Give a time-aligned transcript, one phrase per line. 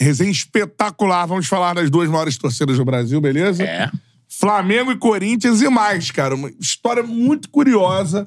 [0.00, 1.26] Resenha espetacular.
[1.26, 3.62] Vamos falar das duas maiores torcidas do Brasil, beleza?
[3.62, 3.90] É.
[4.28, 6.34] Flamengo e Corinthians e mais, cara.
[6.34, 8.24] Uma história muito curiosa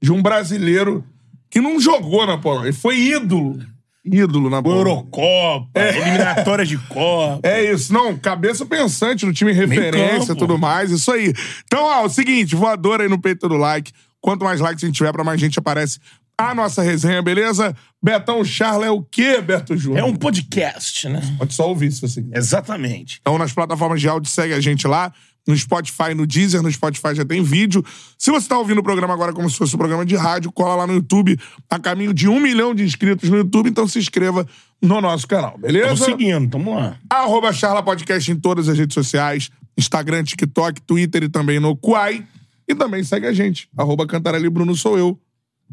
[0.00, 1.04] de um brasileiro
[1.50, 2.68] que não jogou na Polônia.
[2.68, 3.58] Ele foi ídolo.
[4.04, 4.90] Ídolo na Polônia.
[4.90, 7.40] Eurocopa, eliminatórias de Copa.
[7.46, 7.92] É isso.
[7.92, 10.90] Não, cabeça pensante no time referência e tudo mais.
[10.90, 11.32] Isso aí.
[11.64, 13.92] Então, ó, o seguinte, voador aí no peito do like.
[14.20, 15.98] Quanto mais likes a gente tiver, pra mais gente aparece
[16.38, 17.74] a nossa resenha, beleza?
[18.02, 20.00] Betão Charla é o quê, Beto Júnior?
[20.00, 21.20] É um podcast, né?
[21.38, 22.36] Pode só ouvir se você quiser.
[22.36, 23.18] Exatamente.
[23.20, 25.12] Então, nas plataformas de áudio, segue a gente lá.
[25.46, 27.84] No Spotify, no Deezer, no Spotify já tem vídeo.
[28.16, 30.76] Se você tá ouvindo o programa agora como se fosse um programa de rádio, cola
[30.76, 31.36] lá no YouTube.
[31.68, 34.46] A caminho de um milhão de inscritos no YouTube, então se inscreva
[34.80, 35.94] no nosso canal, beleza?
[35.94, 36.96] Estamos seguindo, tamo lá.
[37.10, 39.50] Arroba Charla Podcast em todas as redes sociais.
[39.76, 42.24] Instagram, TikTok, Twitter e também no Quai.
[42.68, 43.68] E também segue a gente.
[43.76, 45.18] Arroba Cantarelli Bruno sou eu.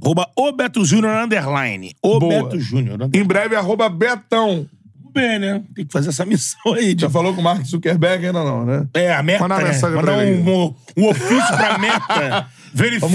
[0.01, 1.95] Arroba o Beto Júnior underline.
[2.01, 2.43] O Boa.
[2.43, 3.09] Beto Júnior.
[3.13, 4.67] Em breve, arroba Betão.
[4.93, 5.63] Tudo bem, né?
[5.75, 6.93] Tem que fazer essa missão aí.
[6.93, 7.01] De...
[7.01, 8.87] Já falou com o Mark Zuckerberg ainda não, né?
[8.93, 9.69] É, a meta, Manda né?
[9.71, 10.41] mensagem Mandar pra ele.
[10.41, 12.47] um, um, ofício pra meta.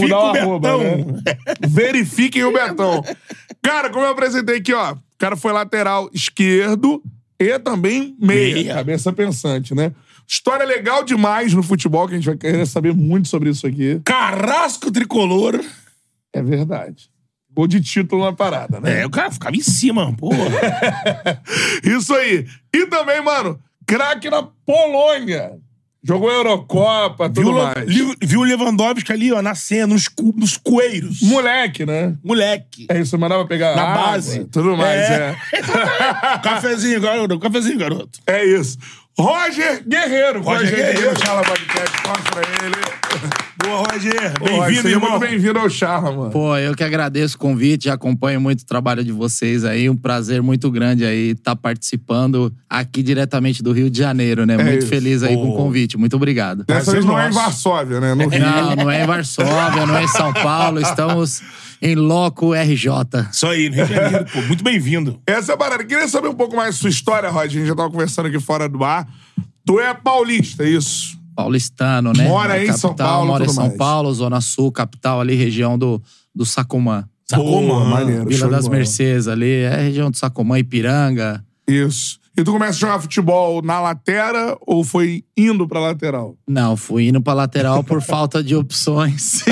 [0.08, 0.42] Dar o Betão.
[0.42, 1.04] arroba, né?
[1.66, 3.02] Verifiquem o Betão.
[3.62, 4.92] Cara, como eu apresentei aqui, ó.
[4.92, 7.00] O cara foi lateral esquerdo
[7.38, 8.54] e também meia.
[8.54, 8.74] Meia.
[8.74, 9.92] Cabeça pensante, né?
[10.26, 14.00] História legal demais no futebol, que a gente vai querer saber muito sobre isso aqui.
[14.04, 15.62] Carrasco tricolor.
[16.34, 17.08] É verdade.
[17.54, 19.02] Gol de título na parada, né?
[19.02, 20.36] É, o cara ficava em cima, porra.
[21.84, 22.46] Isso aí.
[22.74, 25.52] E também, mano, craque na Polônia.
[26.06, 27.88] Jogou Eurocopa, tudo viu, mais.
[27.88, 30.06] li- viu o Lewandowski ali, ó, nascendo, nos,
[30.36, 31.22] nos coeiros.
[31.22, 32.14] Moleque, né?
[32.22, 32.86] Moleque.
[32.90, 34.44] É isso, mandava pegar Na água, base.
[34.46, 35.34] tudo mais, é.
[36.44, 37.38] cafezinho, garoto.
[37.38, 38.18] Cafezinho, garoto.
[38.26, 38.76] É isso.
[39.18, 40.42] Roger Guerreiro.
[40.42, 41.18] Roger Guerreiro.
[41.24, 42.02] Charla Podcast.
[42.02, 43.03] Toca pra ele.
[43.62, 44.34] Boa, Roger.
[44.42, 45.10] Bem-vindo, irmão.
[45.12, 46.30] muito bem-vindo ao Charla, mano.
[46.30, 49.88] Pô, eu que agradeço o convite, acompanho muito o trabalho de vocês aí.
[49.88, 54.56] Um prazer muito grande aí estar participando aqui diretamente do Rio de Janeiro, né?
[54.56, 54.88] muito É isso.
[54.88, 55.56] feliz aí com o Pô.
[55.64, 55.96] convite.
[55.96, 56.64] Muito obrigado.
[56.64, 57.32] Dessa vez não é em.
[57.32, 58.14] Varsóvia, né?
[58.14, 58.40] No Rio.
[58.40, 60.80] Não, não é em Varsóvia, não é em São Paulo.
[60.80, 61.42] Estamos
[61.80, 62.88] em Loco RJ.
[63.32, 64.42] Isso aí, no Rio de Janeiro, pô.
[64.42, 65.18] Muito bem-vindo.
[65.26, 65.84] Essa é a parada.
[65.84, 67.46] Queria saber um pouco mais da sua história, Roger.
[67.46, 69.06] A gente já tava conversando aqui fora do bar.
[69.66, 71.18] Tu é paulista, é isso?
[71.34, 72.28] Paulistano, né?
[72.28, 73.76] Mora em São capital, Paulo, Mora em São mais.
[73.78, 76.02] Paulo, Zona Sul, capital ali, região do,
[76.34, 77.08] do Sacomã.
[77.32, 77.84] Mano?
[77.86, 78.26] maneiro.
[78.26, 78.68] Vila das.
[78.68, 81.44] Mercedes ali, é região do Sacomã, Ipiranga.
[81.66, 82.18] Isso.
[82.36, 86.36] E tu começa a jogar futebol na lateral ou foi indo pra lateral?
[86.48, 89.42] Não, fui indo pra lateral por falta de opções.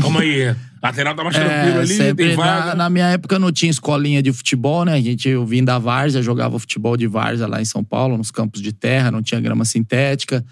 [0.00, 0.54] Calma aí.
[0.82, 2.66] Lateral tá mais tranquilo É, ali, sempre tem vaga.
[2.66, 4.94] na, na minha época não tinha escolinha de futebol, né?
[4.94, 8.30] A gente, eu vim da Várzea, jogava futebol de Várzea lá em São Paulo, nos
[8.30, 10.44] campos de terra, não tinha grama sintética.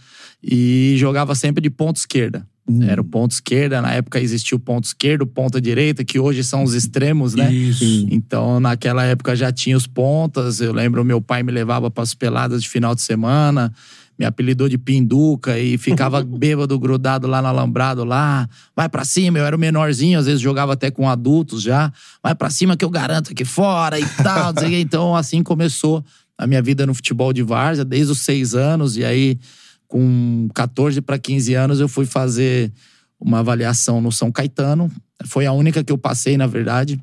[0.42, 2.46] E jogava sempre de ponta esquerda.
[2.82, 6.64] Era o ponto esquerda, na época existia o ponto esquerdo, ponta direita, que hoje são
[6.64, 7.52] os extremos, né?
[7.52, 8.08] Isso.
[8.10, 10.60] Então, naquela época já tinha os pontas.
[10.60, 13.72] Eu lembro meu pai me levava para as peladas de final de semana,
[14.18, 18.48] me apelidou de pinduca e ficava bêbado, grudado lá no alambrado lá.
[18.74, 21.92] Vai pra cima, eu era o menorzinho, às vezes jogava até com adultos já.
[22.22, 24.52] Vai pra cima que eu garanto aqui fora e tal.
[24.72, 26.04] então, assim começou
[26.38, 28.96] a minha vida no futebol de várzea, desde os seis anos.
[28.96, 29.38] E aí,
[29.86, 32.72] com 14 para 15 anos, eu fui fazer
[33.20, 34.90] uma avaliação no São Caetano.
[35.24, 37.00] Foi a única que eu passei, na verdade.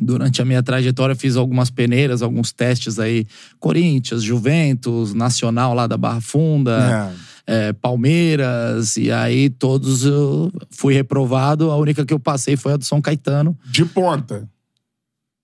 [0.00, 3.26] Durante a minha trajetória, fiz algumas peneiras, alguns testes aí.
[3.58, 7.10] Corinthians, Juventus, Nacional lá da Barra Funda,
[7.46, 8.96] é, Palmeiras.
[8.96, 11.70] E aí todos eu fui reprovado.
[11.70, 13.56] A única que eu passei foi a do São Caetano.
[13.64, 14.48] De ponta.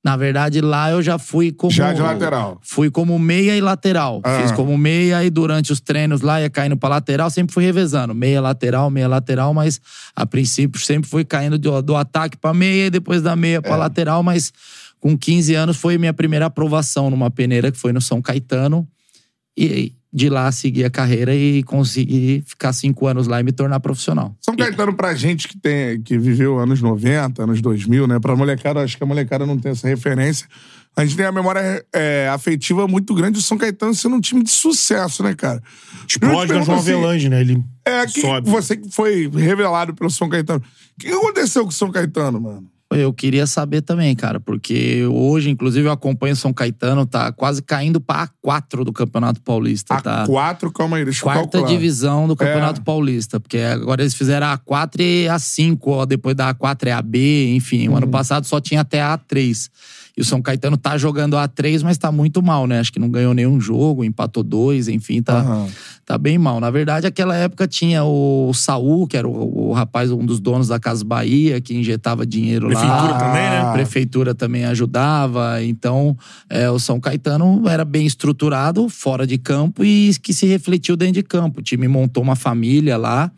[0.04, 1.72] Na verdade, lá eu já fui como.
[1.72, 2.58] Já de lateral.
[2.62, 4.20] Fui como meia e lateral.
[4.22, 4.42] Ah.
[4.42, 8.14] Fiz como meia e durante os treinos lá ia caindo pra lateral, sempre fui revezando.
[8.14, 9.80] Meia lateral, meia lateral, mas
[10.14, 13.60] a princípio sempre fui caindo do, do ataque pra meia e depois da meia É.
[13.62, 14.52] pra lateral, mas
[15.00, 18.86] Com 15 anos foi minha primeira aprovação numa peneira que foi no São Caetano.
[19.56, 23.80] E de lá segui a carreira e consegui ficar cinco anos lá e me tornar
[23.80, 24.32] profissional.
[24.40, 28.20] São Caetano, pra gente que, tem, que viveu anos 90, anos 2000, né?
[28.20, 30.46] Pra molecada, acho que a molecada não tem essa referência.
[30.96, 34.44] A gente tem a memória é, afetiva muito grande do São Caetano sendo um time
[34.44, 35.60] de sucesso, né, cara?
[36.08, 37.40] Explode na João Avelange, né?
[37.40, 38.48] Ele É, que sobe.
[38.48, 40.62] você que foi revelado pelo São Caetano.
[40.96, 42.70] O que aconteceu com o São Caetano, mano?
[42.94, 47.62] Eu queria saber também, cara, porque hoje, inclusive, eu acompanho o São Caetano, tá quase
[47.62, 50.26] caindo pra A4 do Campeonato Paulista, A tá?
[50.26, 51.68] quatro, calma aí, deixa eu Quarta calcular.
[51.68, 52.84] divisão do Campeonato É.
[52.84, 56.92] Paulista, porque agora eles fizeram a A4 e a 5, ó, depois da A4 é
[56.92, 57.88] a B, enfim.
[57.88, 57.94] Uhum.
[57.94, 59.68] O ano passado só tinha até a A3.
[60.16, 62.78] E o São Caetano tá jogando a A3, mas tá muito mal, né?
[62.78, 65.68] Acho que não ganhou nenhum jogo, empatou dois, enfim, tá, Aham.
[66.06, 66.60] tá bem mal.
[66.60, 70.68] Na verdade, aquela época tinha o Saul, que era o, o rapaz, um dos donos
[70.68, 73.18] da Casa Bahia, que injetava dinheiro Prefeitura lá.
[73.18, 73.60] também, né?
[73.62, 75.60] A prefeitura também ajudava.
[75.64, 76.16] Então,
[76.48, 81.14] é, o São Caetano era bem estruturado fora de campo e que se refletiu dentro
[81.14, 81.58] de campo.
[81.58, 83.32] O time montou uma família lá.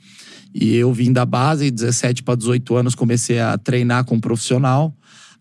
[0.55, 4.95] E eu vim da base, 17 para 18 anos, comecei a treinar com um profissional.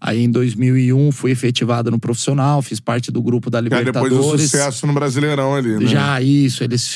[0.07, 4.03] Aí em 2001 fui efetivado no profissional, fiz parte do grupo da Que aí depois
[4.11, 4.41] Libertadores.
[4.43, 5.87] do sucesso no Brasileirão ali, né?
[5.87, 6.87] Já isso, eles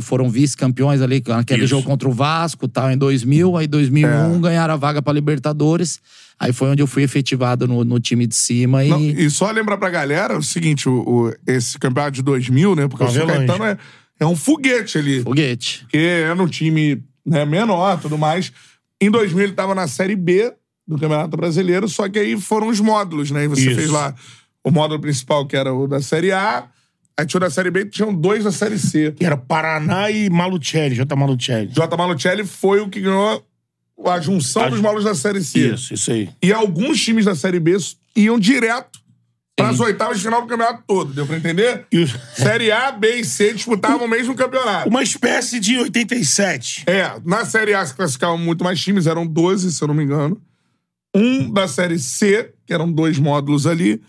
[0.00, 1.70] foram vice-campeões ali, naquele Isso.
[1.70, 3.56] jogo contra o Vasco, tal, em 2000.
[3.56, 4.38] Aí em 2001 É.
[4.38, 5.98] ganharam a vaga para Libertadores.
[6.38, 9.50] Aí foi onde eu fui efetivado no, no time de cima e Não, e só
[9.50, 12.86] lembrar pra galera o seguinte: o, o- esse campeonato de 2000, né?
[12.86, 13.46] Porque o São Avelange.
[13.48, 13.76] Caetano é,
[14.20, 15.20] é um foguete ali.
[15.22, 15.80] foguete.
[15.80, 18.52] Porque era um time né, menor tudo mais.
[19.00, 20.52] Em 2000 ele tava na Série B
[20.86, 23.44] do Campeonato Brasileiro, só que aí foram os módulos, né?
[23.44, 23.74] E você Isso.
[23.76, 24.14] fez lá
[24.62, 26.64] o módulo principal, que era o da Série A,
[27.18, 29.12] aí tinha o da Série B e tinham dois da Série C.
[29.16, 31.16] Que era Paraná e Malucelli, J.
[31.16, 31.72] Malucelli.
[31.72, 31.96] J.
[31.96, 33.44] Malucelli foi o que ganhou
[34.06, 35.72] a junção A- dos módulos da Série C.
[35.74, 36.28] Isso, isso aí.
[36.42, 37.76] E alguns times da Série B
[38.14, 39.00] iam direto
[39.56, 41.86] para as oitavas de final do campeonato todo, deu pra entender?
[41.90, 44.88] E o- Série A, B e C disputavam o mesmo campeonato.
[44.88, 46.84] Uma espécie de 87.
[46.86, 50.04] É, na Série A se classificavam muito mais times, eram 12, se eu não me
[50.04, 50.38] engano.
[51.16, 54.02] Um da Série C, que eram dois módulos ali,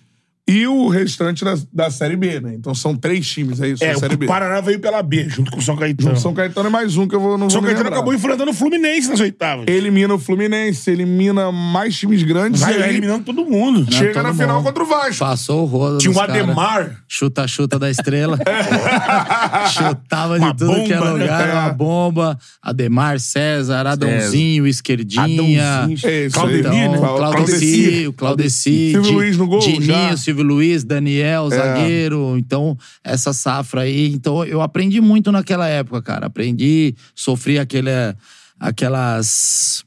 [0.48, 2.54] e o restante da, da Série B, né?
[2.56, 4.26] Então são três times, é isso, É, da Série o B.
[4.28, 6.16] Paraná veio pela B, junto com o São Caetano.
[6.18, 7.98] São Caetano é mais um que eu vou, não São vou Caetano lembrar.
[7.98, 9.66] acabou enfrentando o Fluminense nas oitavas.
[9.68, 13.86] Elimina o Fluminense, elimina mais times grandes Vai aí eliminando todo mundo.
[13.94, 14.66] chega todo na final mundo.
[14.68, 15.20] contra o Vasco.
[15.26, 16.20] Passou o rodo Tinha o.
[16.22, 17.04] Ademar.
[17.08, 18.38] Chuta-chuta da estrela.
[19.72, 21.24] Chutava Uma de tudo que era bomba, né?
[21.24, 21.54] lugar, É.
[21.54, 22.40] uma bomba.
[22.62, 25.24] Ademar, César, Adãozinho, Esquerdinha.
[25.24, 25.98] Adãozinho.
[26.04, 26.98] É isso Claudemir, né?
[26.98, 29.98] Então, Claudeci, o Claudeci, Silvio Di- Luiz no gol, Dininho, já.
[30.12, 30.18] É.
[30.38, 32.38] Silvio Luiz, Daniel, zagueiro.
[32.38, 34.14] Então, essa safra aí.
[34.14, 36.28] Então, eu aprendi muito naquela época, cara.
[36.28, 37.90] Aprendi, sofri aquele,
[38.60, 39.84] aquelas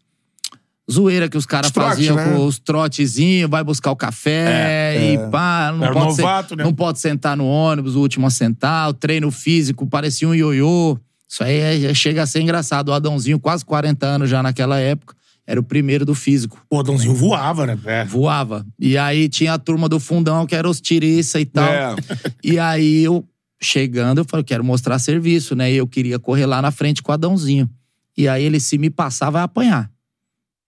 [0.90, 2.24] zoeira que os caras faziam né?
[2.32, 6.64] com os trotezinhos, vai buscar o café e pá, não Era pode, ser- novato, né?
[6.64, 10.98] não pode sentar no ônibus, o último a sentar, o treino físico parecia um ioiô.
[11.28, 12.88] Isso aí é- chega a ser engraçado.
[12.88, 15.14] O Adãozinho, quase 40 anos já naquela época,
[15.46, 16.64] era o primeiro do físico.
[16.70, 17.78] O Adãozinho voava, né?
[17.84, 18.04] É.
[18.04, 18.66] Voava.
[18.78, 21.68] E aí tinha a turma do fundão, que era os tiriça e tal.
[21.68, 21.94] É.
[22.42, 23.24] E aí eu,
[23.60, 25.70] chegando, eu falei, quero mostrar serviço, né?
[25.70, 27.68] E eu queria correr lá na frente com o Adãozinho.
[28.16, 29.90] E aí ele, se me passar, vai apanhar.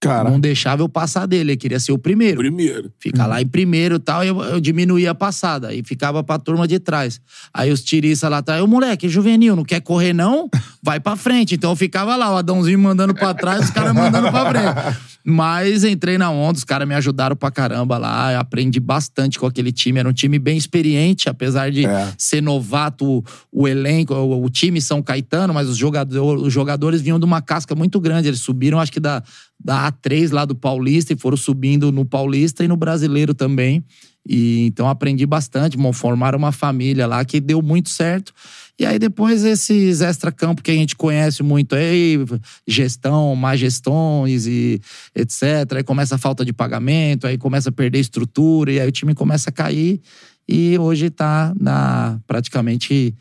[0.03, 2.39] Cara, Não deixava eu passar dele, ele queria ser o primeiro.
[2.39, 2.91] Primeiro.
[2.99, 5.69] Ficar lá em primeiro e tal, eu, eu diminuía a passada.
[5.69, 7.21] Aí ficava pra turma de trás.
[7.55, 10.51] Aí os tiriças lá atrás, ô moleque, juvenil, não quer correr não?
[10.83, 11.55] Vai pra frente.
[11.55, 14.99] Então eu ficava lá, o Adãozinho mandando pra trás, os caras mandando pra frente.
[15.25, 18.37] Mas entrei na onda, os caras me ajudaram pra caramba lá.
[18.41, 20.01] Aprendi bastante com aquele time.
[20.01, 22.13] Era um time bem experiente, apesar de É.
[22.19, 27.01] ser novato o, o elenco, o, o time São Caetano, mas os, jogador, os jogadores
[27.01, 28.27] vinham de uma casca muito grande.
[28.27, 29.23] Eles subiram, acho que da,
[29.65, 33.85] da A3 lá do Paulista e foram subindo no Paulista e no Brasileiro também.
[34.27, 38.33] E então aprendi bastante, formaram uma família lá que deu muito certo.
[38.79, 42.19] E aí depois esses extra-campo que a gente conhece muito aí,
[42.67, 44.81] gestão, má gestões e
[45.15, 45.77] etc.
[45.77, 49.15] Aí começa a falta de pagamento, aí começa a perder estrutura, e aí o time
[49.15, 50.01] começa a cair.
[50.49, 53.15] E hoje tá na praticamente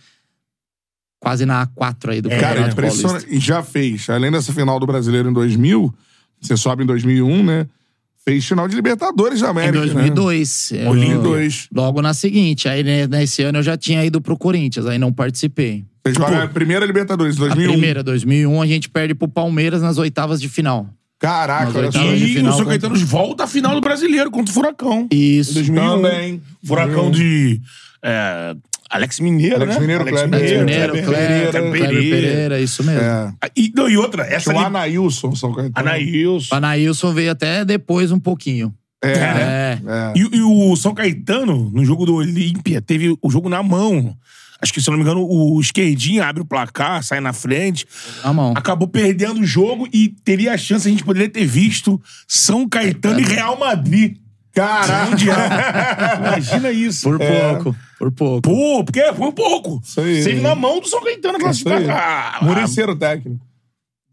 [1.19, 3.27] quase na A4 aí do É, Cara, impressionante.
[3.29, 4.10] E já fez.
[4.10, 5.93] Além dessa final do Brasileiro em 2000,
[6.41, 7.67] você sobe em 2001, né?
[8.24, 10.71] Fez final de Libertadores da Em América, 2002.
[10.71, 10.86] eu- Né?
[10.86, 11.67] 2002.
[11.74, 12.69] Logo na seguinte.
[12.69, 15.83] Aí né, nesse ano eu já tinha ido pro Corinthians, aí não participei.
[16.05, 17.71] Você joga a primeira Libertadores, A 2001.
[17.74, 20.88] primeira, 2001, a gente perde pro Palmeiras nas oitavas de final.
[21.19, 22.00] Caraca, olha só.
[22.13, 25.07] E final o São contra- Caetano volta à final do Brasileiro contra o Furacão.
[25.12, 25.53] Isso.
[25.53, 25.95] 2001.
[26.01, 26.41] Também.
[26.63, 27.62] Furacão de
[28.03, 28.55] é,
[28.91, 29.79] Alex Mineiro, Alex né?
[29.79, 33.01] Mineiro, Kleber Alex Pereira, Mineiro, Kleber Kleber, Pereira, Kleber Pereira, isso mesmo.
[33.01, 33.33] É.
[33.55, 34.67] E, não, e outra, essa Tinha o ali...
[34.67, 35.88] Anailson, São Caetano.
[35.88, 36.53] Anaílson.
[36.53, 38.74] O Anailson veio até depois um pouquinho.
[39.03, 39.12] É.
[39.12, 39.79] É.
[39.88, 40.13] é.
[40.15, 44.15] E, e o São Caetano, no jogo do Olímpia, teve o jogo na mão.
[44.62, 47.88] Acho que, se eu não me engano, o esquerdinho abre o placar, sai na frente.
[48.24, 48.53] Na mão.
[48.55, 53.19] Acabou perdendo o jogo e teria a chance, a gente poderia ter visto São Caetano
[53.19, 54.17] e Real Madrid.
[54.53, 55.10] Caraca.
[55.10, 55.38] Mundial.
[56.19, 57.10] Imagina isso.
[57.10, 57.75] Por pouco.
[58.01, 58.41] Por pouco.
[58.41, 59.79] Pô, porque foi pouco.
[59.84, 60.41] Isso aí.
[60.41, 62.39] Na mão do São Caetano classificar.
[62.41, 63.46] Ah, Muricy era o técnico.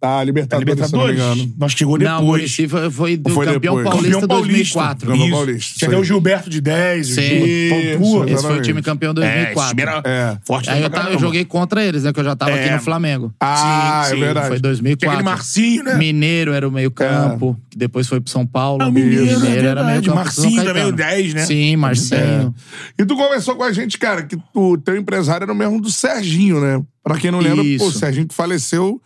[0.00, 1.16] Da a Libertadores, Libertadores?
[1.18, 1.54] se não me engano.
[1.58, 2.26] Nós chegou Não, o depois.
[2.42, 3.84] Muricy foi, foi do Foi campeão depois.
[3.94, 4.78] paulista Campeão paulista.
[4.78, 5.08] 2004.
[5.10, 6.04] Campeão paulista, Tinha o.
[6.04, 7.20] Gilberto de 10, o Sim.
[7.22, 8.30] Gil Isso, Pontua.
[8.30, 9.60] Esse foi o time campeão É, 2004.
[9.60, 10.38] esse time era É.
[10.46, 12.12] forte Aí eu, tava- eu joguei contra eles, né?
[12.12, 12.74] Que eu já tava aqui É.
[12.76, 13.34] no Flamengo.
[13.40, 14.20] Ah, Sim, é sim.
[14.20, 14.46] verdade.
[14.46, 15.18] Foi Tinha 2004.
[15.18, 15.94] aquele Marcinho, né?
[15.96, 18.82] Mineiro era o meio campo, que depois foi pro São Paulo.
[18.84, 20.14] Ah, o Mineiro, é era meio campo.
[20.14, 21.44] Marcinho também, o 10, né?
[21.44, 22.54] Sim, Marcinho.
[22.96, 25.90] E tu conversou com a gente, cara, que o teu empresário era o mesmo do
[25.90, 26.80] Serginho, né?
[27.02, 29.00] Pra quem não lembra, pô, o Serginho que faleceu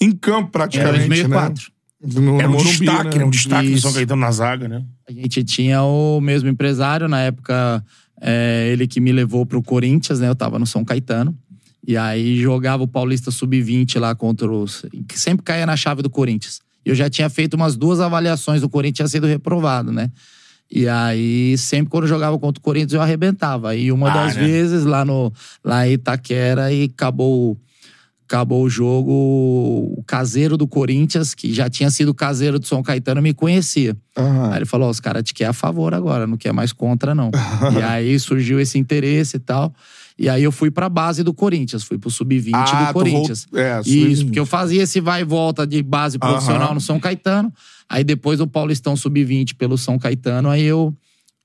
[0.00, 1.64] em campo praticamente, Era 2004.
[1.64, 2.20] né?
[2.20, 3.24] No, Era um Morumbi, destaque, né?
[3.24, 3.82] Um destaque do Isso.
[3.82, 4.84] São Caetano na zaga, né?
[5.08, 7.82] A gente tinha o mesmo empresário, na época,
[8.20, 10.28] é, ele que me levou pro Corinthians, né?
[10.28, 11.34] Eu tava no São Caetano.
[11.86, 14.84] E aí jogava o Paulista Sub-20 lá contra os.
[15.08, 16.60] que sempre caía na chave do Corinthians.
[16.84, 20.10] Eu já tinha feito umas duas avaliações, o Corinthians tinha sido reprovado, né?
[20.70, 23.74] E aí, sempre quando eu jogava contra o Corinthians, eu arrebentava.
[23.76, 24.42] E uma Ah, das né?
[24.46, 25.32] vezes lá, no,
[25.62, 27.56] lá em Itaquera, e acabou,
[28.34, 29.12] acabou o jogo,
[29.96, 33.96] o caseiro do Corinthians, que já tinha sido caseiro do São Caetano, me conhecia.
[34.16, 34.50] Aham.
[34.50, 37.30] Aí ele falou: os caras te querem a favor agora, não quer mais contra, não.
[37.78, 39.72] e aí surgiu esse interesse e tal.
[40.18, 43.46] E aí eu fui pra base do Corinthians, fui pro sub-20 Ah, do Corinthians.
[43.50, 44.24] volt- é, Isso, sub-20.
[44.26, 46.74] porque eu fazia esse vai e volta de base profissional Aham.
[46.74, 47.52] no São Caetano.
[47.88, 50.92] Aí depois do Paulistão sub-20 pelo São Caetano, aí eu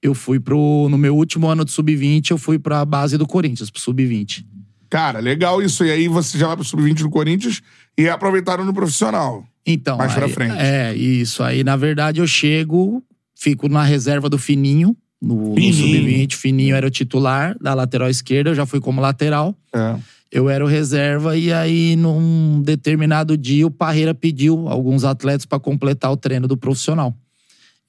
[0.02, 3.70] eu fui pro no meu último ano de sub-20, eu fui pra base do Corinthians,
[3.70, 4.46] pro sub-20.
[4.90, 5.86] Cara, legal isso.
[5.86, 7.62] E aí você já vai pro Sub-20 do Corinthians
[7.98, 9.46] e aproveitaram no profissional.
[9.66, 10.56] Então, Mais pra aí- frente.
[10.58, 11.44] É, isso.
[11.44, 13.04] Aí, na verdade, eu chego,
[13.36, 15.74] fico na reserva do Fininho, no, no Fininho.
[15.76, 16.36] sub-20.
[16.36, 19.56] Fininho era o titular da lateral esquerda, eu já fui como lateral.
[19.74, 19.96] É.
[20.32, 25.60] Eu era o reserva, e aí, num determinado dia, o Parreira pediu alguns atletas para
[25.60, 27.16] completar o treino do profissional.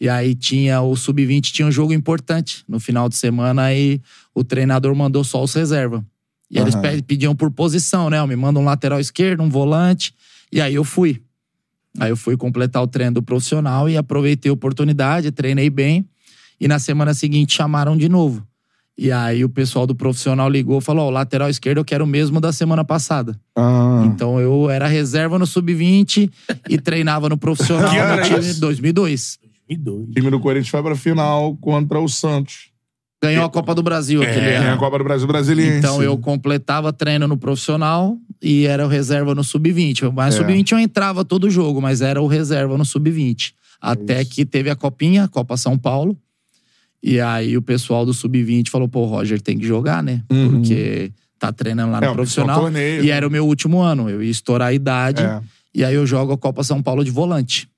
[0.00, 4.00] E aí tinha o sub-20, tinha um jogo importante no final de semana, aí
[4.34, 6.02] o treinador mandou só os reserva.
[6.50, 6.82] E eles Aham.
[6.82, 8.24] pe- pediam por posição, né?
[8.26, 10.12] Me manda um lateral esquerdo, um volante.
[10.52, 11.22] E aí eu fui.
[11.98, 16.04] Aí eu fui completar o treino do profissional e aproveitei a oportunidade, treinei bem.
[16.60, 18.46] E na semana seguinte chamaram de novo.
[18.98, 22.04] E aí o pessoal do profissional ligou e falou: Ó, o lateral esquerdo eu quero
[22.04, 23.38] o mesmo da semana passada.
[23.56, 24.02] Ah.
[24.06, 26.30] Então eu era reserva no sub-20
[26.68, 28.60] e treinava no profissional no time isso?
[28.60, 29.38] 2002.
[29.68, 30.10] Me doido.
[30.10, 32.68] O time do Corinthians foi pra final contra o Santos.
[33.22, 34.78] Ganhou a Copa do Brasil aquele É, Tem a ano.
[34.80, 35.78] Copa do Brasil Brasiliense.
[35.78, 40.10] Então eu completava treino no profissional e era o reserva no sub-20.
[40.12, 40.38] Mas É.
[40.38, 43.52] sub-20 eu entrava todo jogo, mas era o reserva no sub-20.
[43.80, 46.16] Até que teve a copinha, Copa São Paulo.
[47.02, 50.22] E aí o pessoal do sub-20 falou: pô, Roger tem que jogar, né?
[50.30, 50.50] Uhum.
[50.62, 52.60] Porque tá treinando lá É, no profissional.
[52.60, 53.12] torneio, e né?
[53.12, 54.08] era o meu último ano.
[54.10, 55.22] Eu ia estourar a idade.
[55.22, 55.40] É.
[55.74, 57.68] E aí eu jogo a Copa São Paulo de volante.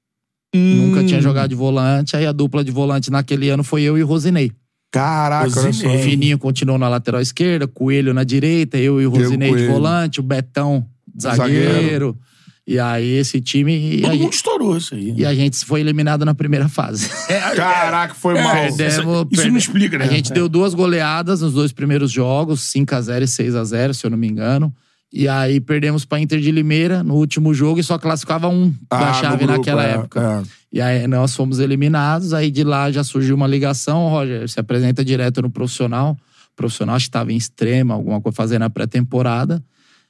[0.55, 0.89] Hum.
[0.89, 2.17] Nunca tinha jogado de volante.
[2.17, 4.51] Aí a dupla de volante naquele ano foi eu e o Rosinei.
[4.93, 5.49] Caraca.
[5.63, 6.03] Rosinei.
[6.03, 9.73] Fininho continuou na lateral esquerda, Coelho na direita, eu e o Diego Rosinei de Coelho.
[9.73, 10.87] volante, o Betão
[11.21, 11.73] Zagueiro.
[11.75, 12.19] zagueiro.
[12.65, 13.99] E aí esse time.
[14.03, 15.15] Todo a, mundo gente, estourou isso aí.
[15.17, 17.11] e a gente foi eliminado na primeira fase.
[17.57, 18.55] Caraca, foi É, mal.
[18.55, 20.05] Perdemos, isso perde- não explica, né?
[20.05, 24.17] A gente deu duas goleadas nos dois primeiros jogos, 5x0 e 6x0, se eu não
[24.19, 24.73] me engano.
[25.13, 28.99] E aí perdemos pra Inter de Limeira no último jogo e só classificava um Ah,
[28.99, 30.45] da chave grupo, naquela é, época.
[30.47, 30.49] é.
[30.73, 35.05] E aí nós fomos eliminados, aí de lá já surgiu uma ligação, Roger, se apresenta
[35.05, 36.17] direto no profissional.
[36.53, 39.63] O profissional estava em extrema, alguma coisa fazendo a pré-temporada.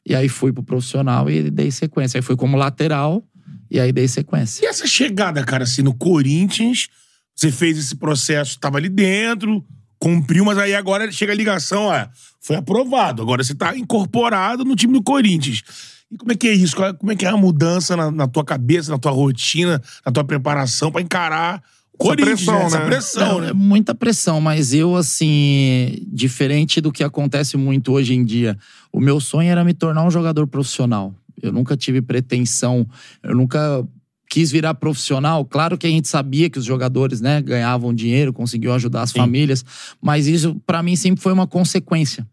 [0.07, 2.19] E aí fui pro profissional e dei sequência.
[2.19, 3.25] Aí fui como lateral
[3.71, 4.65] e aí dei sequência.
[4.65, 6.89] E essa chegada, cara, assim, no Corinthians,
[7.35, 9.65] você fez esse processo, tava ali dentro,
[10.03, 12.07] cumpriu, mas aí agora chega a ligação, ó,
[12.41, 13.23] foi aprovado.
[13.23, 15.63] Agora você tá incorporado no time do Corinthians.
[16.11, 16.83] E como é que é isso?
[16.83, 20.11] É- Como é que é a mudança na, na tua cabeça, na tua rotina, na
[20.11, 21.63] tua preparação pra encarar
[21.95, 22.65] o Corinthians, pressão, né?
[22.67, 22.87] Essa né?
[22.87, 23.51] pressão, Não, né?
[23.51, 28.59] é muita pressão, mas eu, assim, diferente do que acontece muito hoje em dia,
[28.93, 31.15] o meu sonho era me tornar um jogador profissional.
[31.41, 32.85] Eu nunca tive pretensão,
[33.23, 33.87] eu nunca
[34.33, 35.45] quis virar profissional.
[35.45, 39.63] Claro que a gente sabia que os jogadores, né, ganhavam dinheiro, conseguiam ajudar as famílias,
[40.01, 42.27] mas isso pra mim sempre foi uma consequência.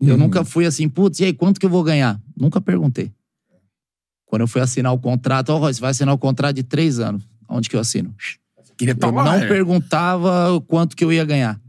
[0.00, 2.20] Eu nunca fui assim, putz, e aí, quanto que eu vou ganhar?
[2.36, 3.12] Nunca perguntei.
[4.26, 6.98] Quando eu fui assinar o contrato, ó, Roy, você vai assinar o contrato de três
[6.98, 7.22] anos.
[7.48, 8.12] Onde que eu assino?
[8.76, 9.46] Queria estar Eu não né?
[9.46, 11.60] perguntava o quanto que eu ia ganhar.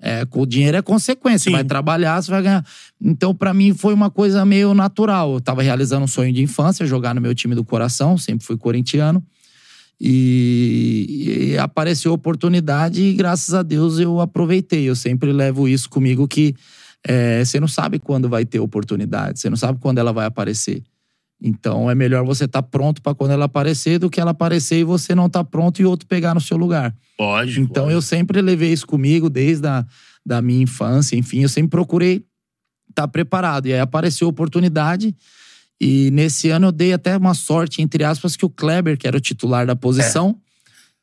[0.00, 1.44] É, com o dinheiro é consequência.
[1.44, 1.56] Você Sim.
[1.56, 2.64] vai trabalhar, você vai ganhar.
[3.00, 5.34] Então, pra mim, foi uma coisa meio natural.
[5.34, 8.56] Eu tava realizando um sonho de infância, jogar no meu time do coração, sempre fui
[8.56, 9.22] corintiano.
[10.00, 14.84] E, e apareceu a oportunidade e graças a Deus eu aproveitei.
[14.84, 16.54] Eu sempre levo isso comigo que
[17.06, 20.82] é, você não sabe quando vai ter oportunidade, você não sabe quando ela vai aparecer.
[21.40, 24.78] Então é melhor você estar tá pronto para quando ela aparecer do que ela aparecer
[24.78, 26.94] e você não estar tá pronto e outro pegar no seu lugar.
[27.18, 27.60] Lógico.
[27.60, 27.98] Então lógico.
[27.98, 29.84] eu sempre levei isso comigo desde a
[30.24, 32.24] da minha infância, enfim, eu sempre procurei
[32.88, 33.66] estar tá preparado.
[33.66, 35.14] E aí apareceu a oportunidade
[35.80, 39.16] e nesse ano eu dei até uma sorte, entre aspas, que o Kleber, que era
[39.16, 40.34] o titular da posição, é.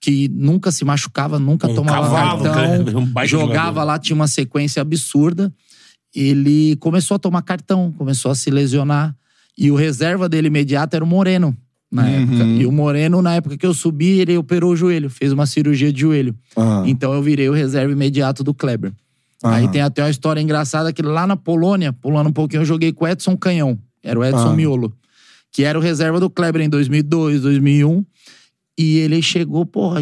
[0.01, 3.83] que nunca se machucava, nunca um tomava cavalo, cartão, um jogava jogador.
[3.83, 5.53] lá, tinha uma sequência absurda.
[6.13, 9.15] Ele começou a tomar cartão, começou a se lesionar.
[9.57, 11.55] E o reserva dele imediato era o Moreno,
[11.91, 12.09] na uhum.
[12.09, 12.43] época.
[12.43, 15.91] E o Moreno, na época que eu subi, ele operou o joelho, fez uma cirurgia
[15.93, 16.35] de joelho.
[16.55, 16.87] Uhum.
[16.87, 18.91] Então eu virei o reserva imediato do Kleber.
[19.43, 19.49] Uhum.
[19.49, 22.91] Aí tem até uma história engraçada que lá na Polônia, pulando um pouquinho, eu joguei
[22.91, 23.77] com o Edson Canhão.
[24.01, 24.93] Era o Edson Miolo.
[25.51, 28.03] Que era o reserva do Kleber em 2002, 2001.
[28.77, 30.01] E ele chegou, porra,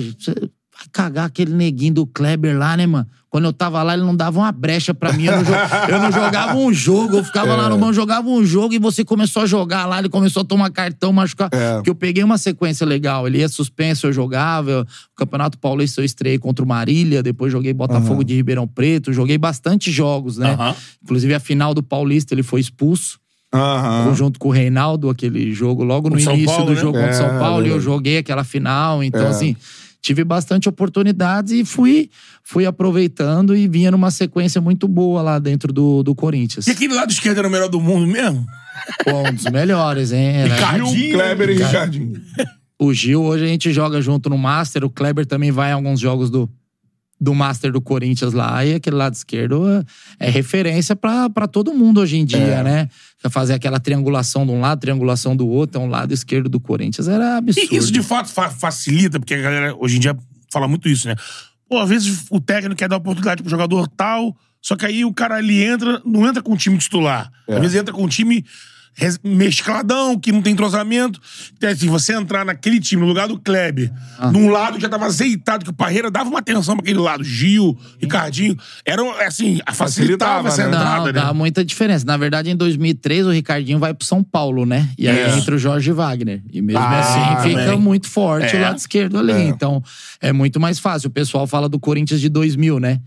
[0.92, 3.08] cagar aquele neguinho do Kleber lá, né, mano?
[3.32, 5.24] Quando eu tava lá, ele não dava uma brecha pra mim.
[5.24, 5.44] Eu não,
[5.88, 7.16] eu não jogava um jogo.
[7.16, 7.56] Eu ficava é.
[7.56, 10.00] lá no mão, jogava um jogo e você começou a jogar lá.
[10.00, 11.50] Ele começou a tomar cartão, machucar.
[11.54, 11.76] É.
[11.76, 13.26] Porque eu peguei uma sequência legal.
[13.26, 14.86] Ele ia suspenso, eu jogava.
[15.14, 17.24] O Campeonato Paulista eu estreiei contra o Marília.
[17.24, 18.24] Depois joguei Botafogo uhum.
[18.26, 19.14] de Ribeirão Preto.
[19.14, 20.58] Joguei bastante jogos, né?
[20.60, 20.76] Uhum.
[21.02, 23.18] Inclusive a final do Paulista ele foi expulso.
[23.56, 24.14] Uhum.
[24.14, 26.82] Junto com o Reinaldo, aquele jogo logo no início Paulo, do né?
[26.82, 27.66] jogo contra é, São Paulo.
[27.66, 29.02] E eu joguei aquela final.
[29.02, 29.28] Então, é.
[29.28, 29.56] assim
[30.02, 32.10] tive bastante oportunidades e fui,
[32.44, 36.68] fui aproveitando e vinha numa sequência muito boa lá dentro do, do Corinthians.
[36.68, 38.46] E aquele lado esquerdo era o melhor do mundo mesmo?
[39.04, 40.46] Pô, um dos melhores, hein?
[40.46, 42.22] Ricardinho, Kleber e Ricardinho.
[42.80, 46.00] O Gil, hoje a gente joga junto no Master, o Kleber também vai em alguns
[46.00, 46.50] jogos do,
[47.22, 49.64] do Master do Corinthians lá, e aquele lado esquerdo
[50.20, 52.64] é, é referência para todo mundo hoje em dia, é.
[52.64, 52.90] né?
[53.30, 57.08] Fazer aquela triangulação de um lado, triangulação do outro, é um lado esquerdo do Corinthians
[57.08, 57.76] era absurdo.
[57.76, 60.18] E isso de fato fa facilita, porque a galera hoje em dia
[60.52, 61.16] fala muito isso, né?
[61.70, 65.14] Pô, às vezes o técnico quer dar oportunidade pro jogador tal, só que aí o
[65.14, 67.32] cara ali entra, não entra com o time titular.
[67.48, 67.54] É.
[67.54, 68.44] Às vezes entra com o time
[69.24, 71.20] mescladão, que não tem entrosamento.
[71.58, 74.32] Então, assim, você entrar naquele time, no lugar do Kleber, ah.
[74.32, 77.24] num lado já tava azeitado, que o Parreira dava uma atenção pra aquele lado.
[77.24, 78.58] Gil, Ricardinho.
[78.86, 80.68] Era, assim, facilitava, facilitava essa né?
[80.70, 81.12] entrada, não, né?
[81.14, 82.06] Dá muita diferença.
[82.06, 84.90] Na verdade, em 2003, o Ricardinho vai pro São Paulo, né?
[84.98, 85.38] E aí é.
[85.38, 86.42] entra o Jorge Wagner.
[86.52, 87.80] E mesmo ah, assim, fica bem.
[87.80, 88.60] muito forte é.
[88.60, 89.32] o lado esquerdo ali.
[89.32, 89.44] É.
[89.48, 89.82] Então,
[90.20, 91.08] é muito mais fácil.
[91.08, 93.00] O pessoal fala do Corinthians de 2000, né?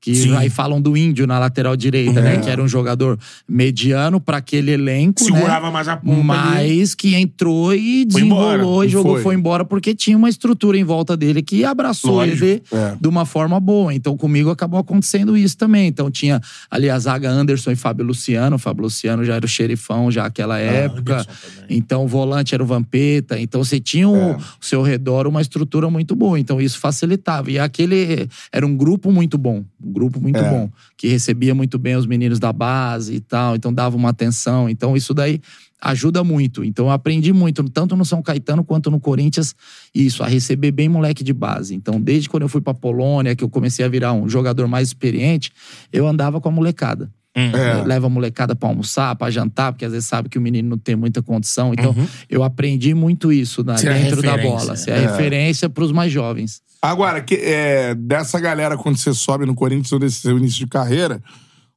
[0.00, 0.36] Que Sim.
[0.36, 2.34] aí falam do índio na lateral direita, né?
[2.34, 2.36] é.
[2.36, 2.42] né?
[2.42, 5.22] Que era um jogador mediano para aquele elenco.
[5.22, 5.72] Segurava né?
[5.72, 6.22] mais a ponta.
[6.22, 6.96] Mas ali.
[6.96, 9.22] que entrou e desenrolou e jogou, foi.
[9.22, 9.34] foi.
[9.34, 12.44] embora, porque tinha uma estrutura em volta dele que abraçou Lógico.
[12.44, 12.96] ele é.
[13.00, 13.92] de uma forma boa.
[13.92, 15.88] Então, comigo acabou acontecendo isso também.
[15.88, 18.54] Então, tinha ali a zaga Anderson e Fábio Luciano.
[18.54, 21.26] O Fábio Luciano já era o xerifão já naquela ah, época.
[21.68, 23.38] Então, o volante era o Vampeta.
[23.38, 24.08] Então, você tinha é.
[24.08, 26.38] o seu redor uma estrutura muito boa.
[26.38, 27.50] Então, isso facilitava.
[27.50, 30.50] E aquele era um grupo muito bom grupo muito é.
[30.50, 34.68] bom, que recebia muito bem os meninos da base e tal, então dava uma atenção.
[34.68, 35.40] Então isso daí
[35.80, 36.64] ajuda muito.
[36.64, 39.54] Então eu aprendi muito, tanto no São Caetano quanto no Corinthians,
[39.94, 41.74] isso, a receber bem moleque de base.
[41.74, 44.88] Então desde quando eu fui pra Polônia, que eu comecei a virar um jogador mais
[44.88, 45.52] experiente,
[45.92, 47.10] eu andava com a molecada.
[47.38, 47.56] Hum.
[47.56, 47.84] É.
[47.84, 50.78] Leva a molecada pra almoçar, pra jantar, porque às vezes sabe que o menino não
[50.78, 51.72] tem muita condição.
[51.72, 52.06] Então, uhum.
[52.28, 54.74] eu aprendi muito isso né, dentro da bola.
[54.74, 55.04] Ser é.
[55.04, 56.60] a referência pros mais jovens.
[56.82, 60.66] Agora, que, é, dessa galera, quando você sobe no Corinthians ou desse seu início de
[60.66, 61.22] carreira,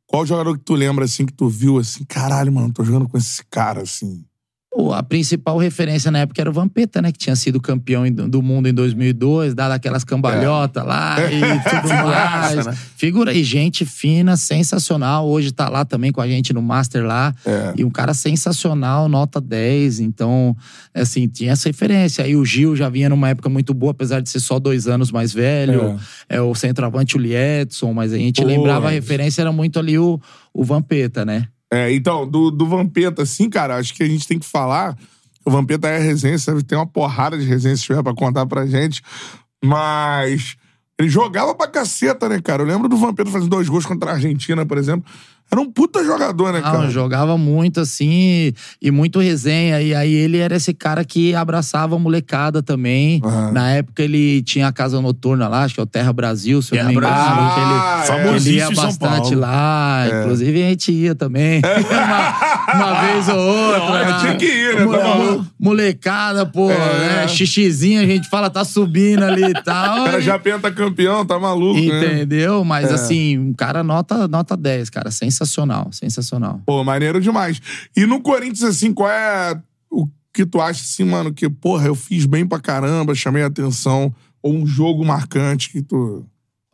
[0.06, 3.18] qual jogador que tu lembra, assim, que tu viu, assim, caralho, mano, tô jogando com
[3.18, 4.24] esse cara, assim?
[4.94, 7.12] A principal referência na época era o Vampeta, né?
[7.12, 10.86] Que tinha sido campeão do mundo em 2002, dado aquelas cambalhotas é.
[10.86, 11.42] lá e
[11.82, 12.66] tudo mais.
[12.66, 12.78] né?
[12.96, 15.28] Figura e gente fina, sensacional.
[15.28, 17.36] Hoje tá lá também com a gente no Master lá.
[17.46, 17.74] É.
[17.76, 20.00] E um cara sensacional, nota 10.
[20.00, 20.56] Então,
[20.94, 22.24] assim, tinha essa referência.
[22.24, 25.12] Aí o Gil já vinha numa época muito boa, apesar de ser só dois anos
[25.12, 26.00] mais velho.
[26.30, 29.80] É, é o centroavante o Liedson, mas a gente Pô, lembrava a referência, era muito
[29.80, 30.18] ali o,
[30.54, 31.48] o Vampeta, né?
[31.74, 34.98] É, então, do, do Vampeta, assim, cara, acho que a gente tem que falar.
[35.46, 36.36] O Vampeta é resenha,
[36.68, 39.02] tem uma porrada de resenha se tiver pra contar pra gente.
[39.64, 40.58] Mas
[41.00, 42.62] ele jogava pra caceta, né, cara?
[42.62, 45.10] Eu lembro do Vampeta fazendo dois gols contra a Argentina, por exemplo.
[45.52, 46.78] Era um puta jogador, né, cara?
[46.78, 49.82] Não, jogava muito, assim, e muito resenha.
[49.82, 53.20] E aí ele era esse cara que abraçava a molecada também.
[53.22, 53.52] Uhum.
[53.52, 56.74] Na época ele tinha a casa noturna lá, acho que é o Terra Brasil, se
[56.74, 57.14] eu não me engano.
[57.14, 58.36] Ah, que ele, é.
[58.38, 60.06] ele ia bastante lá.
[60.08, 60.22] É.
[60.22, 61.60] Inclusive a gente ia também.
[61.92, 64.10] uma, uma, vez ou outra.
[64.10, 64.86] Não, tinha que ir, né?
[64.86, 66.78] Mo molecada, pô, é.
[66.78, 67.28] né?
[67.28, 70.04] Xixizinho, a gente fala, tá subindo ali e tal.
[70.04, 72.06] O cara já penta campeão, tá maluco, né?
[72.06, 72.60] Entendeu?
[72.60, 72.66] Né?
[72.66, 72.94] Mas é.
[72.94, 75.12] assim, um cara nota, nota 10, cara.
[75.12, 76.62] Sensacional sensacional, sensacional.
[76.66, 77.62] Pô, maneiro demais.
[77.96, 81.96] E no Corinthians, assim, qual é o que tu acha assim, mano, que, porra, eu
[81.96, 86.26] fiz bem pra caramba, chamei a atenção, ou um jogo marcante que tu.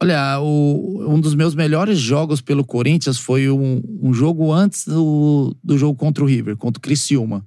[0.02, 5.56] Olha, o- um dos meus melhores jogos pelo Corinthians foi um, um jogo antes do,
[5.64, 7.46] do jogo contra o River, contra o Criciúma.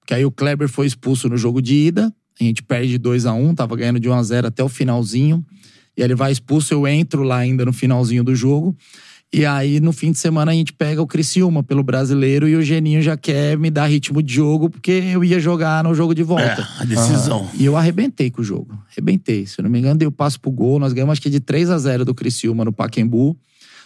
[0.00, 3.32] Porque aí o Kleber foi expulso no jogo de ida, a gente perde 2 a
[3.32, 5.44] 1 tava ganhando de 1 a 0 até o finalzinho.
[5.96, 8.76] E ele vai expulso, eu entro lá ainda no finalzinho do jogo.
[9.30, 12.62] E aí, no fim de semana, a gente pega o Criciúma pelo brasileiro e o
[12.62, 16.22] Geninho já quer me dar ritmo de jogo, porque eu ia jogar no jogo de
[16.22, 16.66] volta.
[16.78, 17.46] É, a decisão.
[17.52, 18.78] E eu arrebentei com o jogo.
[18.90, 19.46] Arrebentei.
[19.46, 20.78] Se eu não me engano, dei o passo pro gol.
[20.78, 23.36] Nós ganhamos acho que de 3 a 0 do Criciúma no Paquembu.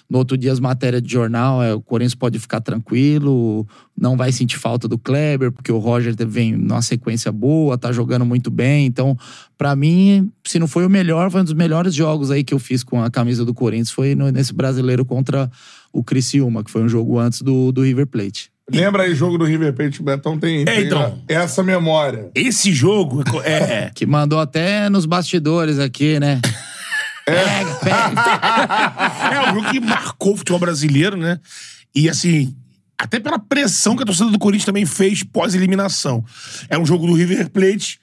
[0.09, 3.67] No outro dia, as matérias de jornal, é, o Corinthians pode ficar tranquilo,
[3.99, 8.25] não vai sentir falta do Kleber, porque o Roger vem numa sequência boa, tá jogando
[8.27, 8.85] muito bem.
[8.87, 9.17] Então,
[9.57, 12.59] pra mim, se não foi o melhor, foi um dos melhores jogos aí que eu
[12.59, 15.51] fiz com a camisa do Corinthians, foi no- nesse brasileiro contra
[15.93, 18.51] o Criciúma, que foi um jogo antes do, do River Plate.
[18.73, 20.01] Lembra aí, jogo do River Plate?
[20.01, 21.19] O Betão tem, tem então.
[21.29, 22.31] essa memória.
[22.35, 23.91] Esse jogo é.
[23.95, 26.41] Que mandou até nos bastidores aqui, né?
[27.25, 29.33] Pega, pega.
[29.33, 31.39] É um jogo que marcou o futebol brasileiro, né?
[31.95, 32.55] E assim,
[32.99, 36.25] até pela pressão que a torcida do Corinthians também fez pós-eliminação.
[36.69, 38.01] É um jogo do River Plate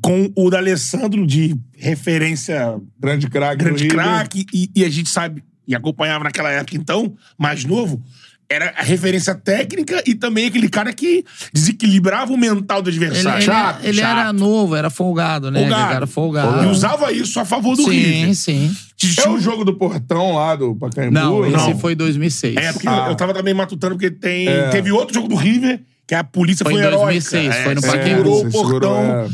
[0.00, 3.64] com o D'Alessandro de referência Grande craque.
[3.64, 4.46] grande craque.
[4.52, 8.02] E, e a gente sabe, e acompanhava naquela época então, mais novo,
[8.52, 13.38] era a referência técnica e também aquele cara que desequilibrava o mental do adversário.
[13.38, 14.18] ele- Chato, ele chato.
[14.20, 15.60] era novo, era folgado, né?
[15.60, 15.86] Folgado.
[15.88, 16.64] Ele era folgado.
[16.64, 18.34] E usava isso a favor do sim, River.
[18.34, 18.76] sim.
[19.18, 21.12] É o jogo do portão lá do Pacaembu?
[21.12, 21.78] Não, esse não.
[21.78, 22.56] foi 2006.
[22.56, 23.06] É, porque Ah.
[23.08, 24.68] eu tava também matutando, porque tem, É.
[24.68, 27.04] teve outro jogo do River, que a polícia Foi foi, em heróica.
[27.06, 28.06] 2006, foi no É, Pacaembu.
[28.08, 28.96] Segurou o segurou, portão.
[29.24, 29.28] é.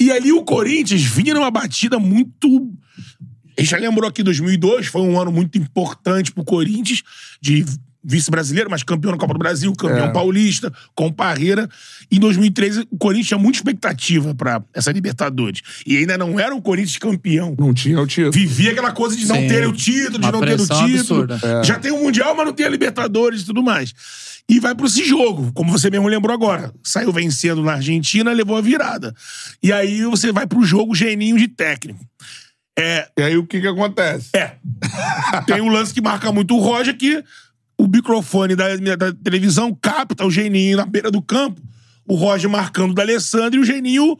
[0.00, 2.72] E ali o Corinthians vinha numa batida muito...
[3.56, 7.02] A gente já lembrou aqui, 2002 foi um ano muito importante pro Corinthians,
[7.40, 7.64] de
[8.04, 10.12] vice-brasileiro, mas campeão na Copa do Brasil, campeão É.
[10.12, 11.68] paulista, com Parreira.
[12.10, 15.60] Em 2013, o Corinthians tinha muita expectativa pra essa Libertadores.
[15.86, 17.54] E ainda não era o Corinthians campeão.
[17.58, 18.32] Não tinha o título.
[18.32, 19.48] Vivia aquela coisa de não Sim.
[19.48, 20.84] ter o título, de Uma não ter o título.
[21.22, 21.40] absurda.
[21.42, 21.64] É.
[21.64, 23.94] Já tem o Mundial, mas não tem a Libertadores e tudo mais.
[24.48, 26.72] E vai pro esse jogo, como você mesmo lembrou agora.
[26.82, 29.14] Saiu vencendo na Argentina, levou a virada.
[29.62, 32.04] E aí você vai pro jogo geninho de técnico.
[32.76, 34.30] É, E aí o que que acontece?
[34.34, 34.52] é.
[35.46, 37.22] Tem um lance que marca muito o Roger, que
[37.84, 41.60] o microfone da, da televisão capta o geninho na beira do campo,
[42.06, 44.18] o Roger marcando da Alessandro e o geninho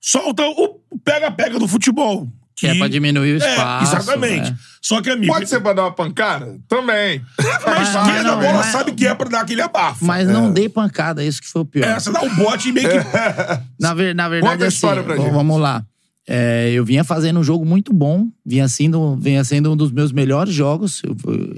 [0.00, 2.28] solta o pega-pega do futebol.
[2.56, 3.94] Que é pra diminuir o espaço.
[3.94, 4.50] É, exatamente.
[4.50, 4.58] né?
[4.82, 5.32] Só que, amigo.
[5.32, 6.58] Pode ser pra dar uma pancada?
[6.68, 7.22] Também.
[7.38, 10.04] A Mas- esquerda não, a bola mas- sabe que é pra dar aquele abafo.
[10.04, 11.86] Mas não dei pancada, isso que foi o pior.
[11.88, 12.96] É, você dá um bote e meio que.
[13.80, 15.30] Na, ver- na verdade, Conta a assim, história pra gente.
[15.30, 15.82] vamos lá.
[16.32, 20.12] É, eu vinha fazendo um jogo muito bom, vinha sendo, vinha sendo um dos meus
[20.12, 21.02] melhores jogos,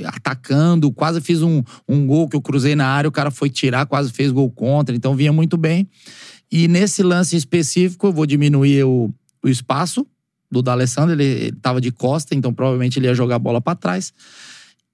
[0.06, 3.85] atacando, quase fiz um, um gol que eu cruzei na área, o cara foi tirar,
[3.85, 5.87] quase fez gol contra, então vinha muito bem.
[6.50, 9.12] E nesse lance específico, eu vou diminuir o,
[9.44, 10.06] o espaço
[10.50, 13.74] do D'Alessandro, ele, ele tava de costa, então provavelmente ele ia jogar a bola pra
[13.74, 14.11] trás.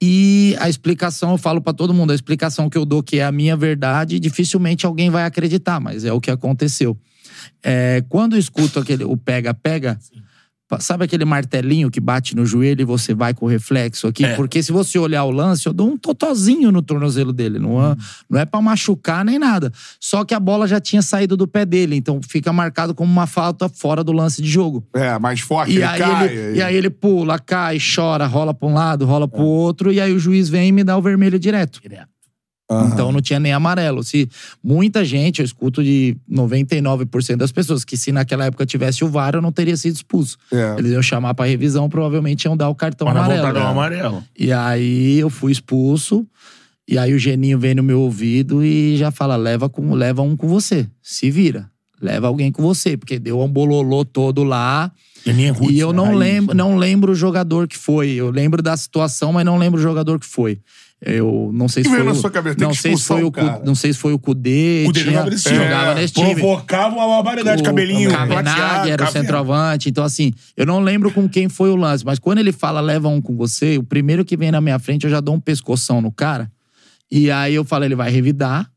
[0.01, 3.23] E a explicação, eu falo pra todo mundo, a explicação que eu dou, que é
[3.23, 6.97] a minha verdade, dificilmente alguém vai acreditar, mas é o que aconteceu.
[7.63, 9.97] É, quando eu escuto aquele, o pega-pega,
[10.79, 14.23] sabe aquele martelinho que bate no joelho e você vai com o reflexo aqui?
[14.23, 14.35] É.
[14.35, 17.57] Porque se você olhar o lance, eu dou um totozinho no tornozelo dele.
[17.57, 17.95] Não é,
[18.29, 19.71] não é pra machucar nem nada.
[19.99, 23.25] Só que a bola já tinha saído do pé dele, então fica marcado como uma
[23.25, 24.85] falta fora do lance de jogo.
[24.93, 26.27] É, mais forte, E ele aí, cai.
[26.27, 29.99] ele, e aí ele pula, cai, chora, rola pra um lado, rola pro outro, e
[29.99, 31.81] aí o juiz vem e me dá o vermelho direto.
[32.69, 32.89] Aham.
[32.93, 34.03] Então não tinha nem amarelo.
[34.03, 34.29] Se
[34.63, 39.33] muita gente, eu escuto de 99% das pessoas, que se naquela época tivesse o VAR,
[39.35, 40.37] eu não teria sido expulso.
[40.53, 40.75] É.
[40.77, 43.41] Eles iam chamar pra revisão, provavelmente iam dar o cartão Para amarelo.
[43.43, 43.65] voltar né?
[43.65, 44.23] ao amarelo.
[44.37, 46.27] E aí eu fui expulso.
[46.87, 50.35] E aí o Geninho vem no meu ouvido e já fala: leva, com, leva um
[50.35, 50.87] com você.
[51.01, 51.69] Se vira.
[52.01, 52.95] Leva alguém com você.
[52.97, 54.91] Porque deu um bololô todo lá.
[55.25, 55.97] Geninho é E eu né?
[55.97, 56.63] não lembro, né?
[56.63, 58.11] não lembro o jogador que foi.
[58.11, 60.59] Eu lembro da situação, mas não lembro o jogador que foi.
[61.01, 62.13] Eu não sei que se veio foi.
[62.13, 62.57] na o- sua cabeça?
[62.59, 63.61] Não que sei se foi o cara.
[63.65, 65.55] não sei se foi o Cudê, O dele tinha, jogava nesse time.
[65.63, 65.95] jogava É.
[65.95, 66.35] nesse time.
[66.35, 67.61] Provocava uma barbaridade.
[67.61, 69.87] O cabelinho plateado, era o centroavante.
[69.89, 73.07] Então, assim, eu não lembro com quem foi o lance, mas quando ele fala leva
[73.07, 76.01] um com você, o primeiro que vem na minha frente, eu já dou um pescoção
[76.01, 76.51] no cara.
[77.09, 78.69] E aí eu falo, ele vai revidar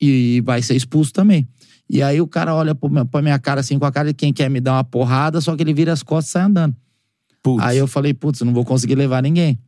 [0.00, 1.48] e vai ser expulso também.
[1.88, 4.50] E aí o cara olha pra minha cara assim, com a cara de quem quer
[4.50, 6.76] me dar uma porrada, só que ele vira as costas e sai andando.
[7.42, 7.64] Putz.
[7.64, 9.58] Aí eu falei, putz, eu não vou conseguir levar ninguém.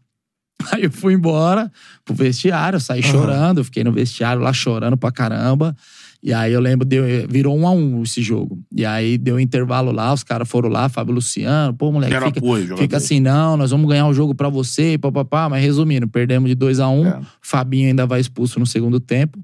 [0.73, 1.71] Aí eu fui embora
[2.05, 5.77] pro vestiário, eu saí chorando, eu fiquei no vestiário lá chorando pra caramba.
[6.23, 8.59] E aí eu lembro, deu, virou um a um esse jogo.
[8.75, 12.39] E aí deu um intervalo lá, os caras foram lá, Fábio Luciano, pô, moleque, fica,
[12.39, 15.51] apoio, fica assim, não, nós vamos ganhar o jogo pra você, papapá.
[15.51, 17.21] Mas resumindo, perdemos de 2 a 1 um, É.
[17.43, 19.39] Fabinho ainda vai expulso no segundo tempo.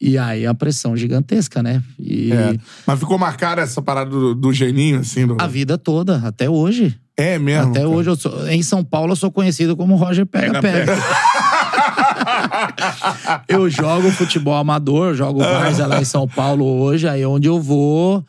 [0.00, 1.82] E aí a pressão gigantesca, né?
[1.98, 2.56] E É.
[2.86, 5.26] Mas ficou marcada essa parada do, do geninho, assim?
[5.26, 5.36] Do...
[5.40, 6.96] a vida toda, até hoje.
[7.16, 7.70] É mesmo?
[7.70, 7.88] até cara?
[7.88, 10.94] hoje, eu sou, em São Paulo, eu sou conhecido como Roger Pega Pega.
[13.46, 18.24] eu jogo futebol amador, jogo várzea lá em São Paulo hoje, aí onde eu vou.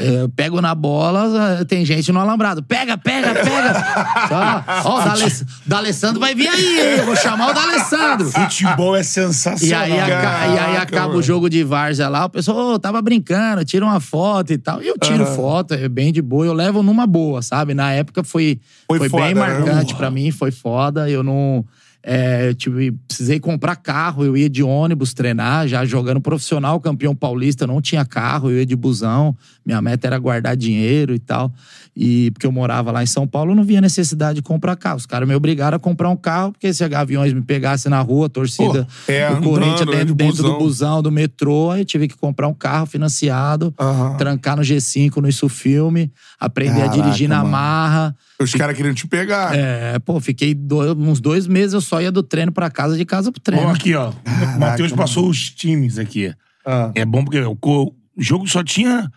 [0.00, 2.62] Eu pego na bola, tem gente no alambrado.
[2.62, 3.84] Pega, pega, pega!
[4.84, 6.98] Ó, ó, o D'Aless- D'Alessandro vai vir aí, hein?
[6.98, 8.30] Eu vou chamar o D'Alessandro.
[8.30, 9.82] Futebol é E sensacional.
[9.84, 11.18] aí, aca- Caraca, e aí acaba mano.
[11.18, 14.82] o jogo de várzea lá, o pessoal "Ô, tava brincando, tira uma foto e tal.
[14.82, 17.74] E eu tiro foto, é bem de boa, eu levo numa boa, sabe?
[17.74, 19.40] Na época foi, Foi foi, foda, bem né?
[19.40, 21.08] marcante pra mim, foi foda.
[21.08, 21.64] Eu não.
[22.02, 27.66] É, tive, precisei comprar carro, eu ia de ônibus treinar, já jogando profissional, campeão paulista,
[27.66, 29.36] não tinha carro, eu ia de busão.
[29.66, 31.52] Minha meta era guardar dinheiro e tal.
[32.00, 34.98] E porque eu morava lá em São Paulo, eu não via necessidade de comprar carro.
[34.98, 38.00] Os caras me obrigaram a comprar um carro, porque se a Gaviões me pegasse na
[38.00, 40.52] rua, a torcida Pô, é, do andando, Corinthians né, de dentro, dentro busão.
[40.52, 43.74] do busão, do metrô, aí eu tive que comprar um carro financiado,
[44.16, 47.50] trancar no G5, no Isso Filme, aprender Caraca, a dirigir na mano.
[47.50, 48.16] marra.
[48.40, 49.56] Os caras queriam te pegar.
[49.56, 53.04] É, pô, fiquei dois- uns dois meses, eu só ia do treino pra casa, de
[53.04, 53.66] casa pro treino.
[53.66, 54.10] Ó, aqui, ó.
[54.56, 56.32] o Matheus passou os times aqui.
[56.64, 56.92] Ah.
[56.94, 59.10] É bom porque o jogo só tinha.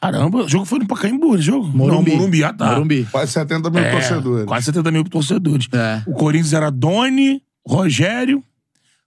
[0.00, 1.66] Caramba, o jogo foi no Pacaembu, esse jogo?
[1.66, 2.10] Morumbi.
[2.12, 2.72] Não, Morumbi, ah, tá.
[2.72, 3.04] Morumbi.
[3.10, 4.44] Quase 70 mil É, torcedores.
[4.46, 5.68] Quase 70 mil torcedores.
[5.72, 6.02] É.
[6.06, 8.42] O Corinthians era Doni, Rogério,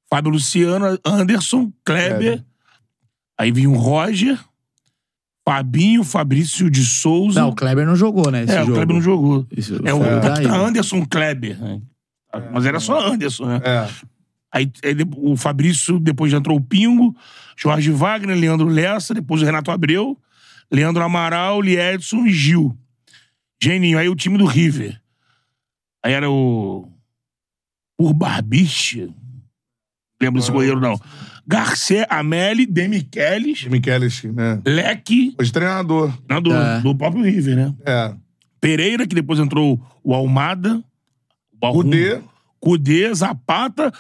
[0.10, 2.44] Fábio Luciano, Anderson, Kleber.
[3.38, 4.38] Aí vinha o Roger,
[5.48, 7.40] Fabinho, Fabrício de Souza.
[7.42, 8.44] Não, o Kleber não jogou, né?
[8.44, 8.72] Esse é, jogo.
[8.72, 9.48] o Kleber não jogou.
[9.56, 11.58] Isso É o capitão Anderson Kleber.
[11.60, 11.82] né?
[12.54, 13.62] Mas era só Anderson, né?
[13.64, 13.88] É.
[14.54, 17.16] Aí, aí o Fabrício, depois já entrou o Pingo,
[17.58, 20.18] Jorge Wagner, Leandro Lessa, depois o Renato Abreu,
[20.72, 22.78] Leandro Amaral, Liedson e Gil.
[23.62, 25.00] Geninho, aí o time do River.
[26.04, 26.88] Aí era o.
[27.98, 29.10] O Barbicha.
[30.22, 31.00] Lembro desse goleiro, não.
[31.46, 34.62] Garcia, Ameli, Demichelis, Michelis, né?
[34.66, 36.14] Leque, Hoje treinador.
[36.42, 36.80] do, É.
[36.82, 37.76] do próprio River, né?
[37.86, 38.14] É.
[38.60, 40.84] Pereira, que depois entrou o Almada.
[41.62, 42.22] O Cudê.
[42.60, 43.92] Cudê, Zapata.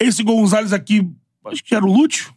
[0.00, 1.10] Esse Gonzalez aqui,
[1.46, 2.34] acho que era o Lúcio.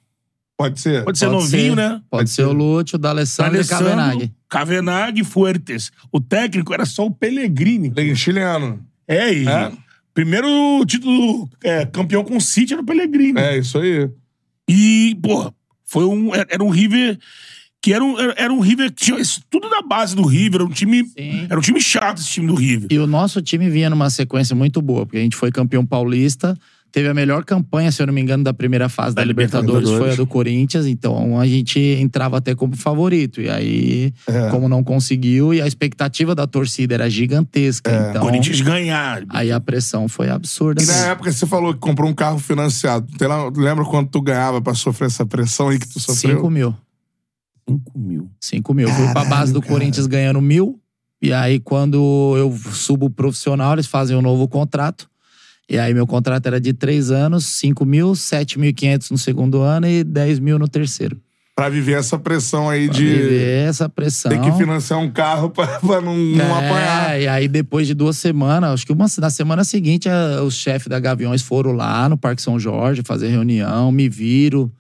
[0.60, 1.06] Pode ser.
[1.06, 1.76] Pode ser Pode novinho, ser.
[1.78, 1.90] né?
[1.90, 2.48] Pode, Pode ser ser.
[2.50, 4.32] o Lúcio, o D'Alessandro e Cavenaghi.
[4.50, 5.90] Cavenaghi e Fuertes.
[6.12, 7.90] O técnico era só o Pellegrini.
[7.92, 8.86] Tem chileno.
[9.08, 9.72] É, e É.
[10.14, 10.48] primeiro
[10.86, 13.40] título é, campeão com o City era o Pellegrini.
[13.40, 14.10] É, isso aí.
[14.70, 15.54] E, pô,
[15.86, 17.18] foi um, era um River
[17.82, 20.56] que era um, era- era um River que tinha isso tudo da base do River,
[20.60, 21.46] era um time, Sim.
[21.50, 22.90] era um time chato esse time do River.
[22.92, 26.58] E o nosso time vinha numa sequência muito boa, porque a gente foi campeão paulista,
[26.92, 29.90] teve a melhor campanha, se eu não me engano, da primeira fase da, Da Libertadores,
[29.90, 30.00] Libertadores.
[30.08, 33.42] foi a do Corinthians, então a gente entrava até como favorito.
[33.42, 34.50] E aí, É.
[34.50, 37.92] como não conseguiu, e a expectativa da torcida era gigantesca.
[37.92, 39.24] O Então, Corinthians ganhar.
[39.30, 40.82] aí a pressão foi absurda.
[40.82, 43.08] E na época você falou que comprou um carro financiado.
[43.56, 46.38] Lembra quanto tu ganhava pra sofrer essa pressão aí que tu sofreu?
[46.38, 46.76] 5 mil.
[47.68, 48.30] 5 mil.
[48.40, 48.90] 5 mil.
[48.90, 49.74] Fui pra base do cara.
[49.74, 50.80] Corinthians ganhando mil.
[51.22, 55.10] E aí, quando eu subo profissional, eles fazem um novo contrato.
[55.70, 60.04] E aí, meu contrato era de três anos, 5 mil, 7.500 no segundo ano e
[60.04, 61.16] 10 mil no terceiro.
[61.56, 64.32] Pra viver essa pressão aí Pra de viver essa pressão.
[64.32, 67.22] ter que financiar um carro pra, pra não, não É, apanhar.
[67.22, 70.88] E aí, depois de duas semanas, acho que uma, na semana seguinte, a- os chefes
[70.88, 74.72] da Gaviões foram lá no Parque São Jorge fazer reunião, me viram,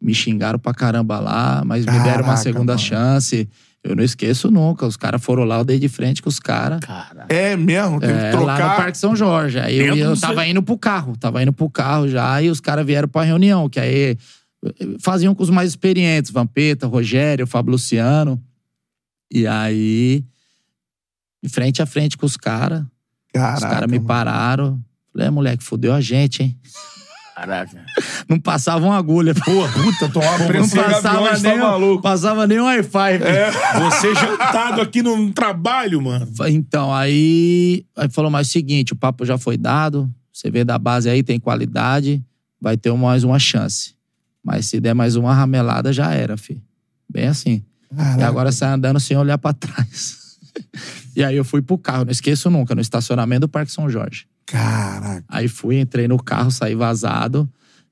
[0.00, 2.78] me xingaram pra caramba lá, mas me deram uma Caraca, segunda mano.
[2.86, 3.48] chance.
[3.82, 4.86] Eu não esqueço nunca.
[4.86, 6.80] Os caras foram lá, eu dei de frente com os caras.
[7.28, 8.76] É mesmo, tem que É, lá no trocar.
[8.76, 9.58] Parque São Jorge.
[9.58, 12.84] Aí eu, eu tava indo pro carro, tava indo pro carro já, e os caras
[12.84, 14.16] vieram pra reunião, que aí
[15.00, 18.42] faziam com os mais experientes, Vampeta, Rogério, Fábio Luciano.
[19.32, 20.24] E aí,
[21.42, 22.82] de frente a frente com os caras,
[23.54, 24.82] os caras me pararam.
[25.12, 26.58] Falei, é, moleque, fudeu a gente, hein?
[27.38, 27.86] Caraca.
[28.28, 29.32] Não passava uma agulha.
[29.32, 32.02] Pô, puta, tô uma não passava Gaviões, nem, tá maluco.
[32.02, 33.18] passava nem um Wi-Fi.
[33.18, 33.84] filho.
[33.84, 36.28] Você jantado aqui no trabalho, mano.
[36.48, 40.64] Então, aí, aí falou, mas é o seguinte, o papo já foi dado, você vê
[40.64, 42.24] da base aí, tem qualidade,
[42.60, 43.94] vai ter mais uma chance.
[44.42, 46.60] Mas se der mais uma ramelada, já era, fi.
[47.08, 47.62] Bem assim.
[48.18, 50.38] E agora sai andando sem olhar pra trás.
[51.14, 54.26] e aí eu fui pro carro, não esqueço nunca, no estacionamento do Parque São Jorge.
[54.50, 55.24] Caraca.
[55.28, 57.48] Aí fui, entrei no carro, saí vazado.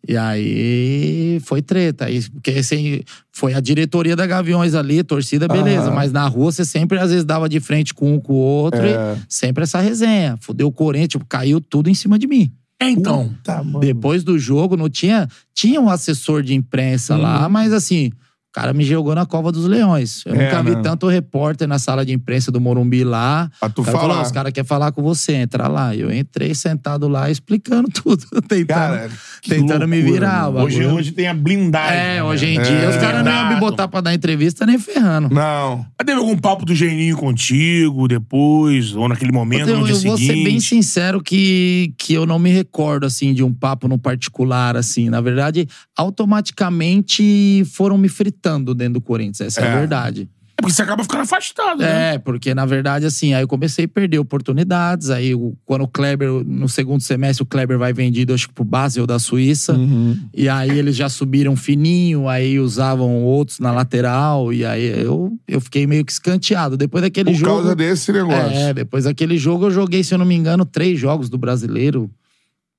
[0.09, 2.05] E aí foi treta.
[2.07, 3.01] Aí, porque assim,
[3.33, 5.87] foi a diretoria da Gaviões ali, torcida, beleza.
[5.89, 5.95] Aham.
[5.97, 8.81] Mas na rua você sempre, às vezes, dava de frente com um com o outro.
[8.81, 9.17] É.
[9.17, 10.37] E sempre essa resenha.
[10.41, 12.53] Fudeu o Corinthians, tipo, caiu tudo em cima de mim.
[12.81, 13.35] É, então.
[13.65, 13.81] Mano.
[13.81, 15.27] Depois do jogo, não tinha.
[15.55, 17.23] Tinha um assessor de imprensa Uhum.
[17.23, 18.13] lá, mas assim,
[18.57, 20.23] cara me jogou na cova dos leões.
[20.25, 23.51] Eu É, nunca vi tanto repórter na sala de imprensa do Morumbi lá.
[23.61, 23.99] Pra tu falar.
[24.01, 25.95] falou, os caras querem falar com você, entra lá.
[25.95, 29.11] Eu entrei sentado lá explicando tudo, tentando, Cara,
[29.47, 30.43] tentando me loucura, virar.
[30.45, 30.61] mano.
[30.61, 31.99] o Hoje, hoje tem a blindagem.
[32.17, 32.89] É, hoje em dia É.
[32.89, 35.29] os caras não iam me botar pra dar entrevista nem ferrando.
[35.35, 35.79] Não.
[35.99, 40.01] Mas Teve algum papo do Geninho contigo depois, ou naquele momento, Eu, no dia eu
[40.01, 40.39] vou seguinte?
[40.39, 44.77] ser bem sincero que, que eu não me recordo, assim, de um papo no particular,
[44.77, 45.11] assim.
[45.11, 49.41] Na verdade, automaticamente foram me fritando dentro do Corinthians.
[49.49, 49.79] Essa é, a É.
[49.79, 50.29] verdade.
[50.59, 52.15] É porque você acaba ficando afastado, né?
[52.15, 55.11] É, porque na verdade, assim, aí eu comecei a perder oportunidades.
[55.11, 58.65] Aí, o- quando o Kleber, no segundo semestre, o Kleber vai vendido, acho que pro
[58.65, 59.75] Basel da Suíça.
[59.75, 60.19] Uhum.
[60.33, 64.51] E aí eles já subiram fininho, aí usavam outros na lateral.
[64.51, 66.75] E aí eu, eu fiquei meio que escanteado.
[66.75, 67.53] Depois daquele Por jogo.
[67.57, 68.57] causa desse negócio.
[68.57, 72.11] É, depois daquele jogo eu joguei, se eu não me engano, três jogos do brasileiro,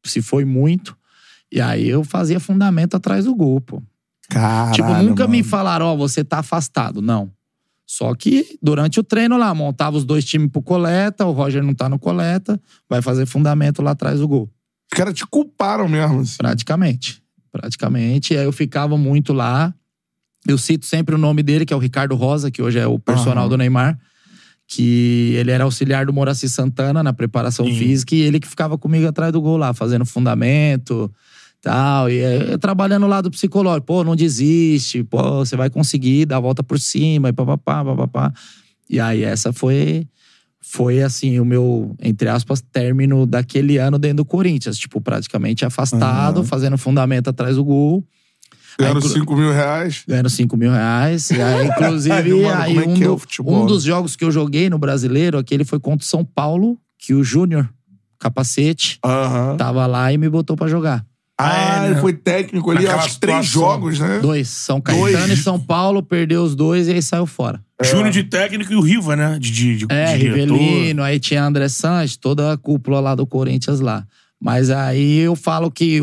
[0.03, 0.97] se foi muito.
[1.51, 3.83] E aí eu fazia fundamento atrás do gol, pô.
[4.29, 5.49] Caralho, tipo, nunca me mano.
[5.49, 7.01] falaram, ó, você tá afastado.
[7.01, 7.31] Não.
[7.85, 11.73] Só que durante o treino lá, montava os dois times pro coleta, o Roger não
[11.73, 12.59] tá no coleta,
[12.89, 14.49] vai fazer fundamento lá atrás do gol.
[14.91, 16.19] Os caras te culparam mesmo.
[16.19, 16.35] assim.
[16.37, 17.21] Praticamente.
[17.51, 18.33] Praticamente.
[18.33, 19.73] E aí eu ficava muito lá.
[20.45, 22.99] Eu cito sempre o nome dele, que é o Ricardo Rosa, que hoje é o
[22.99, 23.49] personal Aham.
[23.49, 23.97] do Neymar.
[24.67, 27.77] Que ele era auxiliar do Moraci Santana na preparação Sim.
[27.77, 31.09] física e ele que ficava comigo atrás do gol lá, fazendo fundamento
[31.61, 32.09] tal.
[32.09, 33.85] E é, trabalhando lá do psicológico.
[33.87, 38.33] Pô, não desiste, pô, você vai conseguir dar a volta por cima e papapá, papapá.
[38.89, 40.07] E aí essa foi
[40.59, 44.77] foi assim o meu, entre aspas, término daquele ano dentro do Corinthians.
[44.77, 46.43] Tipo, praticamente afastado, Aham.
[46.47, 48.03] fazendo fundamento atrás do gol,
[48.79, 50.03] Ganharam Aí, inclu- 5 mil reais.
[50.07, 51.31] ganhando 5 mil reais.
[51.31, 53.65] E aí, inclusive, Mano, aí é um, é do- o um né?
[53.65, 57.23] dos jogos que eu joguei no brasileiro, aquele foi contra o São Paulo, que o
[57.23, 57.67] Júnior,
[58.19, 59.57] capacete, Aham.
[59.57, 61.03] tava lá e me botou pra jogar.
[61.39, 62.01] Ah, É, ele né?
[62.01, 63.69] foi técnico ali, Naquela acho que três situação.
[63.71, 64.19] jogos, né?
[64.19, 65.29] Dois, São Caetano Dois.
[65.39, 67.61] e São Paulo, perdeu os dois e aí saiu fora.
[67.83, 69.37] Júnior de técnico e o Riva, né?
[69.39, 70.57] De, de, de, É, de diretor.
[70.57, 74.03] Rivelino, aí tinha André Sanches, toda a cúpula lá do Corinthians lá.
[74.41, 75.99] Mas aí eu falo que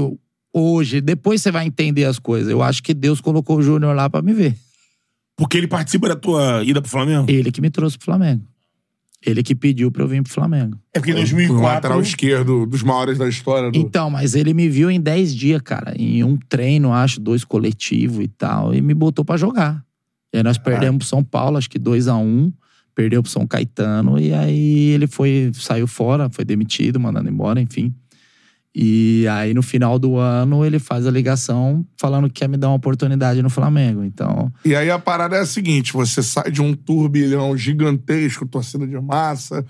[0.53, 2.49] hoje, depois você vai entender as coisas.
[2.49, 4.57] Eu acho que Deus colocou o Júnior lá pra me ver.
[5.37, 7.29] Porque ele participa da tua ida pro Flamengo?
[7.29, 8.43] Ele que me trouxe pro Flamengo.
[9.25, 10.79] Ele que pediu pra eu vir pro Flamengo.
[10.93, 11.63] É porque em Um 2004...
[11.63, 13.71] lateral esquerdo dos maiores da história.
[13.71, 13.79] Do...
[13.79, 15.95] Então, mas ele me viu em 10 dias, cara.
[15.97, 18.75] Em um treino, acho, dois coletivos e tal.
[18.75, 19.83] E me botou pra jogar.
[20.33, 22.53] E aí nós perdemos pro São Paulo, acho que 2 a 1 um,
[22.95, 24.21] Perdeu pro São Caetano.
[24.21, 27.93] E aí ele foi, saiu fora, foi demitido, mandando embora, enfim.
[28.77, 32.69] E aí no final do ano ele faz a ligação falando que quer me dar
[32.69, 34.03] uma oportunidade no Flamengo.
[34.03, 38.87] Então, E aí a parada é a seguinte: você sai de um turbilhão gigantesco, torcida
[38.87, 39.65] de massa,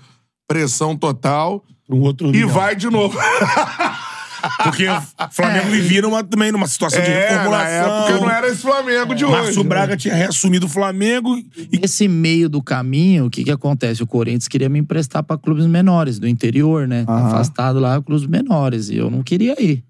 [0.47, 2.49] pressão total, Um outro e milhão.
[2.49, 3.17] vai de novo.
[4.63, 8.05] Porque o Flamengo vivia numa, também numa situação de É, na reformulação.
[8.07, 9.57] época não era esse Flamengo de Márcio hoje.
[9.63, 9.69] né?
[9.69, 11.37] Braga tinha reassumido o Flamengo
[11.71, 14.03] e nesse meio do caminho, o que que acontece?
[14.03, 17.05] O Corinthians queria me emprestar pra clubes menores, do interior, né?
[17.07, 17.27] Aham.
[17.27, 18.89] Afastado lá, clubes menores.
[18.89, 19.83] E eu não queria ir.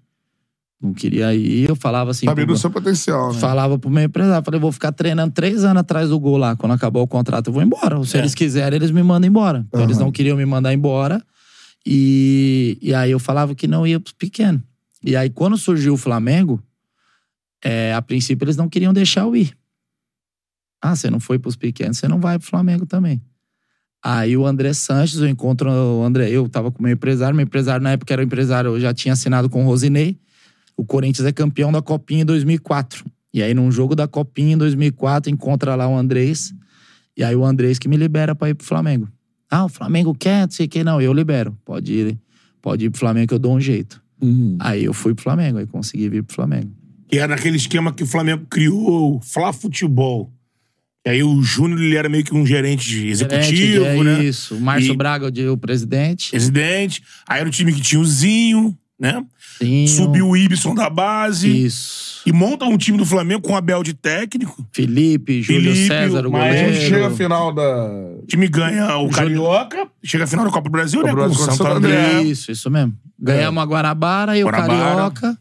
[0.82, 1.68] Não queria ir.
[1.68, 2.26] Eu falava assim.
[2.26, 3.38] Sabia pro- do seu potencial, né?
[3.40, 6.54] Falava pro meu empresário, falei, vou ficar treinando três anos atrás do gol lá.
[6.54, 8.02] Quando acabar o contrato, eu vou embora.
[8.04, 8.20] Se É.
[8.20, 9.64] eles quiserem, eles me mandam embora.
[9.68, 11.22] Então, eles não queriam me mandar embora.
[11.86, 14.60] E, e aí eu falava que não ia pros pequenos.
[15.04, 16.60] E aí, quando surgiu o Flamengo,
[17.64, 19.56] é, a princípio eles não queriam deixar eu ir.
[20.82, 23.22] Ah, você não foi pros pequenos, você não vai pro Flamengo também.
[24.02, 27.82] Aí o André Sanches, eu encontro o André, eu tava com meu empresário, meu empresário
[27.82, 30.18] na época era o empresário, eu já tinha assinado com o Rosinei.
[30.76, 33.04] O Corinthians é campeão da Copinha em 2004.
[33.32, 36.52] E aí, num jogo da Copinha em 2004, encontra lá o Andrés.
[37.16, 39.08] E aí, o Andrés que me libera pra ir pro Flamengo.
[39.50, 40.82] Ah, o Flamengo quer, não sei o que.
[40.84, 41.56] Não, eu libero.
[41.64, 42.18] Pode ir,
[42.60, 44.02] pode ir pro Flamengo que eu dou um jeito.
[44.20, 44.56] Uhum.
[44.60, 46.70] Aí eu fui pro Flamengo, aí consegui vir pro Flamengo.
[47.08, 50.32] que era naquele esquema que o Flamengo criou, o Fla Futebol.
[51.06, 54.24] E aí o Júnior ele era meio que um gerente executivo, é né?
[54.24, 54.56] Isso.
[54.56, 56.30] O Márcio E- Braga, o o presidente.
[56.30, 57.00] Presidente.
[57.28, 59.22] Aí era o time que tinha o Zinho, né?
[59.58, 61.64] Sim, Subiu o Ibson da base.
[61.66, 62.22] Isso.
[62.26, 64.66] E monta um time do Flamengo com o Abel de técnico.
[64.72, 67.86] Felipe, Júlio Felipe, César, o o A gente chega à final da.
[68.22, 71.28] O time ganha o Carioca, chega à final da Copa do Brasil, Copa né?
[71.28, 72.06] do Com o Brasil Santo o Santo André.
[72.06, 72.22] André.
[72.22, 72.94] Isso, isso mesmo.
[73.18, 74.78] Ganhamos a Guarabara e o Guanabara.
[74.78, 75.38] Carioca.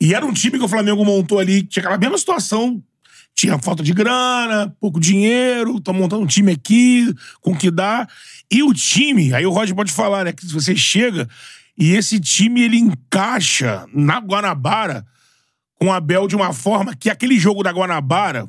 [0.00, 2.82] E era um time que o Flamengo montou ali, tinha aquela mesma situação.
[3.34, 8.08] Tinha falta de grana, pouco dinheiro, tô montando um time aqui, com o que dá.
[8.50, 10.32] E o time, aí o Roger pode falar, né?
[10.32, 11.28] Que você chega
[11.78, 15.04] e esse time ele encaixa na Guanabara
[15.74, 18.48] com o Abel de uma forma que aquele jogo da Guanabara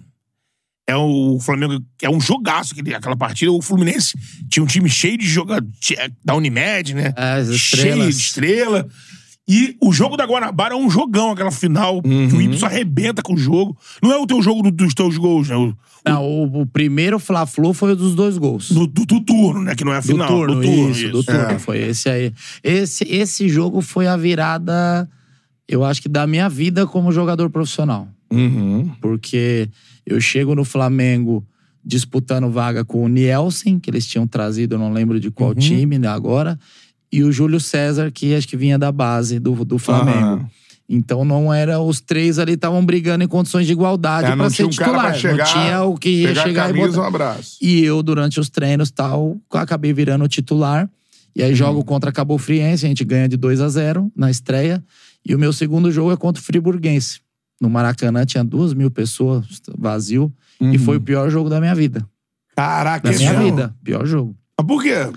[0.90, 3.52] é o Flamengo, é um jogaço, aquele- aquela partida.
[3.52, 4.18] O Fluminense
[4.50, 5.76] tinha um time cheio de jogadores
[6.24, 7.14] da Unimed, né?
[7.18, 8.88] As cheio de estrela.
[9.50, 13.34] E o jogo da Guanabara é um jogão, aquela final, que o Ibson arrebenta com
[13.34, 13.78] o jogo.
[14.04, 15.56] Não é o teu jogo do- dos teus gols, né?
[15.56, 15.74] O,
[16.06, 18.70] Não, o, o primeiro Fla-Flu foi o dos dois gols.
[18.72, 19.74] do, do- do turno, né?
[19.74, 20.28] Que não é a Do final.
[20.28, 21.60] turno, do turno, isso, do turno.
[21.60, 22.34] Foi esse aí.
[22.62, 25.10] Esse, esse jogo foi a virada,
[25.68, 28.08] eu acho que da minha vida como jogador profissional.
[28.30, 28.92] Uhum.
[29.00, 29.70] Porque
[30.06, 31.42] eu chego no Flamengo
[31.86, 35.34] disputando vaga com o Nielsen, que eles tinham trazido, eu não lembro de Uhum.
[35.34, 36.60] qual time né, agora,
[37.20, 40.18] e o Júlio César, que acho que vinha da base do, do Flamengo.
[40.20, 40.50] Aham.
[40.90, 44.64] Então não era os três ali estavam brigando em condições de igualdade É, para ser
[44.64, 45.14] um titular.
[45.16, 47.02] chegar, não tinha o que ia chegar e camisa, botar.
[47.02, 47.58] um abraço.
[47.62, 50.90] E eu, durante os treinos tal, acabei virando o titular.
[51.36, 54.32] E aí jogo contra a Cabo Friense, a gente ganha de 2 a 0 na
[54.32, 54.82] estreia.
[55.26, 57.20] E o meu segundo jogo é contra o Friburguense.
[57.60, 59.46] No Maracanã tinha duas mil pessoas,
[59.78, 60.32] vazio.
[60.62, 62.08] E foi o pior jogo da minha vida.
[62.56, 63.44] Caraca, Da minha jogo.
[63.44, 63.76] vida.
[63.84, 64.36] Pior jogo.
[64.58, 65.12] Mas por quê?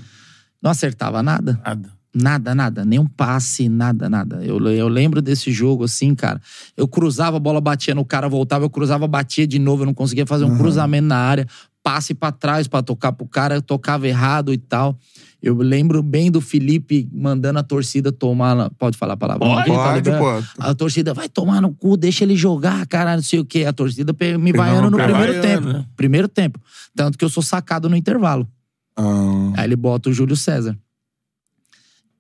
[0.62, 1.61] Não acertava nada.
[1.64, 1.90] Nada.
[2.12, 2.84] Nada, nada.
[2.84, 4.44] Nem um passe, nada, nada.
[4.44, 6.40] Eu, eu lembro desse jogo assim, cara.
[6.76, 9.94] Eu cruzava, a bola batia no cara, voltava, eu cruzava, batia de novo, eu não
[9.94, 11.46] conseguia fazer um cruzamento na área.
[11.84, 14.98] Passe pra trás pra tocar pro cara, eu tocava errado e tal.
[15.42, 18.68] Eu lembro bem do Felipe mandando a torcida tomar.
[18.70, 19.46] Pode falar a palavra?
[19.48, 20.62] Pode, tá pode, pô.
[20.62, 23.64] A torcida vai tomar no cu, deixa ele jogar, cara, não sei o quê.
[23.64, 25.68] A torcida me vaiando no primeiro tempo.
[25.68, 25.86] né?
[25.96, 26.61] Primeiro tempo.
[26.94, 28.46] Tanto que eu sou sacado no intervalo.
[28.97, 29.53] Ah.
[29.57, 30.78] Aí ele bota o Júlio César.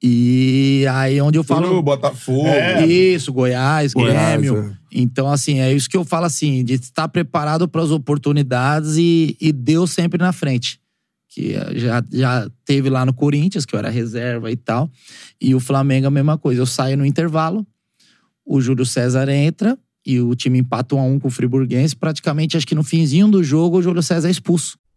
[0.02, 1.66] E aí onde eu Falo...
[1.66, 1.82] falo.
[1.82, 2.46] Botafogo.
[2.46, 2.86] É.
[2.86, 4.70] Isso, Goiás, Goiás, Grêmio.
[4.70, 4.80] é.
[4.92, 9.36] Então, assim, é isso que eu falo assim, de estar preparado para as oportunidades e,
[9.40, 10.80] e Deus sempre na frente.
[11.28, 14.90] Que eh, já, já teve lá no Corinthians, que eu era reserva e tal.
[15.40, 16.62] E o Flamengo a mesma coisa.
[16.62, 17.64] Eu saio no intervalo,
[18.44, 21.94] o Júlio César entra e o time empata um a um com o Friburguense.
[21.94, 24.78] Praticamente, acho que no finzinho do jogo, o Júlio César é expulso.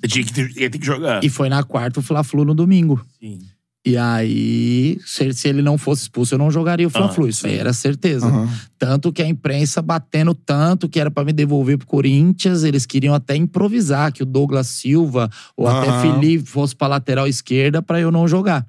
[0.00, 1.22] Você tinha que, ter, ia ter que jogar.
[1.22, 3.04] E foi na quarta o Fla-Flu no domingo.
[3.18, 3.38] Sim.
[3.84, 7.24] E aí, se, se ele não fosse expulso, eu não jogaria o Fla-Flu.
[7.26, 8.26] Ah, Isso aí era certeza.
[8.26, 8.48] Aham.
[8.78, 13.14] Tanto que a imprensa batendo tanto que era pra me devolver pro Corinthians, eles queriam
[13.14, 16.02] até improvisar que o Douglas Silva ou até Aham.
[16.02, 18.66] Felipe fosse pra lateral esquerda pra eu não jogar.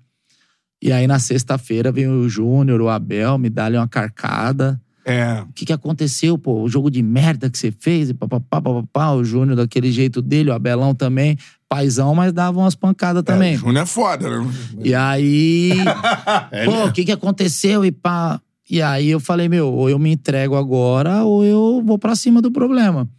[0.82, 4.82] E aí na sexta-feira veio o Júnior, o Abel, me dá-lhe uma carcada.
[5.06, 5.42] É.
[5.42, 6.62] O que, que aconteceu, pô?
[6.62, 10.50] O jogo de merda que você fez, e papapá, papapá, o Júnior daquele jeito dele,
[10.50, 11.38] o Abelão também,
[11.68, 13.54] paizão, mas dava umas pancadas também.
[13.54, 14.52] É, Júnior é foda, né?
[14.84, 15.72] E aí,
[16.52, 16.86] É, pô, né?
[16.86, 18.40] o que que aconteceu e pá.
[18.70, 22.42] E aí eu falei, meu, ou eu me entrego agora ou eu vou pra cima
[22.42, 23.10] do problema.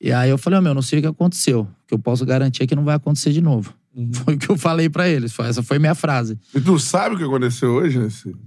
[0.00, 1.60] E aí eu falei, ó, meu, não sei o que aconteceu.
[1.62, 3.74] O que eu posso garantir é que não vai acontecer de novo.
[3.94, 4.10] Uhum.
[4.12, 5.38] Foi o que eu falei pra eles.
[5.38, 6.38] Essa foi minha frase.
[6.54, 8.30] E tu sabe o que aconteceu hoje nesse.
[8.30, 8.38] jogo?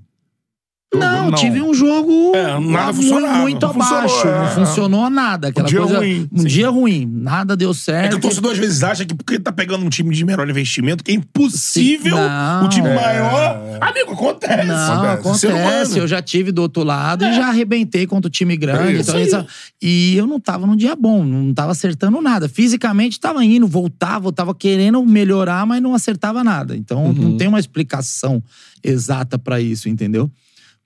[0.95, 3.39] Não, tive um jogo É, nada funcionava.
[3.39, 4.27] muito Não funcionou, abaixo.
[4.27, 4.39] é.
[4.39, 5.49] Não funcionou nada.
[5.49, 6.47] Aquela Um dia coisa, ruim, Um sim.
[6.47, 7.05] dia ruim.
[7.05, 8.09] Nada deu É certo.
[8.11, 11.03] que o torcedor às vezes acha que porque tá pegando um time de menor investimento,
[11.03, 12.65] que é impossível não.
[12.65, 12.95] o time É.
[12.95, 13.59] maior.
[13.81, 14.65] Amigo, acontece.
[14.65, 15.47] Não, Acontece.
[15.47, 15.99] Acontece.
[15.99, 18.97] Eu já tive do outro lado e já arrebentei contra o time grande.
[19.11, 19.45] É então,
[19.81, 22.47] E eu não tava num dia bom, não tava acertando nada.
[22.47, 26.77] Fisicamente tava indo, voltava, eu tava querendo melhorar, mas não acertava nada.
[26.77, 28.41] Então não tem uma explicação
[28.81, 30.31] exata pra isso, entendeu?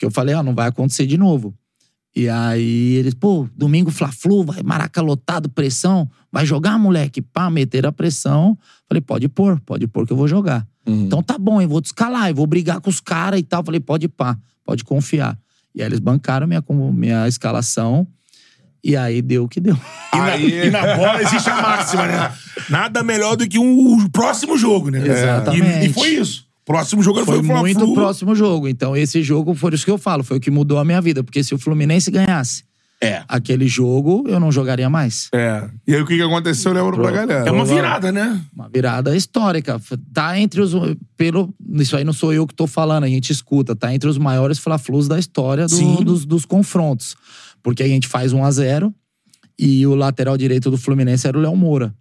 [0.02, 1.54] Que eu falei, ó, não vai acontecer de novo.
[2.16, 7.22] E aí eles, pô, domingo Fla-Flu, vai Maraca lotado, pressão, vai jogar, moleque?
[7.22, 8.58] Pá, meter a pressão.
[8.88, 10.68] Falei, pode pôr, pode pôr que eu vou jogar.
[11.06, 13.64] Então tá bom, eu vou te escalar, eu vou brigar com os caras e tal.
[13.64, 14.36] Falei, pode pá,
[14.66, 15.38] pode confiar.
[15.76, 18.08] E aí eles bancaram minha, minha escalação.
[18.84, 19.78] E aí deu o que deu.
[20.12, 22.34] E na, e na bola existe a máxima, né?
[22.72, 25.08] Nada melhor do que um, o próximo jogo, né?
[25.08, 25.86] Exatamente.
[25.86, 26.50] E, e foi isso.
[26.66, 28.68] Próximo jogo Foi foi, o muito próximo jogo.
[28.68, 31.24] Então, esse jogo foi isso que eu falo, foi o que mudou a minha vida.
[31.24, 32.64] Porque se o Fluminense ganhasse
[33.02, 33.24] É.
[33.28, 35.28] aquele jogo, eu não jogaria mais.
[35.34, 35.68] É.
[35.88, 37.50] E aí o que, que aconteceu, eu lembro pra galera.
[37.50, 38.40] É uma virada, né?
[38.56, 39.82] Uma virada histórica.
[40.14, 40.74] Tá entre os.
[41.18, 43.76] Pelo, isso aí não sou eu que tô falando, a gente escuta.
[43.76, 47.16] Tá entre os maiores Fla-Flus da história do- dos, dos confrontos.
[47.64, 48.94] Porque a gente faz 1 a 0
[49.58, 51.94] e o lateral direito do Fluminense era o Léo Moura.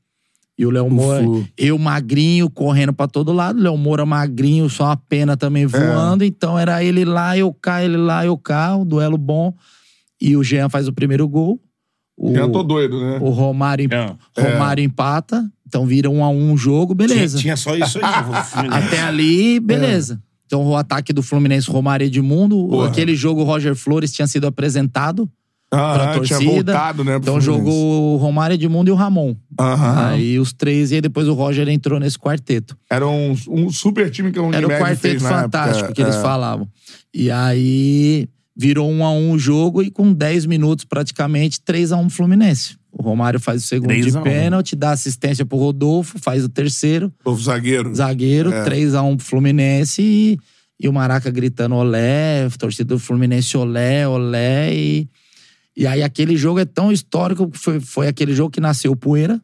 [0.61, 1.49] E o Léo Moura, Flu.
[1.57, 3.59] eu magrinho, correndo pra todo lado.
[3.59, 6.23] Léo Moura magrinho, só a pena também voando.
[6.23, 8.77] Então era ele lá, eu cá, ele lá, eu cá.
[8.77, 9.55] O duelo bom.
[10.21, 11.59] E o Jean faz o primeiro gol.
[12.15, 13.19] O, Já tô doido, né?
[13.23, 14.15] o Romário, É.
[14.39, 15.51] Romário empata.
[15.67, 17.39] Então vira um a um o jogo, beleza.
[17.39, 18.05] Tinha, tinha só isso aí.
[18.71, 20.21] Até ali, beleza.
[20.45, 22.69] Então o ataque do Fluminense, Romário Edmundo.
[22.69, 22.89] Porra.
[22.89, 25.27] Aquele jogo, o Roger Flores tinha sido apresentado
[25.73, 26.73] Aham, pra tinha torcida.
[26.73, 29.37] voltado, né, Então jogou o Romário, Edmundo e o Ramon.
[29.59, 30.09] Aham.
[30.09, 32.77] Aí os três, e aí depois o Roger entrou nesse quarteto.
[32.91, 35.93] Era um, um super time que o Era o Unimed quarteto fantástico época.
[35.95, 36.21] que eles É.
[36.23, 36.67] falavam.
[37.15, 41.97] E aí virou um a um o jogo e com 10 minutos praticamente 3 a
[41.97, 42.77] 1 Fluminense.
[42.93, 44.25] O Romário faz o segundo 3 de a 1.
[44.25, 47.95] pênalti, dá assistência pro Rodolfo, faz o terceiro, Novo zagueiro.
[47.95, 48.65] zagueiro, É.
[48.65, 50.39] 3 a 1 pro Fluminense e,
[50.81, 55.09] e o Maraca gritando olé, torcida do Fluminense olé, olé e
[55.81, 58.97] e aí aquele jogo é tão histórico que foi, foi aquele jogo que nasceu o
[58.97, 59.41] Poeira,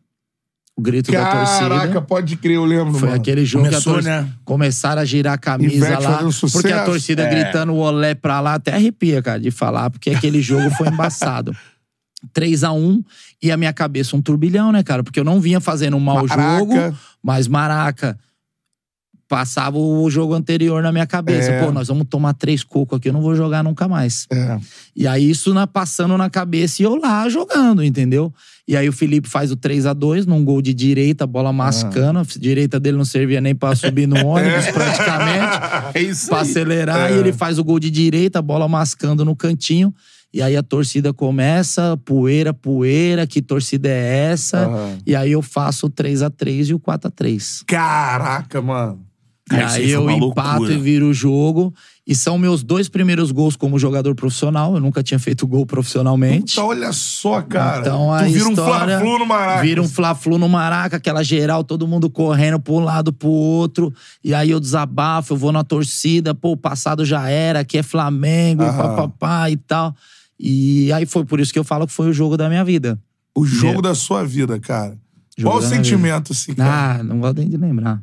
[0.76, 1.68] o grito da torcida.
[1.70, 3.20] Caraca, pode crer, eu lembro, Foi mano.
[3.20, 4.32] aquele jogo Começou, que a torcida, né?
[4.44, 6.30] começaram a girar a camisa lá.
[6.30, 6.52] sucesso.
[6.52, 7.30] Porque a torcida É.
[7.30, 11.56] gritando o olé pra lá, até arrepia, cara, de falar, porque aquele jogo foi embaçado.
[12.34, 13.02] 3 a 1
[13.42, 15.02] e a minha cabeça um turbilhão, né, cara?
[15.02, 16.58] Porque eu não vinha fazendo um mau Maraca.
[16.58, 18.18] jogo, mas Maraca
[19.28, 21.50] passava o jogo anterior na minha cabeça.
[21.50, 21.64] É.
[21.64, 24.26] Pô, nós vamos tomar três cocos aqui, eu não vou jogar nunca mais.
[24.30, 24.58] É.
[24.94, 28.32] E aí isso na, passando na cabeça e eu lá jogando, entendeu?
[28.68, 32.18] E aí o Felipe faz o 3 a 2 num gol de direita, bola mascando.
[32.18, 35.58] A direita dele não servia nem pra subir no ônibus, praticamente.
[35.94, 37.12] É isso Pra acelerar.
[37.12, 39.94] E ele faz o gol de direita, bola mascando no cantinho.
[40.34, 44.58] E aí a torcida começa, poeira, poeira, que torcida é essa?
[44.58, 44.98] Aham.
[45.06, 49.00] E aí eu faço o 3 a 3 e o 4 a 3 Caraca, mano.
[49.48, 50.72] E Cara, aí eu empato loucura.
[50.72, 51.72] e viro o jogo.
[52.04, 54.74] E são meus dois primeiros gols como jogador profissional.
[54.74, 56.52] Eu nunca tinha feito gol profissionalmente.
[56.54, 57.80] Então, olha só, cara.
[57.80, 59.62] Então a tu vira história um Fla-Flu no Maraca.
[59.62, 63.92] Vira um Fla-Flu no Maraca, aquela geral, todo mundo correndo pra um lado pro outro.
[64.22, 67.82] E aí eu desabafo, eu vou na torcida, pô, o passado já era, aqui é
[67.84, 68.76] Flamengo, Aham.
[68.76, 69.94] papapá e tal.
[70.38, 72.98] E aí foi por isso que eu falo que foi o jogo da minha vida.
[73.34, 74.96] O jogo da sua vida, cara.
[75.38, 77.00] Jogo Qual o sentimento, assim, cara?
[77.00, 78.00] Ah, não gosto nem de lembrar.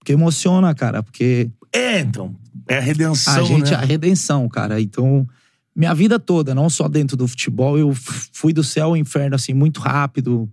[0.00, 2.34] Porque emociona, cara, porque É, então.
[2.66, 3.76] É a redenção, a gente, né?
[3.76, 4.80] a redenção, cara.
[4.80, 5.26] Então,
[5.74, 7.92] minha vida toda, não só dentro do futebol, eu
[8.32, 10.50] fui do céu ao inferno, assim, muito rápido,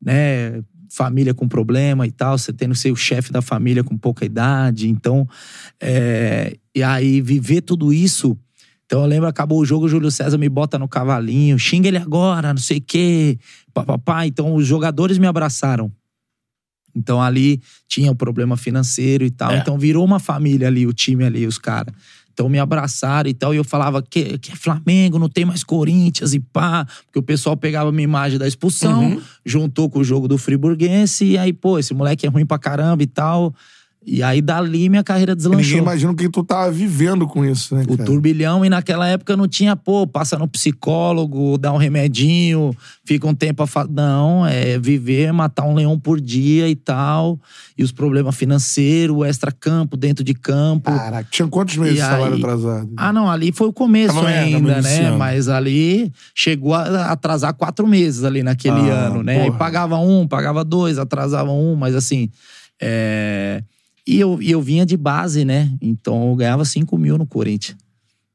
[0.00, 0.62] né?
[0.88, 4.24] Família com problema e tal, você tendo que ser o chefe da família com pouca
[4.24, 4.88] idade.
[4.88, 5.26] Então,
[5.80, 8.36] é, e aí viver tudo isso.
[8.84, 11.96] Então eu lembro, acabou o jogo, o Júlio César me bota no cavalinho, xinga ele
[11.96, 13.38] agora, não sei o quê,
[13.72, 14.26] papapá.
[14.26, 15.90] Então os jogadores me abraçaram.
[16.94, 19.52] Então ali tinha o problema financeiro e tal.
[19.52, 19.58] É.
[19.58, 21.94] Então virou uma família ali, o time ali, os caras.
[22.32, 23.52] Então me abraçaram e tal.
[23.52, 26.86] E eu falava que, que é Flamengo, não tem mais Corinthians e pá.
[27.04, 31.24] Porque o pessoal pegava a minha imagem da expulsão, juntou com o jogo do Friburguense.
[31.24, 33.54] E aí, pô, esse moleque é ruim pra caramba e tal.
[34.04, 35.78] E aí dali minha carreira Ninguém deslanchou.
[35.78, 38.04] imagina o que tu tava vivendo com isso, né, O cara?
[38.04, 42.74] turbilhão, e naquela época não tinha, pô, passa no psicólogo, dá um remedinho,
[43.04, 43.86] fica um tempo a fa...
[43.88, 47.38] Não, é viver, matar um leão por dia e tal.
[47.78, 50.90] E os problemas financeiros, o extra-campo, dentro de campo.
[50.90, 52.90] Caraca, tinha quantos meses E de salário aí- atrasado?
[52.96, 55.12] Ah, não, ali foi o começo Tava, ainda, né?
[55.12, 59.42] Mas ali chegou a atrasar quatro meses ali naquele Ah, ano, né?
[59.42, 59.58] Aí porra.
[59.58, 62.28] pagava um, pagava dois, atrasava um, mas assim.
[62.80, 63.62] é,
[64.06, 65.72] E, eu, eu vinha de base, né?
[65.80, 67.76] Então eu ganhava 5 mil no Corinthians.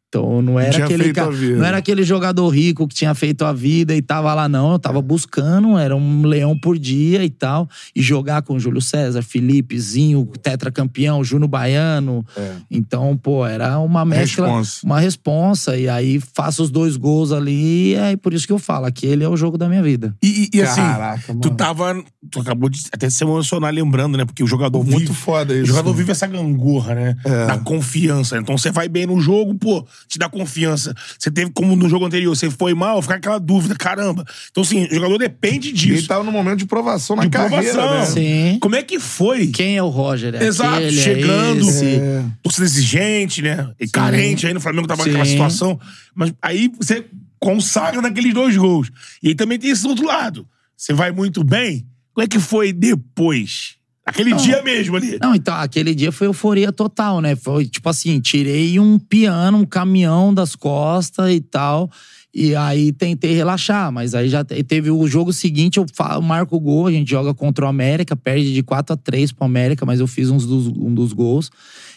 [0.09, 1.57] Então não era Tinha aquele feito ca- a vida.
[1.57, 4.79] não era aquele jogador rico que tinha feito a vida e tava lá não, eu
[4.79, 10.25] tava buscando, era um leão por dia e tal, e jogar com Júlio César, Felipezinho,
[10.41, 12.25] tetracampeão, Júnior Baiano.
[12.37, 12.55] É.
[12.71, 14.79] Então, pô, era uma mescla, Responsa.
[14.85, 18.59] uma responsa e aí faço os dois gols ali, e é por isso que eu
[18.59, 20.15] falo, aquele é o jogo da minha vida.
[20.23, 22.01] E, e, e assim, Caraca, tu tava.
[22.29, 24.25] Tu acabou de até se emocionar lembrando, né?
[24.25, 25.13] Porque o jogador Muito vive.
[25.13, 25.63] foda isso.
[25.63, 25.97] O jogador né?
[25.97, 27.15] vive essa gangorra, né?
[27.25, 27.45] É.
[27.47, 28.37] Da confiança.
[28.37, 30.93] Então você vai bem no jogo, pô, te dá confiança.
[31.17, 34.25] Você teve, como no jogo anterior, você foi mal, fica aquela dúvida, caramba.
[34.51, 36.07] Então, assim, o jogador depende E ele disso.
[36.07, 37.99] tava num momento de provação na De carreira, provação.
[37.99, 38.05] né?
[38.53, 38.57] Sim.
[38.59, 39.47] Como é que foi?
[39.47, 40.35] Quem é o Roger?
[40.35, 41.67] É Exato, aquele, chegando.
[41.69, 42.23] É.
[42.43, 43.69] Torcida exigente, né?
[43.79, 45.31] E carente aí no Flamengo tava naquela Sim.
[45.31, 45.79] situação.
[46.15, 47.05] Mas aí você
[47.39, 48.89] consagra naqueles dois gols.
[49.21, 50.47] E aí também tem esse outro lado.
[50.75, 51.85] Você vai muito bem.
[52.13, 53.75] Como é que foi depois?
[54.07, 55.17] Aquele dia mesmo ali.
[55.21, 57.35] Não, então, aquele dia foi euforia total, né?
[57.35, 61.91] Foi tipo assim, tirei um piano, um caminhão das costas e tal.
[62.33, 65.85] E aí tentei relaxar, mas aí já te- teve o jogo seguinte, eu
[66.21, 69.43] marco o gol, a gente joga contra o América, perde de 4 a 3 pro
[69.45, 71.49] América, mas eu fiz uns dos, um dos gols.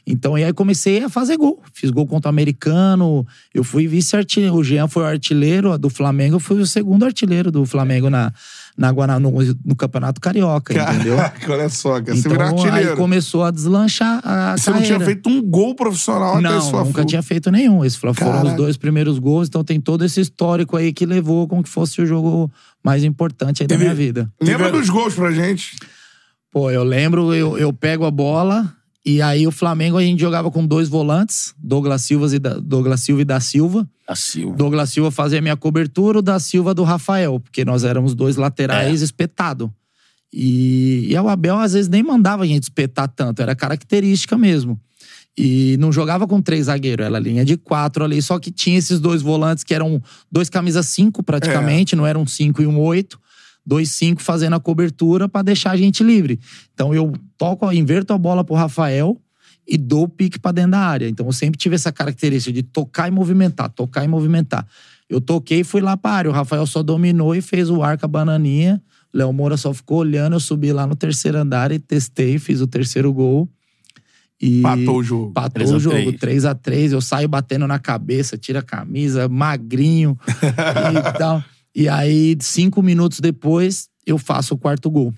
[0.06, 1.62] Então, e aí comecei a fazer gol.
[1.74, 4.54] Fiz gol contra o Americano, eu fui vice-artilheiro.
[4.56, 8.32] O Jean foi o artilheiro do Flamengo, eu fui o segundo artilheiro do Flamengo na,
[8.76, 9.30] na Guaraná, no,
[9.64, 11.16] no Campeonato Carioca, entendeu?
[11.16, 12.16] Caraca, olha só, cara.
[12.16, 14.96] Você Então, virou aí começou a deslanchar a Você não carreira.
[14.96, 17.84] tinha feito um gol profissional até esse Não, nunca tinha feito nenhum.
[17.84, 21.46] Esse Fla- foram os dois primeiros gols, então tem todo esse histórico aí que levou
[21.48, 22.50] com que fosse o jogo
[22.82, 24.30] mais importante aí da minha vida.
[24.40, 25.76] Lembra Teve- dos gols pra gente?
[26.52, 28.72] Pô, eu lembro, eu, eu pego a bola
[29.04, 33.00] E aí o Flamengo a gente jogava com dois volantes, Douglas Silva e da, Douglas
[33.00, 33.88] Silva e da Silva.
[34.06, 34.56] A Silva.
[34.56, 38.36] Douglas Silva fazia a minha cobertura, o da Silva do Rafael, porque nós éramos dois
[38.36, 39.72] laterais espetado.
[40.32, 44.78] E, e o Abel às vezes nem mandava a gente espetar tanto, era característica mesmo.
[45.36, 49.00] E não jogava com três zagueiros, era linha de quatro ali, só que tinha esses
[49.00, 53.18] dois volantes que eram dois camisas cinco praticamente, não eram um cinco e um oito.
[53.64, 56.40] Dois cinco fazendo a cobertura pra deixar a gente livre.
[56.74, 59.20] Então eu toco, inverto a bola pro Rafael
[59.66, 61.08] e dou o pique pra dentro da área.
[61.08, 64.66] Então eu sempre tive essa característica de tocar e movimentar, tocar e movimentar.
[65.08, 66.30] Eu toquei e fui lá pra área.
[66.30, 68.82] O Rafael só dominou e fez o arco a bananinha.
[69.12, 70.34] Léo Moura só ficou olhando.
[70.34, 73.48] Eu subi lá no terceiro andar e testei, fiz o terceiro gol.
[74.40, 75.32] E Patou o jogo.
[75.32, 76.18] Patou 3 a o jogo, 3.
[76.18, 81.44] 3 a 3 Eu saio batendo na cabeça, tira a camisa, magrinho e tal.
[81.74, 85.14] E aí, cinco minutos depois, eu faço o quarto gol.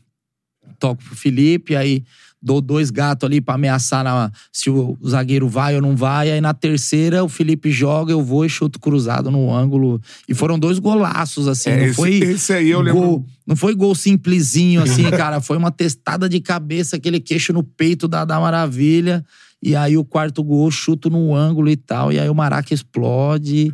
[0.78, 2.02] Toco pro Felipe, aí
[2.44, 6.30] dou dois gatos ali pra ameaçar na- se o zagueiro vai ou não vai.
[6.30, 10.00] Aí na terceira, o Felipe joga, eu vou e chuto cruzado no ângulo.
[10.28, 11.70] E foram dois golaços, assim.
[11.70, 15.40] É, não esse- foi esse aí eu lembro- gol, Não foi gol simplesinho, assim, cara.
[15.40, 19.24] Foi uma testada de cabeça, aquele queixo no peito da, da maravilha.
[19.64, 22.10] E aí o quarto gol, chuto no ângulo e tal.
[22.12, 23.72] E aí o Maraca explode.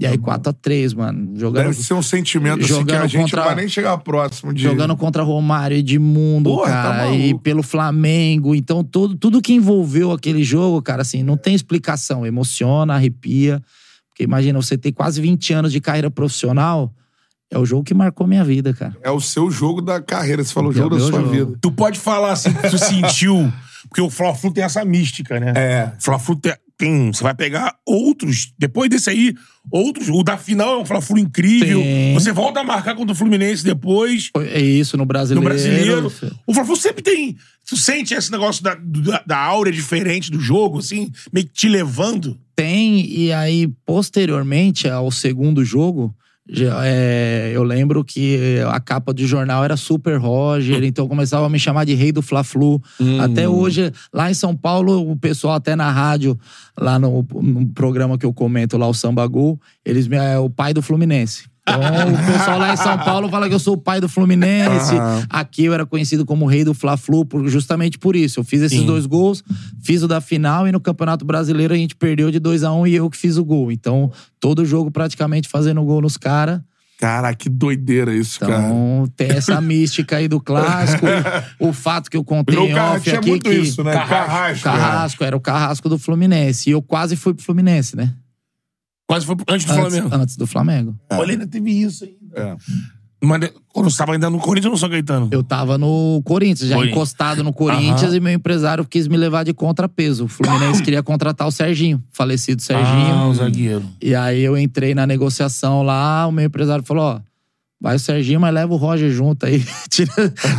[0.00, 1.38] e aí 4x3, mano.
[1.38, 3.98] Jogando, Deve ser um sentimento assim, que jogando a gente contra- não vai nem chegar
[3.98, 4.62] próximo de.
[4.62, 7.04] jogando contra Romário, Edmundo, Porra, tá cara.
[7.04, 7.22] maluco.
[7.22, 8.54] e pelo Flamengo.
[8.54, 12.24] Então, tudo, tudo que envolveu aquele jogo, cara, assim, não tem explicação.
[12.26, 13.62] Emociona, arrepia.
[14.08, 16.90] Porque imagina, você ter quase 20 anos de carreira profissional.
[17.50, 18.96] É o jogo que marcou minha vida, cara.
[19.04, 20.42] É o seu jogo da carreira.
[20.42, 21.30] Você falou o É jogo o da meu sua jogo.
[21.30, 21.58] vida.
[21.60, 23.52] Tu pode falar assim que tu sentiu.
[23.88, 25.52] Porque o Fla-Flu tem essa mística, né?
[25.56, 25.92] É.
[25.98, 28.52] O Fla-Flu tem, tem- Você vai pegar outros.
[28.58, 29.34] Depois desse aí,
[29.70, 30.08] outros.
[30.08, 31.80] O da final é um Fla-Flu incrível.
[31.80, 32.14] Tem.
[32.14, 34.30] Você volta a marcar contra o Fluminense depois.
[34.52, 35.44] É isso, no No brasileiro.
[35.48, 36.12] brasileiro.
[36.46, 37.36] O Fla-Flu sempre tem.
[37.68, 41.68] Tu sente esse negócio da, da, da áurea diferente do jogo, assim, meio que te
[41.68, 42.38] levando.
[42.54, 46.14] Tem, e aí, posteriormente ao segundo jogo,
[46.84, 51.58] é, eu lembro que a capa de jornal era Super Roger, então começava a me
[51.58, 52.80] chamar de Rei do Fla-Flu.
[53.20, 56.38] Até hoje, lá em São Paulo, o pessoal até na rádio,
[56.78, 60.48] lá no, no programa que eu comento lá, o Samba Gol, eles me é o
[60.48, 61.44] pai do Fluminense.
[61.68, 64.94] Então, o pessoal lá em São Paulo fala que eu sou o pai do Fluminense.
[65.28, 68.38] Aqui eu era conhecido como o rei do Fla-Flu, justamente por isso.
[68.38, 68.86] Eu fiz esses Sim.
[68.86, 69.42] dois gols,
[69.82, 72.80] fiz o da final e no Campeonato Brasileiro a gente perdeu de 2 a 1
[72.80, 73.72] um, e eu que fiz o gol.
[73.72, 76.60] Então, todo jogo praticamente fazendo gol nos caras.
[76.98, 78.58] Cara, que doideira isso, cara.
[78.58, 81.04] Então, tem essa mística aí do clássico.
[81.60, 83.92] o fato que eu contei em off tinha aqui muito que isso, né?
[83.92, 84.64] Carrasco.
[84.64, 86.70] Carrasco, era o Carrasco do Fluminense.
[86.70, 88.14] E eu quase fui pro Fluminense, né?
[89.06, 90.14] Quase foi antes do Antes, Flamengo.
[90.16, 90.96] antes do Flamengo.
[91.12, 92.18] Olha, ainda teve isso ainda.
[92.34, 92.56] É.
[93.24, 95.28] Mas quando você tava ainda no Corinthians ou no São Caetano?
[95.32, 96.96] Eu tava no Corinthians, já Corinthians.
[96.96, 98.16] encostado no Corinthians, Aham.
[98.16, 100.24] e meu empresário quis me levar de contrapeso.
[100.24, 103.14] O Fluminense queria contratar o Serginho, falecido Serginho.
[103.14, 103.82] Ah, o zagueiro.
[104.02, 107.20] E aí eu entrei na negociação lá, o meu empresário falou: ó,
[107.80, 109.64] vai o Serginho, mas leva o Roger junto aí.
[109.88, 110.12] tira,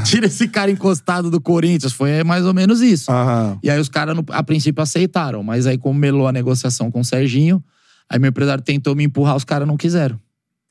[0.04, 1.94] tira esse cara encostado do Corinthians.
[1.94, 3.12] Foi mais ou menos isso.
[3.12, 3.60] Aham.
[3.62, 5.44] E aí os caras, no- a princípio, aceitaram.
[5.44, 7.64] Mas aí, como melou a negociação com o Serginho,
[8.10, 10.20] aí meu empresário tentou me empurrar, os caras não quiseram.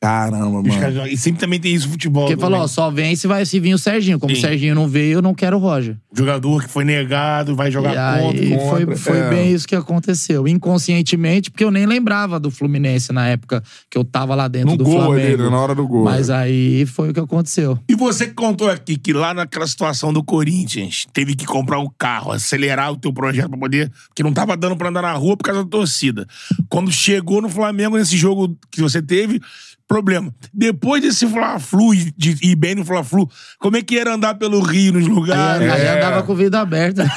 [0.07, 0.81] Caramba, Os mano.
[0.81, 2.25] caras- E sempre também tem isso no futebol.
[2.27, 2.51] Porque também.
[2.53, 4.19] falou, ó, só vem se vai se vir o Serginho.
[4.21, 4.39] Como Sim.
[4.39, 5.97] o Serginho não veio, eu não quero o Roger.
[6.15, 8.69] Jogador que foi negado, vai jogar e aí contra.
[8.71, 9.29] foi, foi é.
[9.31, 10.47] bem isso que aconteceu.
[10.47, 14.77] Inconscientemente, porque eu nem lembrava do Fluminense na época que eu tava lá dentro No
[14.77, 15.43] do gol ali, Flamengo.
[15.43, 15.51] né?
[15.51, 16.05] Na hora do gol.
[16.05, 17.79] Mas aí foi o que aconteceu.
[17.89, 21.89] E você que contou aqui que lá naquela situação do Corinthians, teve que comprar um
[21.99, 23.91] carro, acelerar o teu projeto pra poder.
[24.09, 26.27] Porque não tava dando pra andar na rua por causa da torcida.
[26.69, 29.41] Quando chegou no Flamengo, nesse jogo que você teve,
[29.89, 30.33] problema.
[30.53, 33.29] Depois desse Fla-Flu, e de ir bem no Fla-Flu,
[33.59, 35.71] como é que era andar pelo Rio nos Aí, lugares?
[35.73, 35.97] aí É.
[35.99, 37.05] andava com vida aberta.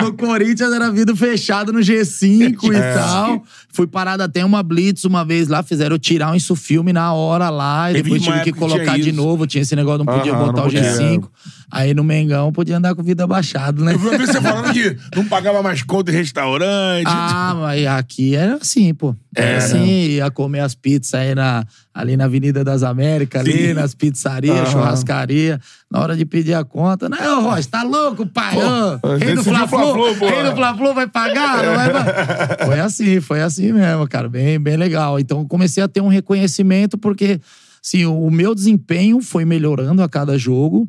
[0.00, 2.76] no Corinthians era vidro fechado no G5 É.
[2.76, 3.42] e tal.
[3.72, 7.90] Fui parado até uma blitz uma vez lá, fizeram tirar um insufilme na hora lá.
[7.90, 9.16] E Teve depois tive que colocar de isso.
[9.16, 9.46] novo.
[9.46, 10.82] Tinha esse negócio, não podia botar não o podia.
[10.82, 11.28] G5.
[11.72, 13.94] Aí no Mengão podia andar com vida abaixado, né?
[13.94, 17.06] Eu vi você falando que não pagava mais conta em restaurante.
[17.06, 19.16] Ah, mas aqui era assim, pô.
[19.34, 21.64] Era assim, ia comer as pizzas aí na,
[21.94, 23.72] ali na Avenida das Américas, ali, Sim.
[23.72, 24.66] nas pizzarias, Aham.
[24.66, 25.58] churrascaria.
[25.90, 28.54] Na hora de pedir a conta, não, Rocha, tá louco, pai?
[29.02, 30.28] Ô, rei do Fla-Flu, pô.
[30.28, 31.64] rei do Fla-Flu vai pagar?
[31.64, 32.66] Não vai?
[32.68, 35.18] Foi assim, foi assim mesmo, cara, bem, bem legal.
[35.18, 37.40] Então comecei a ter um reconhecimento porque,
[37.82, 40.86] assim, o meu desempenho foi melhorando a cada jogo.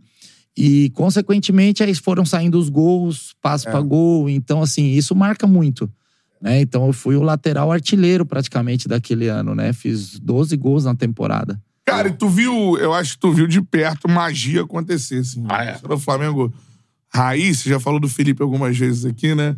[0.55, 4.29] E, consequentemente, aí foram saindo os gols, passe pra gol.
[4.29, 5.89] Então, assim, isso marca muito.
[6.41, 6.61] Né?
[6.61, 9.73] Então, eu fui o lateral artilheiro praticamente daquele ano, né?
[9.73, 11.59] Fiz 12 gols na temporada.
[11.85, 15.45] Cara, e tu viu, eu acho que tu viu de perto magia acontecer, assim.
[15.49, 15.79] Ah, é?
[15.87, 16.53] No Flamengo.
[17.13, 19.55] raiz, você já falou do Felipe algumas vezes aqui, né?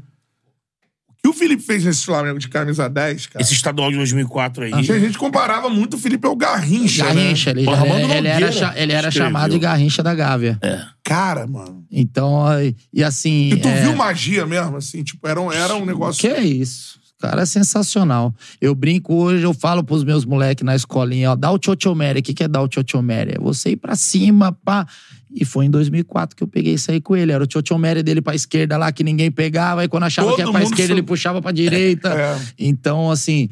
[1.25, 3.41] O que o Felipe fez nesse Flamengo de camisa 10, cara?
[3.43, 4.73] Esse estadual de 2004 aí.
[4.73, 7.61] A gente comparava muito o Felipe ao Garrincha, Garrincha, né?
[7.61, 10.59] ele, Armando ele era, ele era chamado de Garrincha da Gávea.
[11.03, 11.83] Cara, mano.
[11.91, 13.49] Então, e- e assim.
[13.53, 15.03] E tu é, viu magia mesmo, assim?
[15.03, 16.21] Tipo, era um, era um negócio...
[16.21, 16.99] Que é isso?
[17.17, 18.31] O Cara, é sensacional.
[18.61, 22.19] Eu brinco hoje, eu falo pros meus moleques na escolinha, ó, dá o chochomere.
[22.19, 23.35] O que, que é dar o chochomere?
[23.35, 24.85] É você ir pra cima, pá.
[25.37, 27.33] E foi em 2004 que eu peguei isso aí com ele.
[27.33, 29.81] Era o chochomere dele pra esquerda lá, que ninguém pegava.
[29.81, 32.09] Aí quando achava Todo que ia pra esquerda, ele puxava pra direita.
[32.15, 32.39] É.
[32.57, 33.49] Então, assim...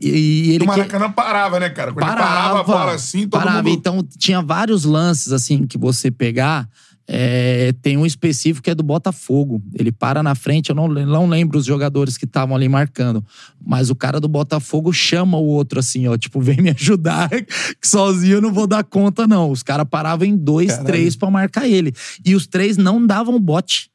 [0.00, 1.92] E, e ele o que- Maracanã parava, né, cara?
[1.92, 3.62] Quando ele parava a bola assim, todo parava.
[3.62, 3.78] mundo...
[3.78, 6.66] Então, tinha vários lances, assim, que você pegar.
[7.08, 9.62] É, tem um específico que é do Botafogo.
[9.74, 13.24] Ele para na frente, eu não, não lembro os jogadores que estavam ali marcando.
[13.64, 16.16] Mas o cara do Botafogo chama o outro assim, ó.
[16.16, 19.50] Tipo, vem me ajudar, que sozinho eu não vou dar conta, não.
[19.50, 20.86] Os caras paravam em dois, Caralho.
[20.86, 21.92] três pra marcar ele.
[22.24, 23.90] E os três não davam bote.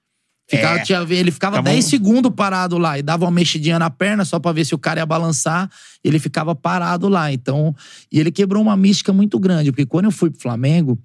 [0.49, 0.83] Ficava, É.
[0.83, 4.23] tinha, ele ficava Tava 10 um- segundos parado lá e dava uma mexidinha na perna
[4.23, 5.69] só pra ver se o cara ia balançar.
[6.01, 7.33] Ele ficava parado lá.
[7.33, 7.75] Então,
[8.09, 10.97] e ele quebrou uma mística muito grande, porque quando eu fui pro Flamengo,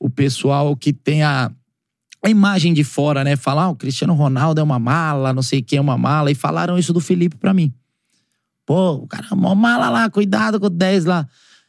[0.00, 1.52] o pessoal que tem a,
[2.24, 3.36] a imagem de fora, né?
[3.36, 6.30] Falar, ah, o Cristiano Ronaldo é uma mala, não sei o que é uma mala.
[6.30, 7.72] E falaram isso do Felipe pra mim.
[8.64, 11.28] Pô, o cara é uma mala lá, cuidado com o 10 lá.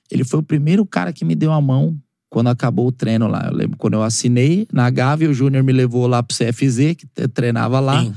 [0.10, 1.98] Ele foi o primeiro cara que me deu a mão
[2.30, 3.48] quando acabou o treino lá.
[3.48, 7.06] Eu lembro quando eu assinei na Gávea, o Júnior me levou lá pro CFZ, que
[7.28, 8.04] treinava lá.
[8.04, 8.14] Sim.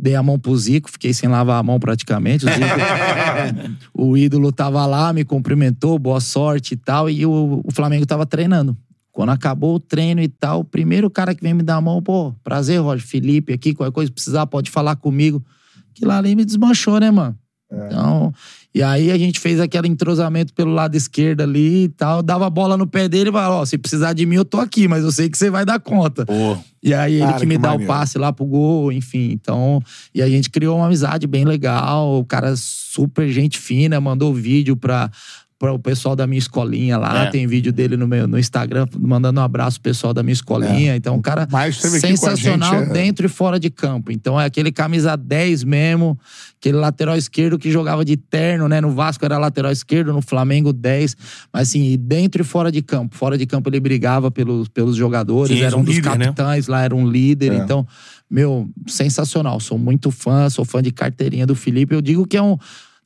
[0.00, 2.46] Dei a mão pro Zico, fiquei sem lavar a mão praticamente.
[2.46, 2.64] O, Zico,
[3.92, 7.10] o ídolo tava lá, me cumprimentou, boa sorte e tal.
[7.10, 8.76] E o, o Flamengo tava treinando.
[9.18, 12.00] Quando acabou o treino e tal, o primeiro cara que vem me dar a mão,
[12.00, 15.44] pô, prazer, Roger, Felipe aqui, qualquer coisa que precisar, pode falar comigo.
[15.92, 17.36] Que lá ali me desmanchou, né, mano?
[17.68, 18.32] Então,
[18.72, 22.50] e aí a gente fez aquele entrosamento pelo lado esquerdo ali e tal, dava a
[22.50, 25.02] bola no pé dele e falava, ó, se precisar de mim eu tô aqui, mas
[25.02, 26.24] eu sei que você vai dar conta.
[26.24, 26.56] Pô.
[26.80, 27.92] E aí ele Cara, que me que dá maneiro.
[27.92, 29.32] o passe lá pro gol, enfim.
[29.32, 29.82] Então,
[30.14, 32.20] e a gente criou uma amizade bem legal.
[32.20, 35.10] O cara super gente fina, mandou vídeo pra,
[35.58, 37.24] pra o pessoal da minha escolinha lá.
[37.24, 37.30] É.
[37.30, 40.94] Tem vídeo dele no, meu, no Instagram, mandando um abraço pro pessoal da minha escolinha.
[40.94, 42.92] Então, um cara sensacional gente, é.
[42.92, 44.12] dentro e fora de campo.
[44.12, 46.16] Então, é aquele camisa 10 mesmo,
[46.60, 48.80] aquele lateral esquerdo que jogava de terno, né?
[48.80, 51.16] No Vasco era lateral esquerdo, no Flamengo 10.
[51.52, 53.16] Mas assim, e dentro e fora de campo.
[53.16, 56.26] Fora de campo ele brigava pelos, pelos jogadores, Sim, era um um dos líder, né?
[56.26, 57.52] capitães lá, era um líder.
[57.52, 57.56] É.
[57.56, 57.84] Então,
[58.30, 59.58] meu, sensacional.
[59.58, 61.94] Sou muito fã, sou fã de carteirinha do Felipe.
[61.94, 62.56] Eu digo que é um.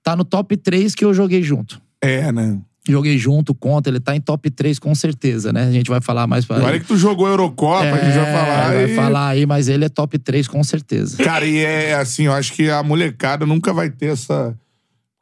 [0.02, 1.80] Tá no top 3 que eu joguei junto.
[2.02, 2.58] É, né?
[2.88, 5.68] Joguei junto, conta, ele tá em top 3 com certeza, né?
[5.68, 8.72] A gente vai falar mais pra Olha que tu jogou Eurocopa, a gente vai falar.
[8.74, 11.22] É, vai e- falar aí, mas ele é top 3 com certeza.
[11.22, 14.58] Cara, e é assim, eu acho que a molecada nunca vai ter essa.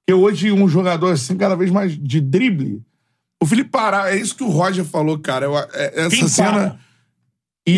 [0.06, 2.80] Porque hoje um jogador assim, cada vez mais de drible.
[3.42, 5.44] O Felipe Pará, é isso que o Roger falou, cara.
[5.44, 6.50] Eu- é- essa Quem cena.
[6.52, 6.78] para?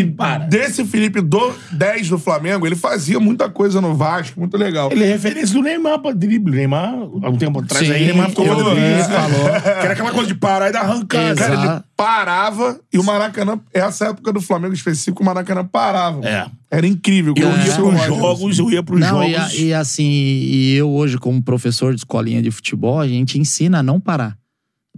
[0.01, 0.45] E para?
[0.45, 4.91] desse Felipe do 10 do Flamengo, ele fazia muita coisa no Vasco, muito legal.
[4.93, 6.55] Ele é referência do Neymar pra drible.
[6.55, 8.55] Neymar, há um tempo atrás, Sim, aí, Neymar ficou eu
[8.99, 9.11] isso.
[9.11, 9.61] falou.
[9.61, 11.35] Que era aquela coisa de parar e dar arrancada.
[11.35, 16.27] Cara, ele parava e o Maracanã, essa época do Flamengo específico, o Maracanã parava.
[16.27, 16.47] É.
[16.71, 17.35] Era incrível.
[17.37, 18.07] Eu como ia pros Roger.
[18.17, 19.53] jogos, eu ia pros Não, e, jogos.
[19.53, 23.81] a- e assim, e eu hoje, como professor de escolinha de futebol, a gente ensina
[23.81, 24.37] a não parar.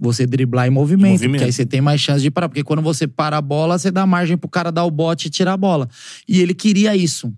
[0.01, 1.32] Você driblar em movimento, Movimento.
[1.32, 2.49] porque aí você tem mais chance de parar.
[2.49, 5.30] Porque quando você para a bola, você dá margem pro cara dar o bote e
[5.30, 5.88] tirar a bola.
[6.28, 7.32] E ele queria isso.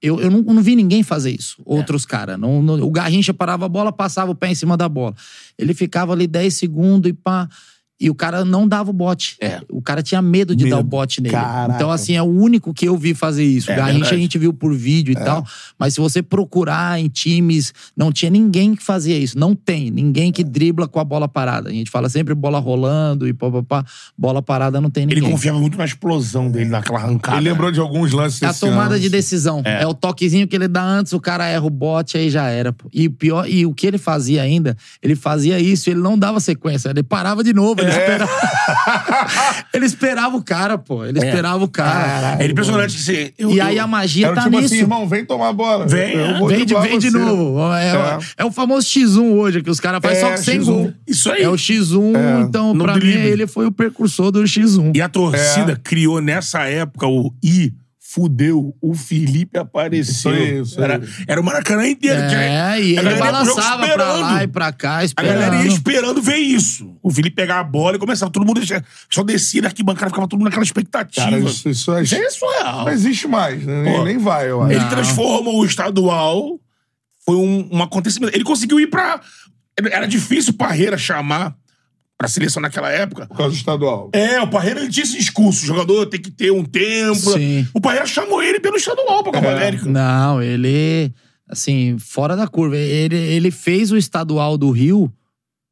[0.00, 1.56] Eu, eu não, não vi ninguém fazer isso.
[1.60, 1.62] É.
[1.74, 2.38] Outros caras.
[2.38, 5.14] Não, não- o Garrincha parava a bola, passava o pé em cima da bola.
[5.56, 7.48] Ele ficava ali 10 segundos e pá.
[8.00, 9.36] E o cara não dava o bote.
[9.40, 9.60] É.
[9.70, 10.74] O cara tinha medo de Medo.
[10.74, 11.32] dar o bote nele.
[11.36, 11.74] Caraca.
[11.76, 13.70] Então, assim, é o único que eu vi fazer isso.
[13.70, 14.14] É Garrincha verdade.
[14.16, 15.46] a gente viu por vídeo e tal.
[15.78, 19.38] Mas se você procurar em times, não tinha ninguém que fazia isso.
[19.38, 19.88] Não tem.
[19.88, 21.68] Ninguém que dribla com a bola parada.
[21.68, 23.84] A gente fala sempre bola rolando e papapá.
[24.18, 25.30] Bola parada não tem Ele ninguém.
[25.30, 27.38] confiava muito na explosão dele, naquela arrancada.
[27.38, 29.00] Ele lembrou de alguns lances É a tomada ano.
[29.00, 29.62] de decisão.
[29.64, 29.86] É.
[29.86, 32.72] o toquezinho que ele dá antes, o cara erra o bote, aí já era.
[32.72, 32.88] pô.
[32.92, 36.40] E o pior, e o que ele fazia ainda, ele fazia isso, ele não dava
[36.40, 37.91] sequência, ele parava de novo, ele É.
[37.92, 38.32] esperava.
[39.74, 41.04] ele esperava o cara, pô.
[41.04, 42.36] Ele esperava o cara.
[42.42, 42.96] É impressionante.
[42.96, 44.66] Assim, eu- E eu- aí a magia Era tá tipo nisso.
[44.74, 45.86] assim, irmão, vem tomar a bola.
[45.86, 47.60] Vem, Eu vou Vem, de, vem de novo.
[47.74, 48.18] É, É.
[48.38, 50.64] é o famoso X1 hoje, que os caras fazem É, só que sem X1.
[50.64, 50.92] gol.
[51.06, 51.42] Isso aí.
[51.42, 53.28] É o X1, É, então, no pra mim, drible.
[53.28, 54.92] ele foi o precursor do X1.
[54.94, 57.72] E a torcida criou nessa época o I.
[58.14, 60.12] Fudeu, o Felipe apareceu.
[60.12, 60.84] Isso aí, isso aí.
[60.84, 62.20] Era, era o Maracanã inteiro.
[62.20, 65.32] É, e a ele balançava pra lá e pra cá, A esperando.
[65.32, 66.91] galera ia esperando ver isso.
[67.02, 68.30] O Felipe pegar a bola e começava.
[68.30, 68.60] Todo mundo
[69.10, 71.26] só descia da arquibancada, ficava todo mundo naquela expectativa.
[71.30, 72.84] Cara, isso, isso, é- Isso é surreal.
[72.84, 73.82] não existe mais, né?
[73.82, 74.04] Nem, Pô.
[74.04, 74.72] nem vai, eu acho.
[74.72, 76.60] Ele transformou o estadual.
[77.26, 78.34] Foi um, um acontecimento.
[78.34, 79.20] Ele conseguiu ir pra.
[79.90, 81.54] Era difícil o Parreira chamar
[82.18, 83.26] pra seleção naquela época.
[83.26, 84.10] Por causa do estadual.
[84.12, 85.64] É, o Parreira ele tinha esse discurso.
[85.64, 87.14] O jogador tem que ter um tempo.
[87.32, 87.66] Sim.
[87.74, 89.56] O Parreira chamou ele pelo estadual pra Copa É.
[89.56, 89.86] América.
[89.86, 91.12] Não, ele,
[91.48, 92.76] assim, fora da curva.
[92.76, 95.12] Ele, ele fez o estadual do Rio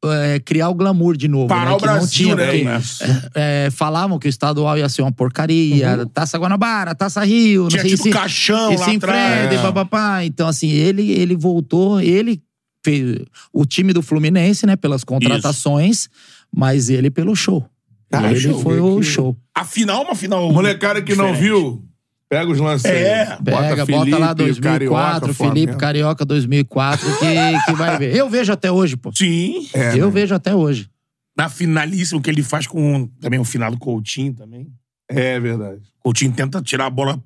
[0.05, 1.47] é, criar o glamour de novo.
[1.47, 2.45] Parar né, o que não Brasil, tinha, né?
[2.47, 6.07] porque, é, falavam que o estadual ia ser uma porcaria.
[6.13, 7.67] Taça Guanabara, Taça Rio, Uhum.
[7.69, 9.51] Tinha não sei tido se, caixão e lá se atrás.
[9.51, 9.61] e É.
[9.61, 10.25] papapá.
[10.25, 12.41] Então, assim, ele, ele voltou, ele
[12.83, 13.19] fez
[13.53, 16.09] o time do Fluminense, né, pelas contratações,
[16.55, 17.63] mas ele pelo show.
[18.11, 19.37] Ah, ele show, foi o que- show.
[19.55, 20.51] A final é uma final.
[20.51, 21.43] Molecada que não diferente.
[21.43, 21.83] viu,
[22.31, 23.43] pega os lances É, aí.
[23.43, 28.15] Pega, bota lá 2004, Felipe Carioca 2004, que, que vai ver.
[28.15, 29.11] Eu vejo até hoje, pô.
[29.13, 29.67] Sim.
[29.73, 30.11] É, Eu né?
[30.13, 30.89] vejo até hoje.
[31.37, 34.67] Na finalíssima, que ele faz com também o final do Coutinho também.
[35.09, 35.81] É verdade.
[35.99, 37.21] Coutinho tenta tirar a bola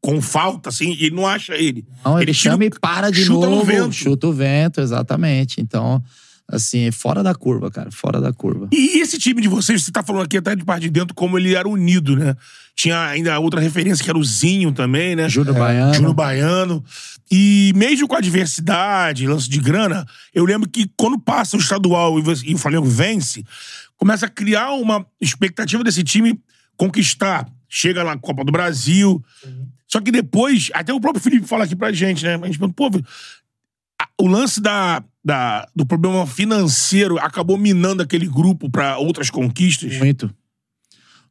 [0.00, 1.84] com falta, assim, e ele não acha ele.
[2.04, 3.64] Não, ele, tira chama o- e para de chuta no novo.
[3.64, 3.92] vento.
[3.92, 5.60] Chuta o vento, exatamente.
[5.60, 6.02] Então,
[6.48, 7.90] assim, é fora da curva, cara.
[7.90, 8.68] Fora da curva.
[8.72, 11.38] E esse time de vocês, você tá falando aqui até de parte de dentro, como
[11.38, 12.34] ele era unido, né?
[12.74, 15.28] Tinha ainda outra referência, que era o Zinho também, né?
[15.28, 15.94] Júnior Baiano.
[15.94, 16.84] Júnior Baiano.
[17.30, 22.18] E mesmo com a adversidade, lance de grana, eu lembro que quando passa o estadual
[22.18, 23.44] e o Flamengo vence,
[23.96, 26.40] começa a criar uma expectativa desse time
[26.76, 27.46] conquistar.
[27.68, 29.22] Chega na Copa do Brasil.
[29.86, 32.34] Só que depois, até o próprio Felipe fala aqui pra gente, né?
[32.34, 32.90] A gente pergunta, pô,
[34.20, 39.98] o lance da, da- do problema financeiro acabou minando aquele grupo pra outras conquistas.
[39.98, 40.30] Muito.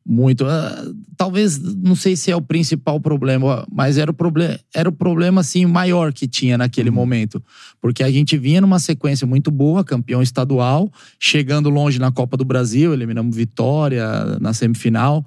[0.10, 0.46] Muito.
[0.46, 0.86] Ah,
[1.18, 5.42] talvez, não sei se é o principal problema, mas era o, proble era o problema,
[5.42, 6.60] assim, maior que tinha Uhum.
[6.60, 7.44] naquele momento.
[7.82, 10.90] Porque a gente vinha numa sequência muito boa, campeão estadual,
[11.20, 14.08] chegando longe na Copa do Brasil, eliminamos Vitória
[14.40, 15.26] na semifinal.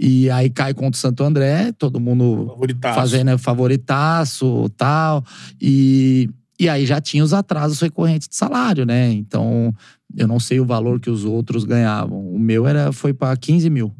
[0.00, 2.94] E aí cai contra o Santo André, todo mundo Favoritaço.
[2.98, 5.22] fazendo né, favoritaço tal.
[5.60, 6.30] E,
[6.64, 9.10] e aí já tinha os atrasos recorrentes de salário, né?
[9.12, 9.74] Então,
[10.16, 12.18] eu não sei o valor que os outros ganhavam.
[12.20, 13.92] O meu era, foi para 15 mil.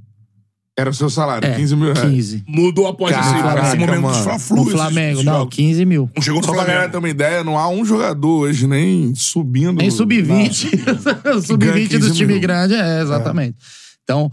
[0.78, 2.08] Era o seu salário, É, 15 mil reais.
[2.10, 2.44] 15.
[2.48, 4.08] Mudou após esse, Caraca, esse momento mano.
[4.08, 4.72] dos No Fla-Flus.
[4.72, 5.54] Flamengo, esses não, jogos.
[5.54, 6.10] 15 mil.
[6.16, 7.06] Não chegou no Só pra galera ter Flamengo.
[7.06, 9.72] uma ideia, não há um jogador hoje nem subindo.
[9.78, 10.70] Nem sub-20.
[11.44, 12.40] sub-20 ganha do 15 time mil.
[12.40, 13.56] grande, é, exatamente.
[14.02, 14.30] Então,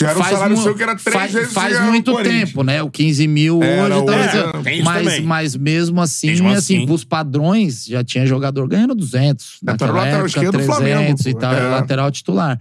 [0.00, 2.48] Já era um salário mu- seu que era três faz, vezes faz o muito Corinthians.
[2.50, 2.82] tempo, né?
[2.82, 4.34] O 15 mil Era, hoje talvez.
[4.34, 5.22] é, tem isso mas, também.
[5.22, 6.86] mas mesmo assim, Mesmo assim, assim.
[6.86, 9.58] pros padrões, já tinha jogador ganhando 200.
[9.66, 11.38] É, tu era naquela o lateral época, esquerdo do 300 Flamengo, e pô.
[11.38, 11.56] tal, É.
[11.56, 12.60] era lateral titular.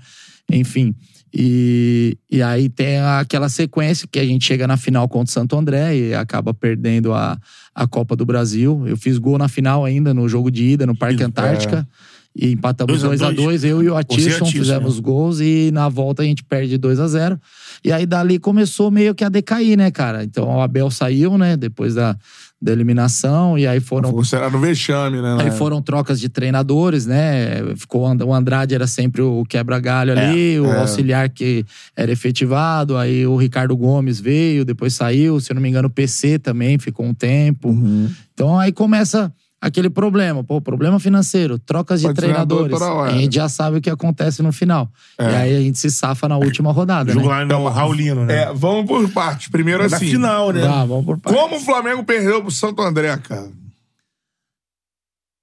[0.52, 0.96] Enfim.
[1.34, 5.56] E, e aí tem aquela sequência que a gente chega na final contra o Santo
[5.56, 7.38] André e acaba perdendo a,
[7.76, 8.84] a Copa do Brasil.
[8.88, 11.26] Eu fiz gol na final ainda, no jogo de ida, no Parque É.
[11.26, 11.88] Antártica.
[12.42, 13.62] E empatamos Dois a 2 a dois.
[13.62, 15.02] 2 Eu e o Atirson Atirson, fizemos né?
[15.02, 17.38] gols e na volta a gente perde 2 a 0
[17.84, 20.24] E aí dali começou meio que a decair, né, cara?
[20.24, 22.16] Então o Abel saiu, né, depois da,
[22.62, 23.58] da eliminação.
[23.58, 25.36] E aí foram Você era no vexame, né?
[25.38, 25.52] Aí né?
[25.52, 27.76] foram trocas de treinadores, né?
[27.76, 30.80] Ficou o And- o Andrade era sempre o quebra-galho ali, o é.
[30.80, 32.96] auxiliar que era efetivado.
[32.96, 35.42] Aí o Ricardo Gomes veio, depois saiu.
[35.42, 37.68] Se eu não me engano, o PC também ficou um tempo.
[37.68, 38.10] Uhum.
[38.34, 39.30] Então aí começa
[39.62, 43.14] aquele problema, pô, problema financeiro, trocas de Pode treinador treinadores.
[43.14, 44.90] A gente já sabe o que acontece no final.
[45.18, 45.24] É.
[45.24, 47.36] E aí a gente se safa na última rodada, Jogo né?
[47.36, 48.44] lá no Raulino, né?
[48.44, 49.50] É, vamos por partes.
[49.50, 50.12] Primeiro da assim.
[50.12, 50.62] final, né?
[50.62, 51.42] Tá, vamos por partes.
[51.42, 53.50] Como o Flamengo perdeu pro Santo André, cara?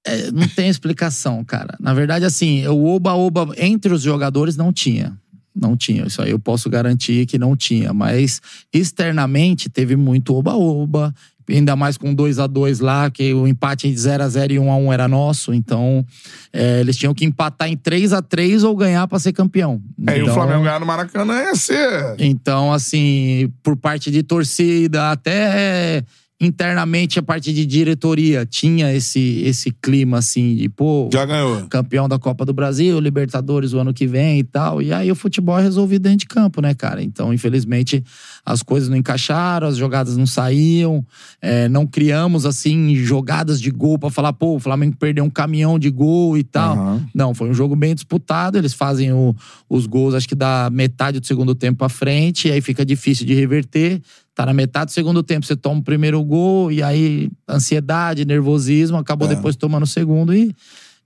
[0.05, 1.75] É, não tem explicação, cara.
[1.79, 5.17] Na verdade, assim, o oba-oba entre os jogadores não tinha.
[5.53, 6.05] Não tinha.
[6.05, 7.93] Isso aí eu posso garantir que não tinha.
[7.93, 8.41] Mas
[8.71, 11.13] externamente teve muito oba-oba.
[11.49, 14.59] Ainda mais com 2 a 2 lá, que o empate de 0 a 0 e
[14.59, 15.53] 1 a 1 era nosso.
[15.53, 16.05] Então,
[16.51, 19.81] é, eles tinham que empatar em 3 a 3 ou ganhar pra ser campeão.
[20.07, 22.15] É, e o Então- Flamengo ganhar no Maracanã ia ser.
[22.19, 26.03] então, assim, por parte de torcida, até
[26.39, 31.65] internamente a parte de diretoria, tinha esse, esse clima, assim, de, pô, Já ganhou.
[31.67, 34.79] campeão da Copa do Brasil, Libertadores o ano que vem e tal.
[34.79, 37.01] E aí o futebol é resolvido dentro de campo, né, cara?
[37.01, 38.03] Então, infelizmente,
[38.45, 41.03] as coisas não encaixaram, as jogadas não saíam,
[41.41, 45.79] é, não criamos, assim, jogadas de gol pra falar, pô, o Flamengo perdeu um caminhão
[45.79, 46.75] de gol e tal.
[46.77, 47.05] Aham.
[47.15, 48.59] Não, foi um jogo bem disputado.
[48.59, 49.35] Eles fazem o-
[49.67, 53.25] os gols, acho que da metade do segundo tempo pra frente, e aí fica difícil
[53.25, 53.99] de reverter.
[54.37, 58.95] Tá na metade do segundo tempo, você toma o primeiro gol, e aí ansiedade, nervosismo,
[58.95, 59.33] acabou É.
[59.33, 60.53] depois tomando o segundo e,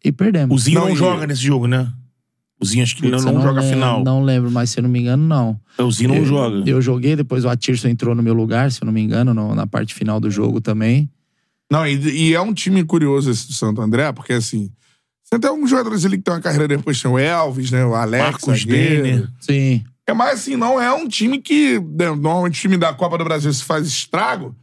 [0.04, 0.54] e perdemos.
[0.54, 1.90] O Zinho não, Não, joga nesse jogo, né?
[2.60, 4.04] O Zinho acho que Putz, não, eu não joga lembro, final.
[4.04, 5.58] Não lembro, mas se eu não me engano, não.
[5.80, 6.70] O Zinho não eu, joga.
[6.70, 9.56] Eu joguei, depois o Atirson entrou no meu lugar, se eu não me engano, no-
[9.56, 11.10] na parte final do jogo também.
[11.72, 14.70] Não, e, e é um time curioso esse do Santo André, porque assim.
[15.24, 17.86] Você tem alguns jogadores ali que tem uma carreira depois, tem o Elvis, né?
[17.86, 19.04] O Alex, Marcos zagueiro.
[19.04, 19.30] Denner.
[19.40, 19.84] Sim.
[20.08, 21.80] É, mas assim, não é um time que.
[21.80, 24.56] né, Normalmente o time da Copa do Brasil se faz estrago,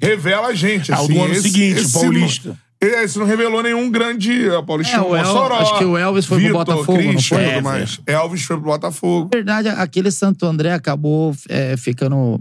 [0.00, 0.92] revela a gente.
[0.92, 2.58] Ah, o assim, do ano esse- seguinte, esse Paulista.
[2.78, 4.50] Esse não revelou nenhum grande.
[4.50, 7.20] A Paulistinha É, o El- Mossoró, acho que o Elvis foi pro Vitor, Botafogo, não
[7.22, 7.38] foi?
[7.38, 8.00] tudo É, mais.
[8.06, 9.30] Elvis foi pro Botafogo.
[9.32, 12.38] Na verdade, aquele Santo André acabou é, ficando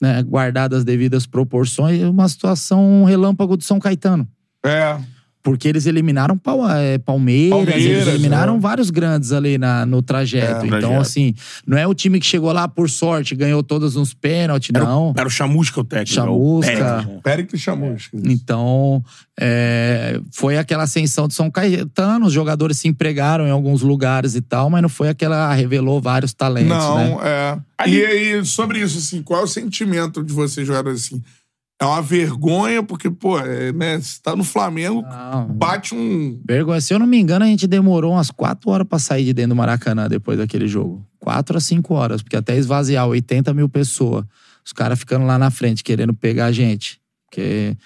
[0.00, 4.26] né, guardado as devidas proporções uma situação relâmpago do São Caetano.
[4.64, 4.98] É.
[5.44, 8.58] Porque eles eliminaram Pal- é, Palmeiras, Palmeiras, eles eliminaram é.
[8.58, 10.64] vários grandes ali na, no trajeto.
[10.64, 11.00] É, então, trajeto.
[11.02, 11.34] assim,
[11.66, 15.10] não é o time que chegou lá por sorte, ganhou todos uns pênaltis, Era, não.
[15.10, 16.14] o, era o Chamusca o técnico.
[16.14, 17.06] Chamusca.
[17.10, 17.20] o?
[17.20, 17.94] Péricles chamou.
[18.24, 19.04] Então,
[19.38, 24.40] é, foi aquela ascensão de São Caetano, os jogadores se empregaram em alguns lugares e
[24.40, 27.18] tal, mas não foi aquela revelou vários talentos, Não, né?
[27.22, 27.88] é.
[27.90, 31.22] E aí, sobre isso, assim, qual é o sentimento de você jogar assim?
[31.80, 35.46] É uma vergonha, porque, pô, é, né, você tá no Flamengo, Não.
[35.48, 36.40] bate um.
[36.46, 36.80] Vergonha.
[36.80, 39.50] Se eu não me engano, a gente demorou umas quatro horas pra sair de dentro
[39.50, 41.04] do Maracanã depois daquele jogo.
[41.18, 44.24] Quatro a cinco horas, porque até esvaziar 80 mil pessoas.
[44.64, 47.00] Os caras ficando lá na frente, querendo pegar a gente.
[47.28, 47.76] Porque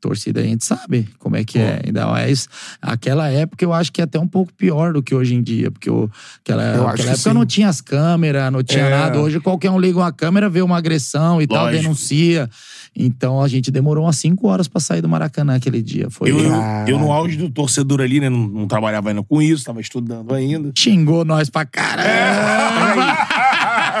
[0.00, 1.80] torcida a gente sabe como é que é.
[1.84, 2.48] Ainda mais,
[2.80, 5.70] aquela época eu acho que é até um pouco pior do que hoje em dia.
[5.70, 6.08] Porque o,
[6.44, 7.32] aquela, Eu aquela que época sim.
[7.32, 8.90] não tinha as câmeras, não tinha É.
[8.90, 9.18] nada.
[9.18, 11.82] Hoje qualquer um liga uma câmera, vê uma agressão e tal, Lógico.
[11.82, 12.48] denuncia.
[12.94, 16.10] Então a gente demorou umas cinco horas pra sair do Maracanã aquele dia.
[16.10, 16.30] Foi.
[16.30, 16.52] Eu, eu,
[16.86, 18.28] eu, no auge do torcedor ali, né?
[18.28, 20.72] Não, não trabalhava ainda com isso, tava estudando ainda.
[20.76, 23.28] Xingou nós pra caramba.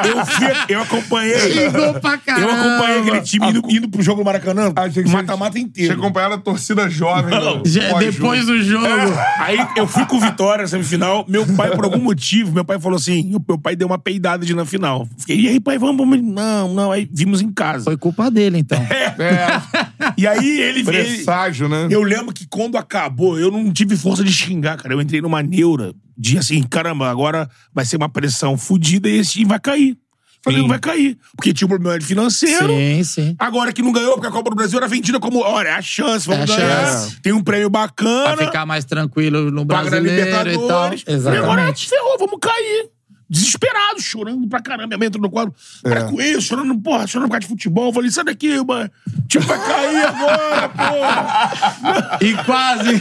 [0.06, 1.38] Eu, fui, eu acompanhei.
[1.38, 2.46] Xingou pra caramba.
[2.46, 5.52] Eu acompanhei aquele time indo, indo pro jogo do Maracanã, Achei que o você- mata-mata
[5.52, 5.94] Você inteiro.
[5.94, 7.30] acompanhava a torcida jovem.
[7.30, 7.62] Não.
[7.64, 7.98] Já- pós-jogo.
[8.12, 8.86] depois do jogo.
[9.38, 11.24] Aí eu fui com o Vitória na semifinal.
[11.28, 14.54] Meu pai, por algum motivo, meu pai falou assim: meu pai deu uma peidada de
[14.54, 15.08] na final.
[15.18, 16.20] Fiquei, e aí, pai, vamos, vamos.
[16.22, 16.92] Não, não.
[16.92, 17.84] Aí vimos em casa.
[17.84, 18.78] Foi culpa dele, então.
[19.18, 19.60] É,
[20.16, 21.04] E aí ele veio.
[21.04, 21.88] presságio, né?
[21.90, 24.94] Eu lembro que quando acabou, eu não tive força de xingar, cara.
[24.94, 29.32] Eu entrei numa neura de assim, caramba, agora vai ser uma pressão fodida e esse
[29.32, 29.96] time vai cair.
[30.42, 30.62] Falei, Sim.
[30.62, 31.18] não vai cair.
[31.36, 32.68] Porque tinha um problema financeiro.
[32.68, 33.36] Sim, sim.
[33.38, 35.82] Agora que não ganhou, porque a Copa do Brasil era vendida como, olha, é a
[35.82, 36.86] chance, vamos É a ganhar.
[36.86, 37.20] chance.
[37.20, 38.36] Tem um prêmio Pra bacana.
[38.36, 40.44] ficar mais tranquilo no paga brasileiro e tal.
[40.44, 41.02] Libertadores.
[41.06, 41.88] E agora Exatamente.
[41.88, 42.88] ferrou, vamos cair.
[43.30, 44.86] Desesperado, chorando pra caramba.
[44.86, 45.54] Minha mãe entrou no quadro.
[45.82, 47.88] Para com isso, chorando, porra, chorando por causa de futebol.
[47.88, 48.90] Eu falei, sai daqui, mano.
[49.24, 52.18] O time vai cair agora, porra.
[52.22, 52.98] E quase.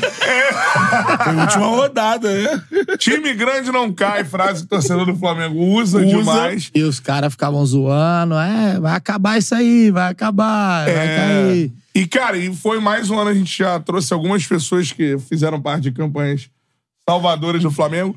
[1.24, 2.64] Foi a última rodada, né?
[2.98, 6.70] Time grande não cai, frase que o torcedor do Flamengo usa, demais.
[6.76, 8.36] E os caras ficavam zoando.
[8.36, 11.16] É, vai acabar isso aí, vai acabar, vai É.
[11.18, 11.72] cair.
[11.96, 15.60] E, cara, e foi mais um ano, a gente já trouxe algumas pessoas que fizeram
[15.62, 16.50] parte de campanhas
[17.10, 18.16] salvadoras do Flamengo.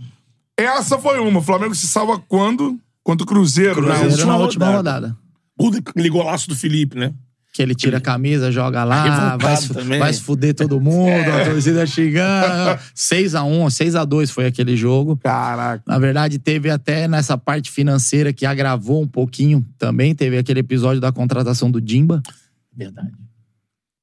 [0.65, 1.39] Essa foi uma.
[1.41, 2.79] O Flamengo se salva quando?
[3.03, 3.89] Contra o Cruzeiro, né?
[3.89, 5.09] Cruzeiro última na última rodada.
[5.09, 5.17] rodada.
[5.59, 7.13] O aquele golaço do Felipe, né?
[7.53, 9.99] Que ele tira a camisa, joga lá, vai, também.
[9.99, 12.81] vai se fuder todo mundo, a torcida xingando.
[12.95, 15.17] 6x1, 6x2 foi aquele jogo.
[15.17, 15.83] Caraca.
[15.85, 20.15] Na verdade, teve até nessa parte financeira que agravou um pouquinho também.
[20.15, 22.23] Teve aquele episódio da contratação do Dimba.
[22.75, 23.11] Verdade.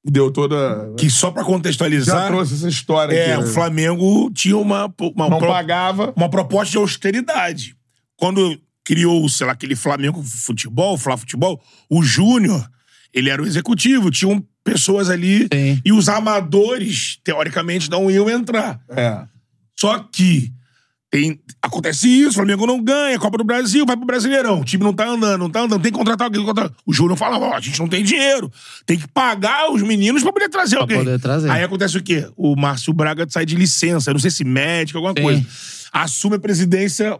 [0.09, 0.93] Deu toda.
[0.97, 3.43] Que só pra Já contextualizar, trouxe essa história é, aqui.
[3.43, 3.53] o né?
[3.53, 6.13] Flamengo tinha uma, uma, Não pro- pagava.
[6.15, 7.75] uma proposta de austeridade.
[8.15, 12.65] Quando criou, sei lá, aquele Flamengo Futebol, Flá Futebol, o Júnior,
[13.13, 15.81] ele era o executivo, tinham pessoas ali Sim.
[15.83, 18.79] e os amadores, teoricamente, não iam entrar.
[18.89, 19.23] É.
[19.75, 20.51] Só que
[21.09, 24.59] tem, acontece isso, o Flamengo não ganha, Copa do Brasil, vai pro Brasileirão.
[24.59, 26.43] O time não tá andando, não tá andando, tem que contratar alguém.
[26.43, 26.75] Contratar.
[26.85, 28.51] O Júnior fala, ó, a gente não tem dinheiro.
[28.85, 30.97] Tem que pagar os meninos pra poder trazer alguém.
[30.97, 31.49] poder trazer.
[31.49, 32.29] Aí acontece o quê?
[32.35, 35.23] O Márcio Braga sai de licença, não sei se médico, alguma Sim.
[35.23, 35.45] coisa.
[35.93, 37.17] Assume a presidência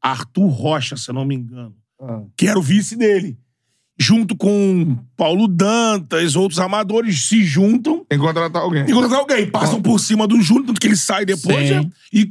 [0.00, 1.74] Arthur Rocha, se eu não me engano.
[2.36, 3.36] Que era o vice dele.
[3.98, 8.84] Junto com Paulo Dantas, outros amadores se juntam Tem que contratar alguém.
[8.84, 9.50] e contratar alguém.
[9.50, 11.90] Passam por cima do Júnior, tanto que ele sai depois, né?
[12.12, 12.30] E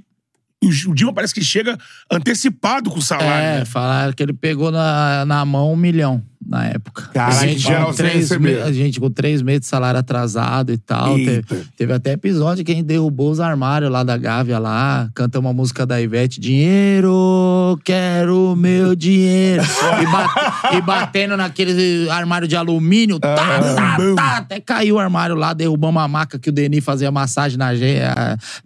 [0.67, 1.77] o, Ju- o Dilma parece que chega
[2.11, 3.31] antecipado com o salário.
[3.31, 3.65] É, né?
[3.65, 7.09] falaram que ele pegou na, na mão um milhão na época.
[7.13, 10.77] Caraca, a, gente geral três me- a gente com três meses de salário atrasado e
[10.77, 11.15] tal.
[11.15, 11.43] Teve,
[11.77, 15.53] teve até episódio que a gente derrubou os armários lá da Gávea lá, cantamos uma
[15.53, 19.63] música da Ivete, dinheiro, quero meu dinheiro.
[20.01, 25.35] e, bate- e batendo naquele armário de alumínio, tá, tá, tá, até caiu o armário
[25.35, 28.01] lá, derrubamos a maca que o Denis fazia massagem na gente,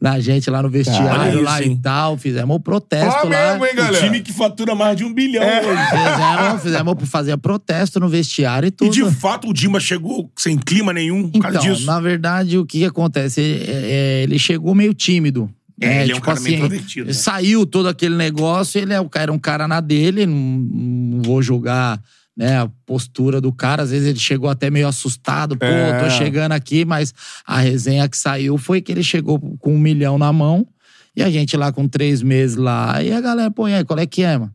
[0.01, 2.17] na gente lá no vestiário lá isso, e tal.
[2.17, 3.19] Fizemos o protesto lá.
[3.21, 5.85] Flamengo, hein, O time que fatura mais de um bilhão hoje.
[5.89, 7.68] Fizemos, fizemos fazer protesto
[7.99, 8.91] no vestiário e E tudo.
[8.91, 11.85] de fato o Dilma chegou sem clima nenhum por causa então, disso.
[11.85, 13.41] na verdade, o que acontece?
[13.41, 15.49] Ele, é, ele chegou meio tímido.
[15.81, 16.03] É, né?
[16.03, 17.13] ele é um cara meio introvertido, né?
[17.13, 21.21] Saiu todo aquele negócio, ele é, o cara- era um cara na dele, não, não
[21.21, 22.01] vou julgar
[22.35, 23.83] né, a postura do cara.
[23.83, 26.03] Às vezes ele chegou até meio assustado, pô, É.
[26.03, 27.13] tô chegando aqui, mas
[27.45, 30.67] a resenha que saiu foi que ele chegou com um milhão na mão
[31.15, 33.01] e a gente lá com três meses lá.
[33.03, 34.53] E a galera, pô, e aí, qual é que é, mano?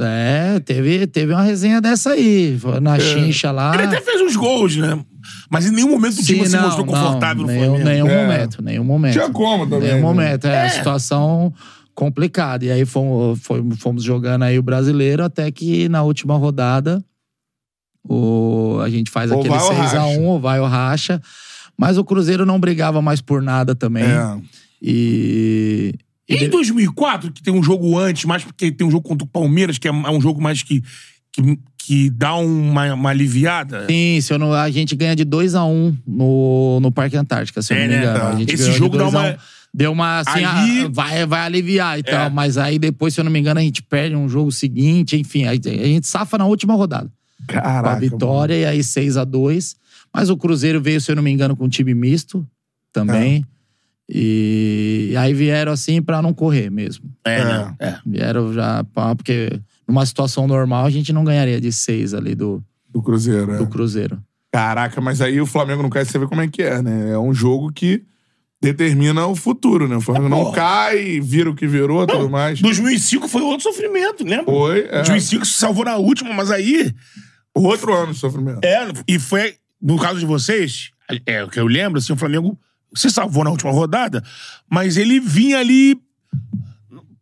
[0.00, 2.58] É, teve, teve uma resenha dessa aí.
[2.82, 3.74] Na chincha lá.
[3.74, 4.98] Ele até fez uns gols, né?
[5.48, 7.84] Mas em nenhum momento o time Sim, se não, mostrou não, confortável no nenhum, Flamengo.
[7.88, 8.22] Nenhum É.
[8.26, 9.12] momento, nenhum momento.
[9.12, 10.02] Tinha como também, Nenhum né?
[10.02, 10.68] momento, é, É.
[10.68, 11.52] situação
[11.94, 12.64] complicada.
[12.64, 13.40] E aí fomos,
[13.78, 17.02] fomos, jogando aí o brasileiro até que na última rodada
[18.06, 19.96] o, a gente faz Ou aquele vai ou racha.
[19.98, 21.22] 6x1, ou vai ou racha.
[21.76, 24.04] Mas o Cruzeiro não brigava mais por nada também.
[24.04, 24.36] É.
[24.82, 25.94] E.
[26.28, 29.24] e E em 2004, que tem um jogo antes, mais porque tem um jogo contra
[29.24, 30.82] o Palmeiras, que é é um jogo mais que,
[31.32, 33.86] que, que dá uma, uma aliviada.
[33.88, 37.76] Sim, se eu não, a gente ganha de 2x1 no, no Parque Antártica, se eu
[37.76, 38.00] É, não me né?
[38.02, 38.18] engano.
[38.20, 38.28] Tá.
[38.30, 39.22] A gente Esse jogo dá 2 a 1.
[39.30, 39.38] uma-
[39.76, 42.02] Deu uma assim, Ali- ah, vai, vai aliviar e É.
[42.04, 42.30] tal.
[42.30, 45.46] Mas aí depois, se eu não me engano, a gente perde um jogo seguinte, enfim,
[45.46, 47.10] aí a gente safa na última rodada.
[47.50, 47.98] Com a Caraca.
[48.00, 49.74] vitória, e aí 6 a 2
[50.14, 52.46] Mas o Cruzeiro veio, se eu não me engano, com um time misto
[52.92, 53.44] também.
[54.08, 57.10] E, e aí vieram assim pra não correr mesmo.
[57.24, 57.44] É, É.
[57.44, 57.74] né?
[57.80, 57.94] É.
[58.06, 62.62] Vieram já, pra- porque numa situação normal a gente não ganharia de 6 ali do,
[62.88, 63.58] Do Cruzeiro, é.
[63.58, 64.22] do Cruzeiro.
[64.52, 67.10] Caraca, mas aí o Flamengo não cai, você vê como é que é, né?
[67.12, 68.04] É um jogo que
[68.62, 69.96] determina o futuro, né?
[69.96, 70.54] O Flamengo não porra.
[70.56, 72.60] cai, vira o que virou, tudo mais.
[72.62, 74.44] 2005 foi outro sofrimento, lembra?
[74.46, 74.98] Foi, é.
[75.02, 76.92] 2005 se salvou na última, mas aí.
[77.54, 78.64] Outro ano de sofrimento.
[78.64, 79.54] É, e foi.
[79.82, 80.90] No caso de vocês,
[81.26, 82.58] é o que eu lembro, assim, o Flamengo
[82.94, 84.22] se salvou na última rodada,
[84.68, 85.96] mas ele vinha ali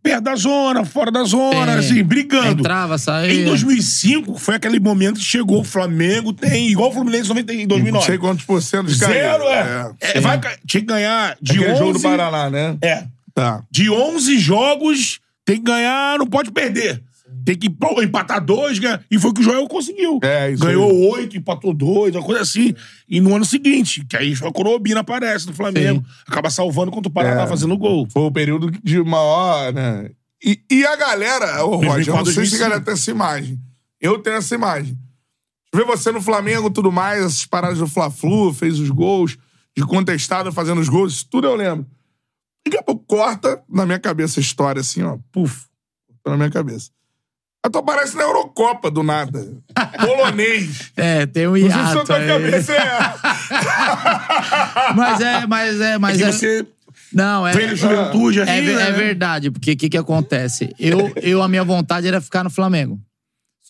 [0.02, 1.78] perto da zona, fora da zona, É.
[1.78, 2.60] assim, brigando.
[2.60, 3.32] Entrava, saía.
[3.32, 7.58] Em 2005, foi aquele momento que chegou o Flamengo, tem igual o Fluminense 90 em
[7.60, 8.06] Não 2009.
[8.06, 9.92] sei quantos por cento de Zero, é.
[10.00, 11.78] É, vai ca- tinha que ganhar de Aquele 11...
[11.78, 12.76] jogo do Paraná, né?
[12.82, 13.04] É.
[13.32, 13.62] Tá.
[13.70, 17.00] De 11 jogos, tem que ganhar, não pode perder.
[17.44, 19.02] Tem que pô, empatar dois, ganhar.
[19.10, 20.20] E foi o que o Joel conseguiu.
[20.22, 21.22] É, isso Ganhou aí.
[21.22, 22.74] oito, empatou dois, uma coisa assim.
[23.08, 27.12] E no ano seguinte, que aí a Corobina aparece no Flamengo, acaba salvando contra o
[27.12, 27.46] Paraná É.
[27.46, 28.06] fazendo gol.
[28.10, 30.10] Foi o período de maior, né?
[30.44, 33.10] E, e a galera, ô Roger, eu não sei se a 2004, galera tem essa
[33.10, 33.60] imagem.
[34.00, 34.98] Eu tenho essa imagem.
[35.74, 39.38] Ver você no Flamengo tudo mais, essas paradas do Fla-Flu, fez os gols,
[39.76, 41.86] de contestado fazendo os gols, isso tudo eu lembro.
[42.64, 45.64] Daqui a pouco corta na minha cabeça a história, assim, ó, puf,
[46.26, 46.90] na minha cabeça.
[47.64, 49.46] Aí tu aparece na Eurocopa do nada.
[50.00, 50.90] Polonês.
[50.96, 52.12] É, tem um Não sei se hiato.
[52.12, 52.26] aí.
[52.26, 52.88] cabeça é.
[54.94, 56.32] Mas é, mas é, mas que é.
[56.32, 56.66] você
[57.12, 57.52] Não, é.
[57.52, 58.88] veio juventude É, ve- né?
[58.88, 60.74] é verdade, porque o que, que acontece?
[60.78, 62.98] Eu, eu, a minha vontade era ficar no Flamengo.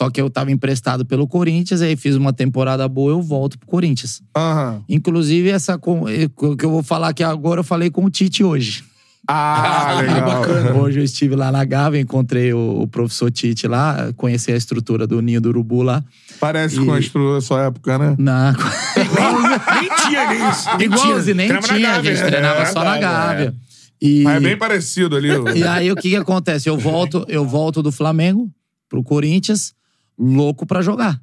[0.00, 3.68] Só que eu tava emprestado pelo Corinthians, aí fiz uma temporada boa, eu volto pro
[3.68, 4.22] Corinthians.
[4.34, 4.82] Aham.
[4.88, 8.42] Inclusive, essa eh, o que eu vou falar aqui agora, eu falei com o Tite
[8.42, 8.82] hoje.
[9.28, 10.76] Ah, legal.
[10.82, 15.06] Hoje eu estive lá na Gávea, encontrei o, o professor Tite lá, conheci a estrutura
[15.06, 16.02] do Ninho do Urubu lá.
[16.40, 18.16] Parece E- com a estru- a sua época, né?
[18.18, 18.52] Na...
[19.80, 20.76] nem tinha nem isso.
[20.76, 23.00] Nem Igualzinho, nem Treinava tinha, a gente treinava É, só na é.
[23.00, 23.54] Gávea.
[24.00, 24.22] E...
[24.24, 25.28] Mas é bem parecido ali.
[25.56, 26.68] E aí o que que acontece?
[26.68, 28.50] Eu volto, eu volto do Flamengo
[28.88, 29.72] pro Corinthians,
[30.18, 31.20] louco pra jogar.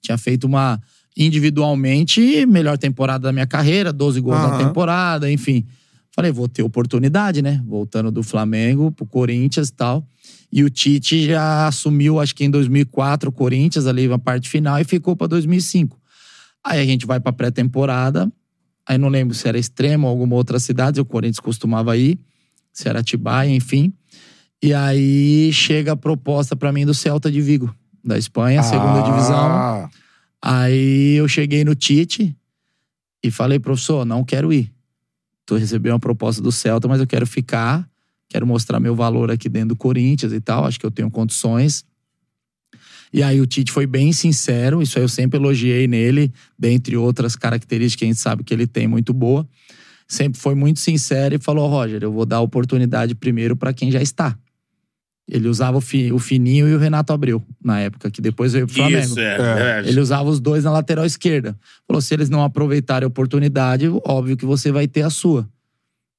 [0.00, 0.80] Tinha feito uma
[1.14, 5.66] individualmente melhor temporada da minha carreira, 12 gols na temporada, enfim.
[6.14, 7.62] Falei, vou ter oportunidade, né?
[7.66, 10.06] Voltando do Flamengo pro Corinthians e tal.
[10.52, 14.78] E o Tite já assumiu, acho que em 2004, o Corinthians ali na parte final
[14.78, 15.98] e ficou pra 2005.
[16.62, 18.30] Aí a gente vai pra pré-temporada.
[18.86, 22.18] Aí não lembro se era Extremo ou alguma outra cidade, o Corinthians costumava ir,
[22.72, 23.92] se era Atibaia, enfim.
[24.62, 29.02] E aí chega a proposta pra mim do Celta de Vigo, da Espanha, segunda Ah,
[29.02, 29.90] divisão.
[30.42, 32.36] Aí eu cheguei no Tite
[33.22, 34.70] e falei, professor, não quero ir.
[35.44, 37.88] Tô recebendo uma proposta do Celta, mas eu quero ficar,
[38.28, 41.84] quero mostrar meu valor aqui dentro do Corinthians e tal, acho que eu tenho condições.
[43.12, 47.36] E aí o Tite foi bem sincero, isso aí eu sempre elogiei nele, dentre outras
[47.36, 49.46] características que a gente sabe que ele tem muito boa.
[50.08, 54.00] Sempre foi muito sincero e falou: Roger, eu vou dar oportunidade primeiro para quem já
[54.00, 54.38] está.
[55.28, 58.66] Ele usava o, Fi- o Fininho e o Renato Abreu, na época, que depois veio
[58.66, 58.98] pro Flamengo.
[59.04, 59.88] Isso, é, verdade.
[59.88, 61.56] Ele usava os dois na lateral esquerda.
[61.86, 65.48] Falou: se eles não aproveitarem a oportunidade, óbvio que você vai ter a sua.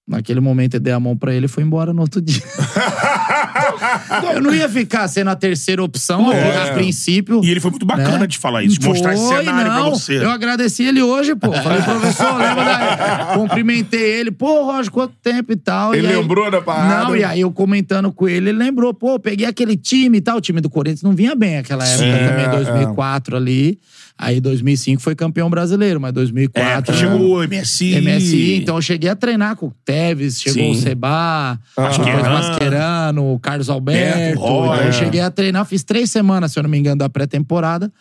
[0.05, 2.43] Naquele momento eu dei a mão pra ele e foi embora no outro dia.
[4.33, 7.41] eu não ia ficar sendo a terceira opção a- a princípio.
[7.43, 8.27] E ele foi muito bacana né?
[8.27, 9.81] de falar isso, de mostrar esse cenário não.
[9.81, 10.17] pra você.
[10.17, 11.51] Eu agradeci ele hoje, pô.
[11.53, 13.25] Falei, professor, lembra da...
[13.35, 14.31] Cumprimentei ele.
[14.31, 15.95] Pô, Roger, quanto tempo e tal.
[15.95, 17.05] Ele E aí- lembrou da parada?
[17.05, 18.93] Não, e aí eu comentando com ele, ele lembrou.
[18.93, 20.37] Pô, peguei aquele time e tal.
[20.37, 22.49] O time do Corinthians não vinha bem aquela época Sim, também, é.
[22.49, 23.79] 2004 ali.
[24.17, 26.83] Aí 2005 foi campeão brasileiro, mas É, 2004...
[26.85, 27.99] porque chegou o MSI.
[27.99, 30.71] MSI, então eu cheguei a treinar com o Tevez, chegou Sim.
[30.71, 32.05] o Seba, Mascherano.
[32.05, 34.39] depois Mascherano, o Carlos Alberto.
[34.39, 34.91] Então eu é.
[34.91, 37.91] cheguei a treinar, fiz três semanas, se eu não me engano, da pré-temporada.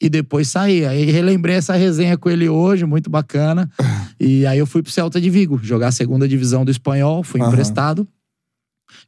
[0.00, 0.86] E depois saí.
[0.86, 3.68] Aí relembrei essa resenha com ele hoje, muito bacana.
[4.18, 7.40] E aí eu fui pro Celta de Vigo, jogar a segunda divisão do espanhol, fui
[7.40, 7.50] Aham.
[7.50, 8.06] emprestado.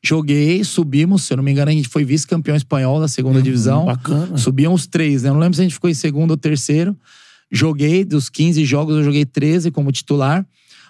[0.03, 3.85] Joguei, subimos, se eu não me engano, a gente foi vice-campeão espanhol da segunda divisão.
[3.85, 4.37] bacana.
[4.39, 5.29] Subíamos três, né?
[5.29, 6.97] Eu não lembro se a gente ficou em segundo ou terceiro.
[7.53, 10.47] Joguei, dos 15 jogos, eu joguei 13 como titular,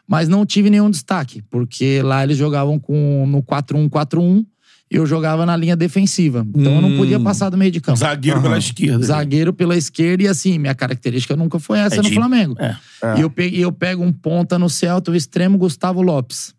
[0.07, 4.45] mas não tive nenhum destaque, porque lá eles jogavam com no 4-1-4-1
[4.93, 6.47] e eu jogava na linha defensiva.
[6.55, 7.99] Então eu não podia passar do meio de campo.
[7.99, 9.05] Zagueiro pela esquerda.
[9.07, 12.57] Zagueiro pela esquerda e assim, minha característica nunca foi essa É no de- Flamengo.
[12.61, 12.77] é.
[13.17, 16.55] E eu, peguei, eu pego um ponta no Celta, o extremo Gustavo Lopes,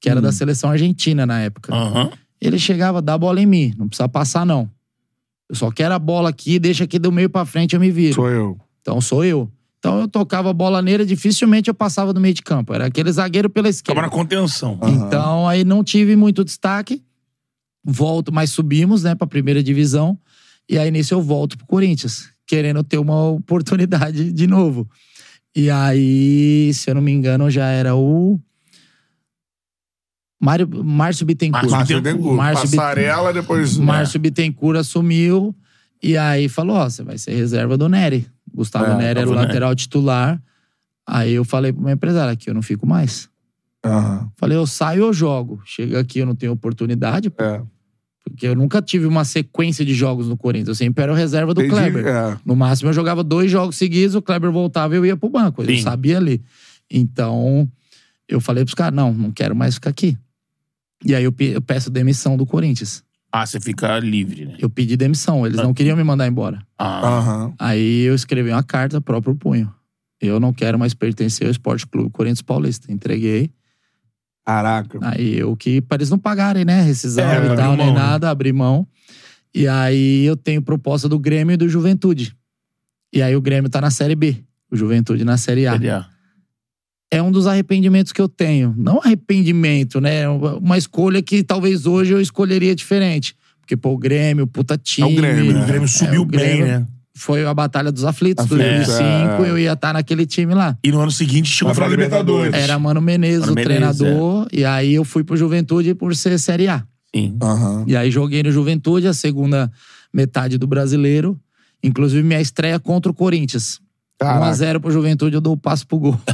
[0.00, 1.74] que era da seleção argentina na época.
[1.74, 2.10] Aham.
[2.40, 4.70] Ele chegava, dá a bola em mim, não precisa passar não.
[5.48, 8.14] Eu só quero a bola aqui, deixa aqui do meio pra frente, eu me viro.
[8.14, 8.58] Sou eu.
[8.80, 9.50] Então sou eu.
[9.78, 12.74] Então eu tocava a bola nele, dificilmente eu passava do meio de campo.
[12.74, 14.02] Era aquele zagueiro pela Tava esquerda.
[14.02, 14.78] na contenção.
[14.82, 17.02] Então aí não tive muito destaque.
[17.84, 20.18] Volto, mas subimos, né, pra primeira divisão.
[20.68, 24.88] E aí nisso eu volto pro Corinthians, querendo ter uma oportunidade de novo.
[25.54, 28.38] E aí, se eu não me engano, já era o.
[30.40, 31.64] Mário, Márcio Bittencourt.
[31.70, 32.36] Márcio Márcio Bittencourt.
[32.36, 33.78] Márcio Passarela, depois...
[33.78, 35.54] Márcio Bittencourt assumiu
[36.02, 38.26] e aí falou: Ó, você vai ser reserva do Nery.
[38.54, 39.46] Gustavo É, Nery era o Nery.
[39.46, 40.40] lateral titular.
[41.06, 43.28] Aí eu falei pro meu empresário: aqui eu não fico mais.
[43.84, 44.28] Aham.
[44.36, 45.60] Falei: eu saio ou jogo.
[45.64, 47.62] Chega aqui, eu não tenho oportunidade, pô, É.
[48.24, 50.68] porque eu nunca tive uma sequência de jogos no Corinthians.
[50.68, 52.06] Eu sempre era o reserva do Entendi, Kleber.
[52.06, 52.36] é.
[52.44, 55.62] No máximo eu jogava dois jogos seguidos, o Kleber voltava e eu ia pro banco.
[55.62, 55.80] Eu Sim.
[55.82, 56.42] sabia ali.
[56.90, 57.66] Então
[58.28, 60.16] eu falei pros caras: não, não quero mais ficar aqui.
[61.04, 63.02] E aí eu pe- eu peço demissão do Corinthians.
[63.32, 64.56] Ah, você fica livre, né?
[64.58, 66.58] Eu pedi demissão, eles não queriam me mandar embora.
[66.78, 67.54] Ah, Aham.
[67.58, 69.72] Aí eu escrevi uma carta próprio punho.
[70.20, 72.90] Eu não quero mais pertencer ao Esporte Clube Corinthians Paulista.
[72.90, 73.50] Entreguei.
[74.44, 74.98] Caraca.
[75.02, 76.80] Aí eu que, para eles não pagarem, né?
[76.82, 78.00] Rescisão É, e tal, nem mão, né?
[78.00, 78.86] nada, abri mão.
[79.54, 82.34] E aí eu tenho proposta do Grêmio e do Juventude.
[83.12, 85.74] E aí o Grêmio tá na Série B, o Juventude na Série A.
[85.74, 86.04] ele é.
[87.10, 88.74] É um dos arrependimentos que eu tenho.
[88.76, 90.28] Não arrependimento, né?
[90.28, 93.34] Uma escolha que talvez hoje eu escolheria diferente.
[93.60, 95.14] Porque, pô, o Grêmio, puta time.
[95.14, 95.62] Grêmio, né?
[95.62, 96.86] O Grêmio subiu o bem, Grêmio- né?
[97.18, 99.44] Foi a Batalha dos Aflitos, Aflitos, 2005.
[99.44, 99.50] é.
[99.50, 100.76] Eu ia estar naquele time lá.
[100.84, 102.52] E no ano seguinte chegou pra Libertadores.
[102.54, 104.46] Era Mano Menezes, Mano o Menezes, treinador.
[104.52, 106.84] E aí eu fui pro Juventude por ser Série A.
[107.14, 107.34] Sim.
[107.42, 107.84] Aham.
[107.86, 109.72] E aí joguei no Juventude, a segunda
[110.12, 111.40] metade do brasileiro.
[111.82, 113.80] Inclusive minha estreia contra o Corinthians.
[114.18, 114.46] Caraca.
[114.52, 116.20] 1x0 pro Juventude, eu dou o passo pro gol.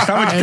[0.00, 0.36] Estava de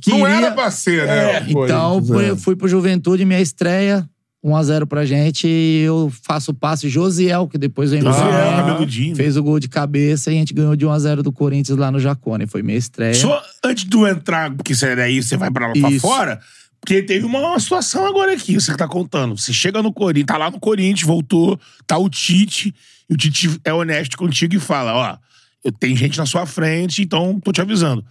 [0.00, 1.40] queria- Não era pra ser, né?
[1.52, 2.36] Pô, Então, isso, fui, é.
[2.36, 4.08] fui pro Juventude, minha estreia,
[4.44, 5.46] 1x0 pra gente.
[5.48, 9.16] E eu faço o passe Josiel, que depois Josiel, entrou, cabeludinho.
[9.16, 11.98] Fez o gol de cabeça e a gente ganhou de 1x0 do Corinthians lá no
[11.98, 12.46] Jacone.
[12.46, 13.14] Foi minha estreia.
[13.14, 16.00] Só antes de tu entrar, porque você daí você vai pra lá pra Isso.
[16.06, 16.38] fora,
[16.80, 19.36] porque teve uma, uma situação agora aqui, você que tá contando.
[19.38, 22.74] Você chega no Corinthians, tá lá no Corinthians, voltou, tá o Tite,
[23.08, 25.18] e o Tite é honesto contigo e fala: ó,
[25.64, 28.04] eu tenho gente na sua frente, então tô te avisando.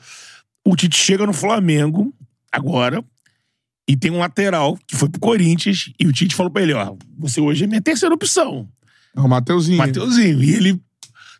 [0.66, 2.14] O Tite chega no Flamengo,
[2.52, 3.04] agora,
[3.88, 6.96] e tem um lateral que foi pro Corinthians, e o Tite falou pra ele: ó,
[7.18, 8.68] você hoje é minha terceira opção.
[9.16, 9.78] É o Mateuzinho.
[9.78, 10.44] Mateuzinho.
[10.44, 10.82] E ele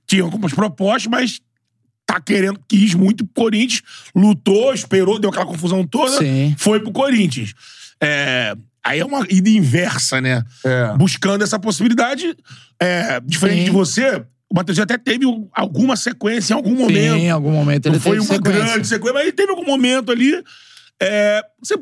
[0.06, 1.42] tinha algumas propostas, mas
[2.06, 3.84] tá querendo, quis muito pro Corinthians,
[4.16, 6.56] lutou, esperou, deu aquela confusão toda, Sim.
[6.58, 7.54] foi pro Corinthians.
[8.02, 8.56] É,
[8.88, 10.44] aí é uma ida inversa, né?
[10.64, 10.94] É.
[10.98, 12.36] Buscando essa possibilidade.
[12.80, 13.66] É, diferente Sim.
[13.66, 17.16] de você, o Mateuzinho até teve alguma sequência em algum Sim, momento.
[17.18, 18.64] em algum momento ele Não foi uma sequência.
[18.66, 20.34] grande sequência, mas ele teve algum momento ali.
[21.02, 21.78] É, você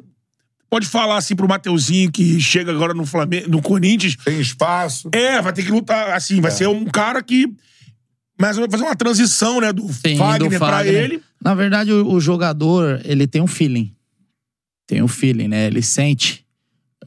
[0.70, 5.10] pode falar assim pro Mateuzinho que chega agora no Flamengo, no Corinthians, Tem espaço.
[5.14, 7.46] é, vai ter que lutar, assim, vai ser um cara que.
[8.40, 9.72] Mas vai fazer uma transição, né?
[9.72, 10.94] Do Sim, Fagner, do pra Fagner.
[10.96, 11.24] ele.
[11.42, 13.94] Na verdade, o, o jogador, ele tem um feeling.
[14.88, 15.68] Tem um feeling, né?
[15.68, 16.45] Ele sente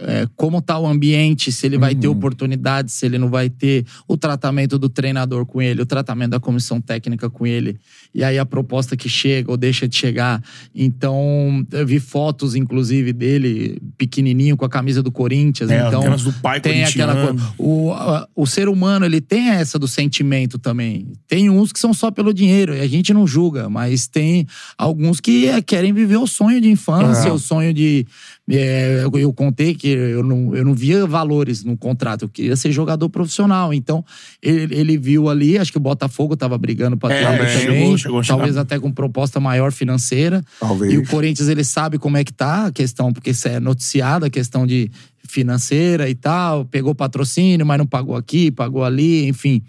[0.00, 3.84] é, como tá o ambiente, se ele vai ter oportunidade, se ele não vai ter
[4.06, 7.78] o tratamento do treinador com ele, o tratamento da comissão técnica com ele.
[8.14, 10.40] E aí a proposta que chega ou deixa de chegar.
[10.74, 15.70] Então, eu vi fotos, inclusive, dele pequenininho com a camisa do Corinthians.
[15.70, 17.52] É, então, aquelas do pai tem aquela coisa.
[17.58, 21.08] O, a- o ser humano, ele tem essa do sentimento também.
[21.26, 24.46] Tem uns que são só pelo dinheiro, e a gente não julga, mas tem
[24.76, 27.32] alguns que é, querem viver o sonho de infância, É.
[27.32, 28.06] o sonho de.
[28.50, 32.56] É, eu, eu contei que eu não, eu não via valores no contrato, eu queria
[32.56, 33.74] ser jogador profissional.
[33.74, 34.04] Então,
[34.42, 38.20] ele, ele viu ali, acho que o Botafogo estava brigando para É, chegou- também, chegou
[38.20, 38.62] a talvez chegar.
[38.62, 40.42] até com proposta maior financeira.
[40.60, 40.92] Talvez.
[40.92, 44.24] E o Corinthians, ele sabe como é que tá a questão, porque isso é noticiado,
[44.24, 44.90] a questão de
[45.28, 46.64] financeira e tal.
[46.64, 49.62] Pegou patrocínio, mas não pagou aqui, pagou ali, enfim.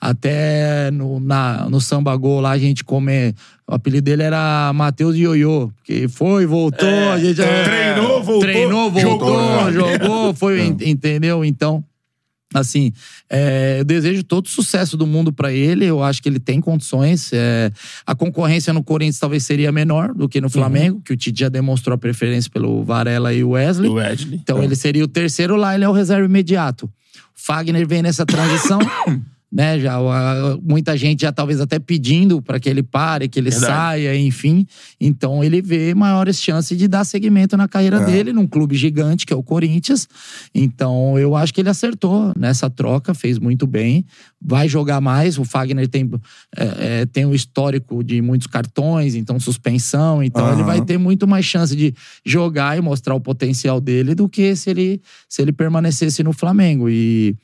[0.00, 3.34] Até no, na, no Samba Gol lá a gente come.
[3.68, 7.42] O apelido dele era Matheus Ioiô, porque foi, voltou, a gente.
[7.42, 9.72] é, treinou, voltou, Treinou, voltou, jogou.
[9.72, 11.44] jogou, foi, en- entendeu?
[11.44, 11.82] Então.
[12.54, 12.92] Assim,
[13.28, 15.84] é, eu desejo todo o sucesso do mundo pra ele.
[15.84, 17.32] Eu acho que ele tem condições.
[17.32, 17.72] é,
[18.06, 21.48] a concorrência no Corinthians talvez seria menor do que no Flamengo, que o Tite já
[21.48, 23.90] demonstrou a preferência pelo Varela e o Wesley.
[23.90, 24.40] O Wesley.
[24.42, 26.86] Então ele seria o terceiro lá, ele é o reserva imediato.
[26.86, 26.90] O
[27.34, 28.78] Fagner vem nessa transição,
[29.56, 29.80] né?
[29.80, 29.96] Já,
[30.62, 33.72] muita gente já talvez até pedindo para que ele pare, que ele Verdade.
[33.72, 34.66] saia, enfim.
[35.00, 39.32] Então ele vê maiores chances de dar seguimento na carreira dele num clube gigante que
[39.32, 40.06] é o Corinthians.
[40.54, 44.04] Então eu acho que ele acertou nessa troca, fez muito bem.
[44.38, 45.38] Vai jogar mais.
[45.38, 46.10] O Fagner tem,
[46.54, 50.22] é, é, tem um histórico de muitos cartões, então suspensão.
[50.22, 50.66] Então ele Aham.
[50.66, 51.94] vai ter muito mais chance de
[52.26, 56.90] jogar e mostrar o potencial dele do que se ele, se ele permanecesse no Flamengo.
[56.90, 57.34] E,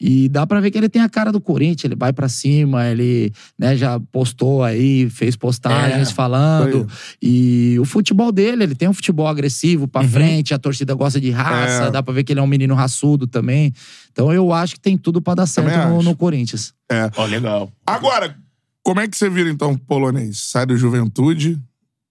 [0.00, 2.86] e dá pra ver que ele tem a cara do Corinthians, ele vai pra cima,
[2.86, 6.86] ele né, já postou aí, fez postagens É, falando.
[7.22, 10.08] E o futebol dele, ele tem um futebol agressivo pra Uhum.
[10.08, 11.90] frente, a torcida gosta de raça, É.
[11.90, 13.72] dá pra ver que ele é um menino raçudo também.
[14.12, 16.74] Então eu acho que tem tudo pra dar certo no, no Corinthians.
[17.16, 17.72] Ó, legal.
[17.86, 18.36] Agora,
[18.82, 20.38] como é que você vira, então, polonês?
[20.38, 21.58] Sai do Juventude?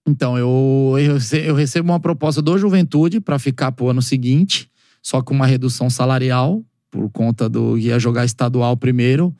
[0.07, 4.69] Então, eu, eu, eu recebo uma proposta do Juventude pra ficar pro ano seguinte,
[5.01, 6.63] só com uma redução salarial,
[6.95, 9.35] por conta do ia jogar estadual primeiro.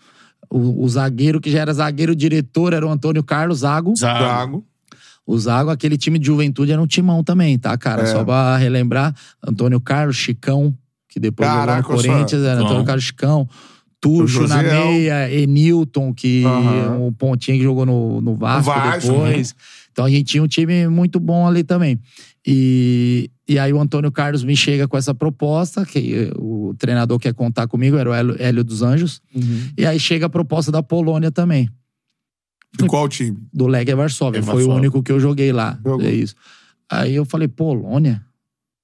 [0.49, 3.95] O, o zagueiro, que já era zagueiro diretor, era o Antônio Carlos Zago.
[3.95, 4.63] Zago.
[5.25, 8.03] O Zago, aquele time de juventude era um timão também, tá, cara?
[8.03, 8.05] É.
[8.05, 10.77] Só pra relembrar, Antônio Carlos, Chicão,
[11.09, 12.65] que depois Caraca, jogou no Corinthians, era Não.
[12.65, 13.49] Antônio Carlos Chicão.
[13.99, 17.07] Tuxo na meia, Enilton, que Aham.
[17.07, 19.55] um pontinho que jogou no, no Vasco, Vasco, depois.
[19.91, 21.99] Então a gente tinha um time muito bom ali também.
[22.45, 27.33] E, e aí o Antônio Carlos me chega com essa proposta, que o treinador quer
[27.33, 29.21] contar comigo, era o Hélio, Hélio dos Anjos.
[29.77, 31.69] E aí chega a proposta da Polônia também
[32.77, 33.37] De qual time?
[33.53, 34.39] do Legia Varsóvia.
[34.39, 34.77] É Foi o Varsóvia.
[34.79, 35.79] único que eu joguei lá.
[35.83, 36.05] Jogou.
[36.05, 36.35] É isso.
[36.89, 38.21] Aí eu falei, Polônia?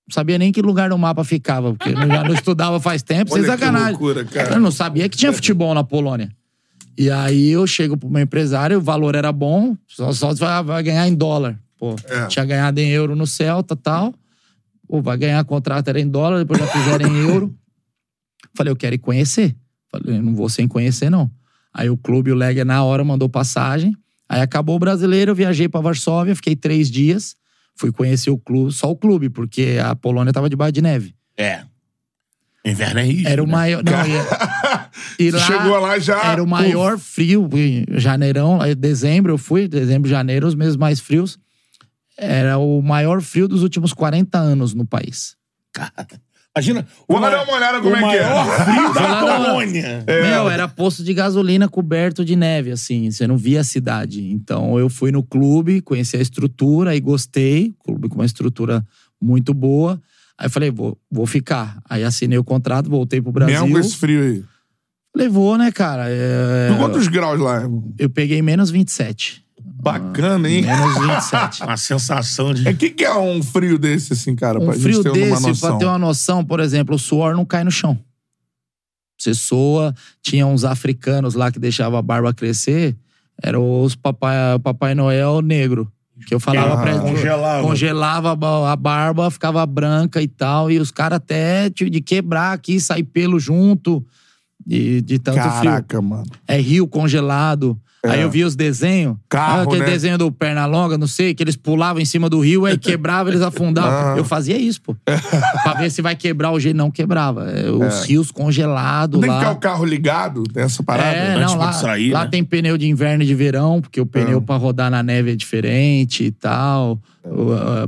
[0.07, 3.31] Não sabia nem que lugar no mapa ficava, porque eu já não estudava faz tempo,
[3.31, 3.91] sem Olha que sacanagem.
[3.91, 4.55] loucura, cara.
[4.55, 6.29] Eu não sabia que tinha futebol na Polônia.
[6.97, 10.83] E aí eu chego pro meu empresário, o valor era bom, só, só vai, vai
[10.83, 11.57] ganhar em dólar.
[11.77, 12.25] Pô, É.
[12.27, 14.13] tinha ganhado em euro no Celta e tal.
[14.87, 17.55] Pô, vai ganhar contrato era em dólar, depois já fizeram em euro.
[18.53, 19.55] Falei, eu quero ir conhecer.
[19.89, 21.29] Falei, eu não vou sem conhecer, não.
[21.73, 23.95] Aí o clube, o Legia, na hora mandou passagem.
[24.27, 27.35] Aí acabou o brasileiro, eu viajei pra Varsóvia, fiquei três dias.
[27.75, 31.15] Fui conhecer o clube, só o clube, porque a Polônia tava debaixo de neve.
[31.37, 31.63] É.
[32.63, 33.27] Inverno é rígido.
[33.27, 33.51] Era o né?
[33.51, 33.83] maior.
[33.83, 36.23] Não, e, e Você lá chegou lá já.
[36.31, 37.49] Era o maior frio.
[37.53, 41.39] em Janeirão, dezembro eu fui, dezembro, janeiro, os meses mais frios.
[42.17, 45.35] Era o maior frio dos últimos 40 anos no país.
[46.55, 46.85] Imagina.
[47.09, 48.63] Ma- dar uma olhada como o é que é.
[48.65, 50.03] frio da uma- Polônia.
[50.05, 53.09] Meu, era posto de gasolina coberto de neve, assim.
[53.09, 54.21] Você não via a cidade.
[54.31, 57.73] Então eu fui no clube, conheci a estrutura e gostei.
[57.85, 58.85] Clube com uma estrutura
[59.21, 60.01] muito boa.
[60.37, 61.79] Aí eu falei, vou, vou ficar.
[61.89, 63.53] Aí assinei o contrato, voltei pro Brasil.
[63.61, 64.43] Mesmo com esse frio aí.
[65.15, 66.05] Levou, né, cara?
[66.09, 67.93] É, Por quantos graus lá, irmão?
[67.99, 69.43] Eu peguei menos 27.
[69.81, 70.61] Bacana, hein?
[70.63, 71.63] Menos 27.
[71.63, 72.67] Uma sensação de.
[72.67, 74.59] É que que é um frio desse, assim, cara?
[74.59, 75.69] Um pra frio gente ter uma desse, noção.
[75.69, 77.97] pra ter uma noção, por exemplo, o suor não cai no chão.
[79.19, 82.95] Você soa, tinha uns africanos lá que deixavam a barba crescer,
[83.41, 85.91] eram os papai, papai Noel negro.
[86.27, 87.01] Que eu falava Ah, pra eles.
[87.01, 87.67] congelava.
[87.67, 90.69] Congelava a ba- a barba, ficava branca e tal.
[90.69, 94.05] E os caras até tipo, de quebrar aqui, sair pelo junto.
[94.63, 95.71] De, de tanto frio.
[95.71, 96.27] Caraca, mano.
[96.47, 97.75] É rio congelado.
[98.03, 99.15] Aí eu vi os desenhos.
[99.29, 99.85] Carro, Ah, aquele né?
[99.85, 103.41] desenho do Pernalonga, não sei, que eles pulavam em cima do rio, aí quebrava, eles
[103.43, 104.13] afundavam.
[104.13, 104.17] Ah.
[104.17, 104.95] Eu fazia isso, pô.
[105.63, 106.75] pra ver se vai quebrar o jeito.
[106.75, 107.49] Não quebrava.
[107.51, 109.53] É, Os rios congelados Tem que ficar lá.
[109.55, 111.09] o carro ligado, tem essa parada.
[111.15, 112.29] É, antes não, de lá, sair, lá né?
[112.31, 114.41] tem pneu de inverno e de verão, porque o pneu Ah.
[114.41, 116.99] pra rodar na neve é diferente e tal.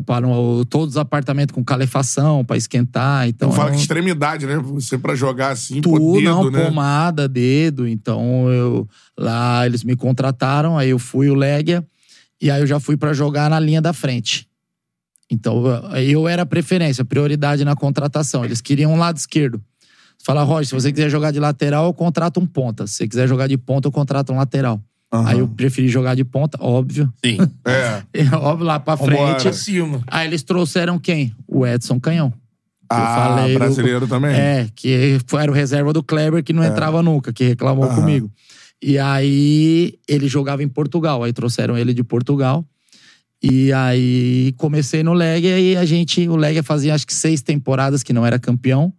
[0.06, 3.28] Para o- todos os apartamentos com calefação pra esquentar.
[3.28, 4.58] Então, fala é que um- extremidade, né?
[4.58, 6.66] Você pra jogar assim, pô, tudo, dedo, não, né?
[6.66, 7.88] pomada, dedo.
[7.88, 8.88] Então eu
[9.18, 11.84] lá eles me contrataram, aí eu fui o Legia
[12.40, 14.48] e aí eu já fui pra jogar na linha da frente.
[15.32, 15.64] Então
[15.98, 18.46] eu- era a preferência, prioridade na contratação.
[18.46, 19.60] Eles queriam um lado esquerdo.
[20.24, 22.86] Fala, Roger, se você quiser jogar de lateral, eu contrato um ponta.
[22.86, 24.80] Se você quiser jogar de ponta, eu contrato um lateral.
[25.14, 25.28] Aham.
[25.30, 27.14] Aí eu preferi jogar de ponta, óbvio.
[27.24, 27.38] Sim.
[27.66, 28.04] É.
[28.14, 29.44] E, óbvio, lá pra frente.
[29.44, 30.02] Pra cima.
[30.08, 31.34] Aí eles trouxeram quem?
[31.48, 32.32] O Edson Canhão.
[32.32, 34.36] Que eu Ah, falei, brasileiro também?
[34.36, 37.96] É, que era o reserva do Kleber que não entrava nunca, que reclamou Aham.
[37.96, 38.32] comigo.
[38.82, 42.66] E aí ele jogava em Portugal, aí trouxeram ele de Portugal.
[43.42, 48.02] E aí comecei no Legia e a gente, o Legia fazia acho que seis temporadas
[48.04, 48.94] que não era campeão.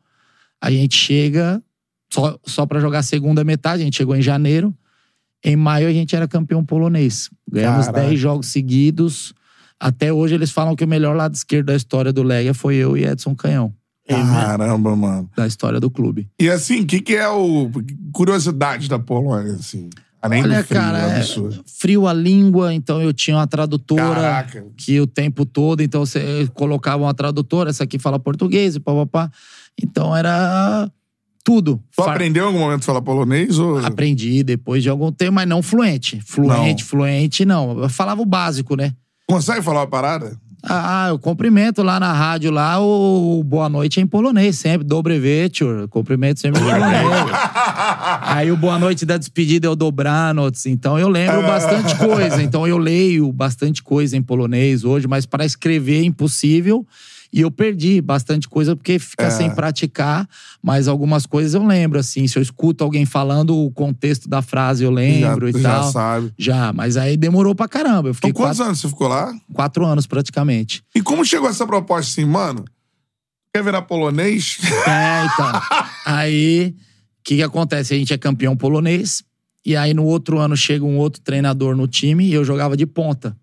[0.61, 1.63] A gente chega
[2.13, 4.75] só, só para jogar a segunda metade, a gente chegou em janeiro.
[5.45, 7.29] Em maio a gente era campeão polonês.
[7.51, 8.09] Ganhamos Caraca.
[8.09, 9.35] 10 jogos seguidos.
[9.79, 12.97] Até hoje eles falam que o melhor lado esquerdo da história do Legia foi eu
[12.97, 13.75] e Edson Canhão.
[14.09, 15.31] Caramba, mano.
[15.37, 16.29] da história do clube.
[16.39, 17.71] E assim, o que, que é o.
[18.13, 19.89] Curiosidade da Polônia, assim?
[20.21, 21.65] Além Olha, do frio, cara, é absurdo.
[21.67, 24.67] frio a língua, então eu tinha uma tradutora Caraca.
[24.75, 29.31] que o tempo todo, então você colocava uma tradutora, essa aqui fala português e papapá.
[29.79, 30.91] Então era
[31.45, 31.77] tudo.
[31.95, 33.59] Tu Far- aprendeu em algum momento a falar polonês?
[33.59, 33.79] Ou...
[33.85, 36.21] Aprendi depois de algum tempo, mas não fluente.
[36.25, 36.89] Fluente, Não.
[36.89, 37.83] fluente, não.
[37.83, 38.93] Eu falava o básico, né?
[39.29, 40.37] Consegue falar uma parada?
[40.67, 45.21] Ah, eu cumprimento lá na rádio lá, o boa noite é em polonês sempre, dobre
[45.91, 47.07] cumprimento sempre em polonês.
[48.23, 52.67] Aí o boa noite da despedida é o dobranoc, então eu lembro bastante coisa, então
[52.67, 56.87] eu leio bastante coisa em polonês hoje, mas para escrever é impossível.
[57.35, 60.25] E eu perdi bastante coisa porque fica sem praticar,
[60.63, 62.29] mas algumas coisas eu lembro, assim.
[62.29, 65.91] Se eu escuto alguém falando o contexto da frase, eu lembro já, e já tal.
[65.91, 66.33] sabe.
[66.39, 68.11] Já, mas aí demorou pra caramba.
[68.11, 69.35] Eu fiquei Então, quantos quatro, anos você ficou lá?
[69.53, 70.85] quatro anos praticamente.
[70.95, 72.65] E como chegou essa proposta assim, mano?
[73.53, 74.59] Quer virar polonês?
[74.87, 75.61] É, então.
[76.07, 77.95] aí, o que, que acontece?
[77.95, 79.25] A gente é campeão polonês.
[79.67, 82.87] E aí, no outro ano, chega um outro treinador no time e eu jogava de
[82.87, 83.37] ponta.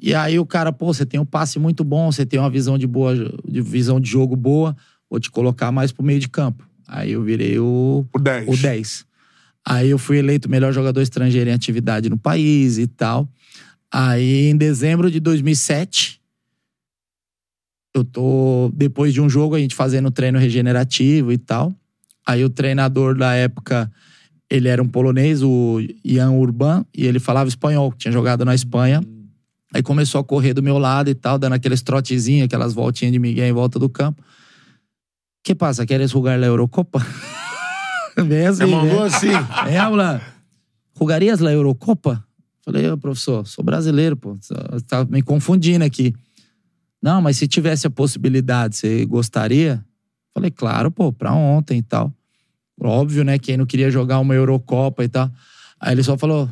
[0.00, 2.78] E aí, o cara, pô, você tem um passe muito bom, você tem uma visão
[2.78, 3.14] de boa,
[3.46, 4.76] de visão de jogo boa,
[5.10, 6.68] vou te colocar mais pro meio de campo.
[6.86, 8.48] Aí eu virei o, O 10.
[8.48, 9.06] o 10.
[9.66, 13.28] Aí eu fui eleito o melhor jogador estrangeiro em atividade no país e tal.
[13.92, 16.20] Aí, em dezembro de 2007,
[17.94, 18.70] eu tô.
[18.74, 21.74] Depois de um jogo, a gente fazendo treino regenerativo e tal.
[22.26, 23.90] Aí o treinador da época,
[24.50, 29.02] ele era um polonês, o Ian Urban, e ele falava espanhol, tinha jogado na Espanha.
[29.74, 33.18] Aí começou a correr do meu lado e tal, dando aqueles trotezinhos, aquelas voltinhas de
[33.18, 34.22] Miguel em volta do campo.
[35.44, 35.84] que passa?
[35.86, 37.04] Queres jogar na Eurocopa?
[38.26, 39.06] Bem assim, Você mandou né?
[39.06, 39.30] assim.
[39.68, 40.20] É, Alan,
[40.98, 42.24] jogarias na Eurocopa?
[42.64, 44.36] Falei, ô, professor, sou brasileiro, pô.
[44.86, 46.14] Tá me confundindo aqui.
[47.00, 49.84] Não, mas se tivesse a possibilidade, você gostaria?
[50.34, 52.12] Falei, claro, pô, pra ontem e tal.
[52.80, 53.38] Óbvio, né?
[53.38, 55.30] Quem não queria jogar uma Eurocopa e tal.
[55.80, 56.48] Aí ele só falou,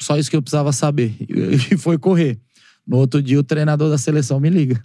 [0.00, 1.14] só isso que eu precisava saber.
[1.70, 2.38] E foi correr.
[2.86, 4.84] No outro dia, o treinador da seleção me liga.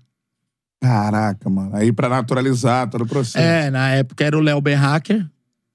[0.81, 1.72] Caraca, mano.
[1.76, 3.38] Aí pra naturalizar todo o processo.
[3.38, 5.26] É, na época era o Léo Benhacker,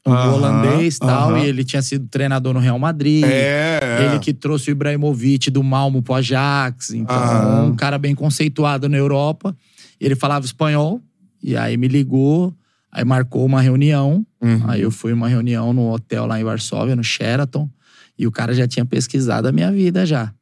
[0.06, 3.24] um holandês e tal, e ele tinha sido treinador no Real Madrid.
[3.24, 4.04] É, é.
[4.06, 6.90] Ele que trouxe o Ibrahimovic do Malmo pro Ajax.
[6.90, 9.54] Então, um cara bem conceituado na Europa.
[10.00, 11.00] Ele falava espanhol.
[11.42, 12.54] E aí me ligou.
[12.90, 14.24] Aí marcou uma reunião.
[14.40, 14.62] Uhum.
[14.68, 17.68] Aí eu fui uma reunião no hotel lá em Varsóvia, no Sheraton.
[18.18, 20.32] E o cara já tinha pesquisado a minha vida já.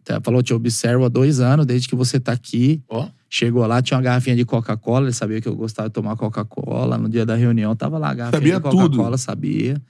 [0.00, 2.82] Então, falou, te observo há dois anos, desde que você tá aqui.
[2.88, 3.08] Ó.
[3.28, 5.06] Chegou lá, tinha uma garrafinha de Coca-Cola.
[5.06, 6.96] Ele sabia que eu gostava de tomar Coca-Cola.
[6.96, 9.82] No dia da reunião, tava lá a garrafinha Sabia de Coca-Cola, sabia.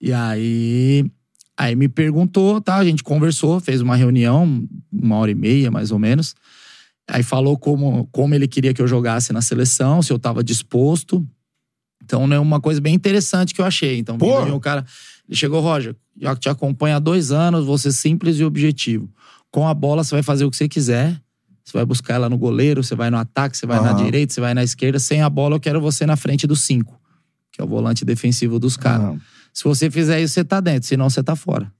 [0.00, 1.08] E aí,
[1.56, 2.76] aí me perguntou, tá?
[2.76, 6.34] A gente conversou, fez uma reunião, uma hora e meia, mais ou menos.
[7.08, 11.26] Aí falou como, como ele queria que eu jogasse na seleção, se eu tava disposto.
[12.02, 13.98] Então, é uma coisa bem interessante que eu achei.
[13.98, 14.84] Então, o cara,
[15.28, 19.08] ele chegou, Roger, já te acompanha há dois anos, você simples e objetivo.
[19.50, 21.20] Com a bola, você vai fazer o que você quiser.
[21.64, 23.96] Você vai buscar ela no goleiro, você vai no ataque, você vai na Aham.
[24.04, 24.98] direita, você vai na esquerda.
[24.98, 27.00] Sem a bola, eu quero você na frente do cinco,
[27.50, 29.06] que é o volante defensivo dos caras.
[29.06, 29.20] Aham.
[29.52, 31.72] Se você fizer isso, você tá dentro, senão você tá fora.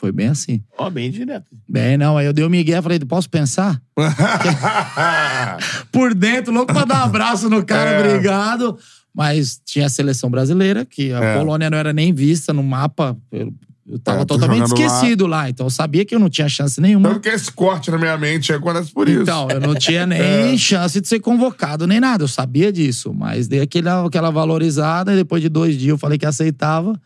[0.00, 0.64] Foi bem assim.
[0.76, 1.46] Ó, bem direto.
[1.68, 3.80] Bem, não, aí eu dei o Miguel, falei, posso pensar?
[5.92, 7.98] Por dentro, louco pra dar um abraço no cara, É.
[8.08, 8.78] obrigado.
[9.14, 11.38] Mas tinha a seleção brasileira, que a É.
[11.38, 13.16] Polônia não era nem vista no mapa.
[13.30, 13.52] Eu,
[13.86, 14.86] eu tava É, totalmente jogando lá.
[14.86, 15.50] esquecido lá.
[15.50, 17.10] Então eu sabia que eu não tinha chance nenhuma.
[17.10, 19.22] Tanto que esse corte na minha mente acontece por isso.
[19.22, 20.56] Então, eu não tinha nem É.
[20.56, 22.24] chance de ser convocado, nem nada.
[22.24, 23.12] Eu sabia disso.
[23.12, 26.98] Mas dei aquela, aquela valorizada e depois de dois dias eu falei que aceitava.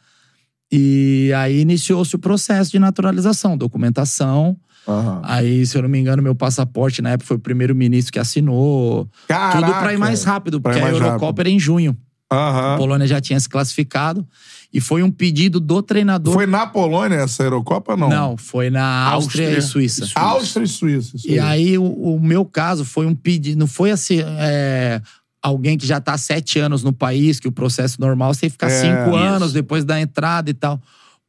[0.71, 4.57] E aí iniciou-se o processo de naturalização, documentação.
[4.89, 5.21] Aham.
[5.25, 9.09] Aí, se eu não me engano, meu passaporte na época foi o primeiro-ministro que assinou.
[9.27, 9.59] Caraca.
[9.67, 11.41] Tudo pra ir mais rápido, porque ir a mais Eurocopa rápido.
[11.41, 11.97] era em junho.
[12.31, 12.77] A Aham.
[12.79, 14.27] Polônia já tinha se classificado.
[14.73, 16.35] E foi um pedido do treinador.
[16.35, 18.09] Foi na Polônia essa Eurocopa, não?
[18.11, 20.07] Não, foi na Áustria, Áustria e Suíça.
[20.15, 21.17] Áustria e Suíça.
[21.17, 23.59] isso E aí, o, o meu caso foi um pedido.
[23.59, 24.19] Não foi assim.
[24.23, 25.01] é,
[25.43, 28.49] alguém que já tá há sete anos no país, que o processo normal você tem
[28.51, 29.17] que ficar É, cinco isso.
[29.17, 30.81] anos depois da entrada e tal.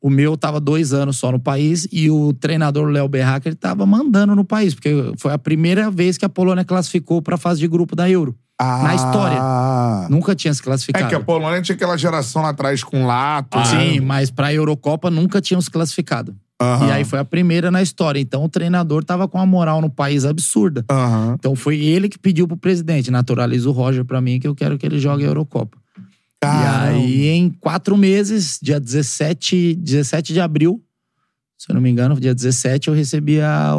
[0.01, 3.85] O meu tava dois anos só no país e o treinador Léo Berraca ele tava
[3.85, 7.67] mandando no país, porque foi a primeira vez que a Polônia classificou pra fase de
[7.67, 8.35] grupo da Euro.
[8.59, 8.81] Ah.
[8.83, 10.09] na história.
[10.09, 11.07] Nunca tinha se É classificado.
[11.07, 13.55] que a Polônia tinha aquela geração lá atrás com Lato.
[13.65, 16.35] Sim, mas pra Eurocopa nunca tinham se classificado.
[16.59, 16.87] Aham.
[16.87, 18.19] E aí foi a primeira na história.
[18.19, 20.83] Então o treinador tava com uma moral no país absurda.
[20.89, 21.35] Aham.
[21.37, 24.75] Então foi ele que pediu pro presidente, naturaliza o Roger pra mim que eu quero
[24.75, 25.77] que ele jogue a Eurocopa.
[26.41, 26.99] Caramba.
[26.99, 30.83] E aí em quatro meses, dia 17, 17 de abril,
[31.57, 33.73] se eu não me engano, dia 17 eu recebi a,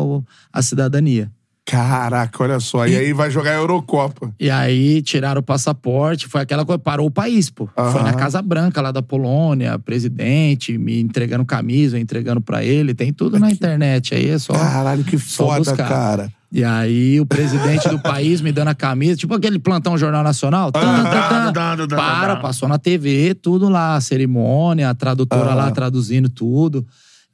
[0.52, 1.30] a cidadania.
[1.70, 2.86] Caraca, olha só.
[2.86, 4.32] E aí vai jogar a Eurocopa.
[4.40, 7.68] E aí tiraram o passaporte, foi aquela coisa, parou o país, pô.
[7.76, 7.92] Aham.
[7.92, 13.12] Foi na Casa Branca lá da Polônia, presidente, me entregando camisa, entregando pra ele, tem
[13.12, 14.14] tudo na internet.
[14.14, 14.54] Aí é só.
[14.54, 15.86] Caralho, que foda, buscar.
[15.88, 16.32] cara.
[16.50, 20.72] E aí o presidente do país me dando a camisa, tipo aquele plantão Jornal Nacional.
[20.72, 21.86] Tan, tan, tan.
[21.88, 26.86] Para, passou na TV, tudo lá, a cerimônia, a tradutora lá traduzindo tudo.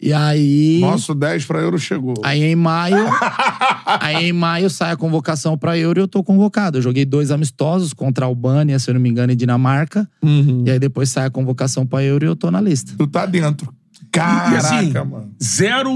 [0.04, 0.80] E aí.
[0.80, 2.12] Nosso 10 pra Euro chegou.
[2.22, 3.06] Aí em maio.
[4.00, 6.76] aí em maio sai a convocação pra Euro e eu tô convocado.
[6.76, 10.06] Eu joguei dois amistosos contra a Albânia, se eu não me engano, e Dinamarca.
[10.22, 10.62] Uhum.
[10.66, 12.92] E aí depois sai a convocação pra Euro e eu tô na lista.
[12.98, 13.72] Tu tá dentro.
[14.02, 15.32] E Caraca, assim, mano.
[15.42, 15.90] zero.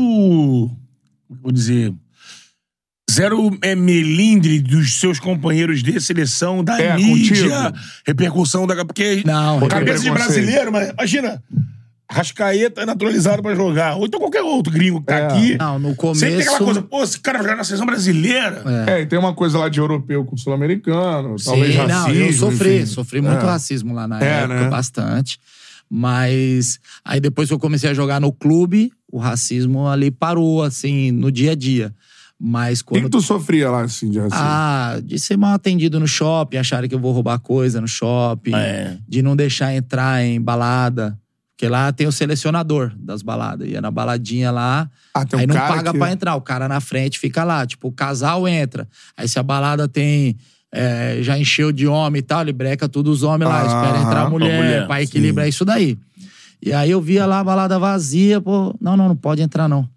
[1.42, 1.92] Vou dizer.
[3.10, 7.78] Zero é melindre dos seus companheiros de seleção, da É, mídia, contigo?
[8.06, 8.84] repercussão da.
[8.84, 11.42] Porque Não, cabeça de brasileiro, mas imagina.
[12.10, 13.96] Rascaeta é naturalizado pra jogar.
[13.96, 15.26] Ou então qualquer outro gringo que tá É.
[15.26, 15.56] aqui.
[15.58, 16.20] Não, no começo.
[16.20, 18.62] Sempre tem aquela coisa, pô, esse cara vai jogar na seleção brasileira.
[18.86, 21.86] É, e tem uma coisa lá de europeu com sul-americano, talvez Sim, racismo.
[21.88, 22.86] não, eu sofri, enfim.
[22.86, 23.48] sofri muito É.
[23.50, 24.68] racismo lá na É, época, né?
[24.70, 25.38] bastante.
[25.90, 31.10] Mas aí depois que eu comecei a jogar no clube, o racismo ali parou, assim,
[31.10, 31.92] no dia a dia.
[32.40, 33.10] Mas O que, que quando.
[33.10, 34.38] tu sofria lá, assim, de racismo?
[34.40, 38.54] Ah, de ser mal atendido no shopping, acharem que eu vou roubar coisa no shopping,
[38.54, 38.96] É.
[39.08, 41.18] de não deixar entrar em balada.
[41.58, 43.68] Porque lá tem o selecionador das baladas.
[43.68, 46.36] Ia na baladinha lá, Ah, tem um aí não paga que- pra entrar.
[46.36, 47.66] O cara na frente fica lá.
[47.66, 48.88] Tipo, o casal entra.
[49.16, 50.36] Aí se a balada tem.
[50.70, 54.02] é, já encheu de homem e tal, ele breca tudo os homens lá, Ah, espera
[54.06, 55.98] entrar a mulher, mulher, pra equilibrar isso daí.
[56.62, 59.88] E aí eu via lá a balada vazia, pô, não, não, não pode entrar não.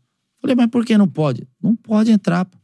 [0.42, 1.46] Falei, mas por que não pode?
[1.62, 2.58] Não pode entrar, pô.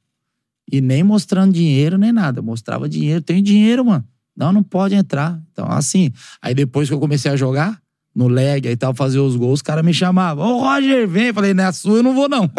[0.71, 2.41] E nem mostrando dinheiro, nem nada.
[2.41, 4.05] Mostrava dinheiro, tem dinheiro, mano.
[4.35, 5.37] Não, não pode entrar.
[5.51, 6.09] Então, assim,
[6.41, 7.77] aí depois que eu comecei a jogar,
[8.18, 10.44] no leg e tal, fazer os gols, os caras me chamavam.
[10.44, 11.31] Ô, Roger, vem.
[11.31, 12.49] Falei, na sua eu não vou, não.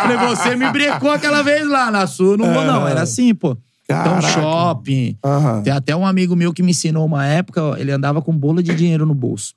[0.00, 2.88] Falei, você me brecou aquela vez lá, na sua eu não vou, não.
[2.88, 3.56] Era assim, pô.
[3.84, 4.28] Então, Caraca.
[4.40, 5.18] shopping.
[5.22, 5.62] Aham.
[5.62, 8.74] Tem até um amigo meu que me ensinou uma época, ele andava com bola de
[8.74, 9.54] dinheiro no bolso.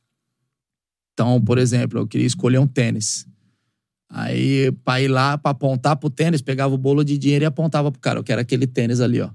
[1.13, 3.25] Então, por exemplo, eu queria escolher um tênis.
[4.11, 7.89] Aí, pra ir lá, pra apontar pro tênis, pegava o bolo de dinheiro e apontava
[7.91, 8.19] pro cara.
[8.19, 9.29] Eu quero aquele tênis ali, ó.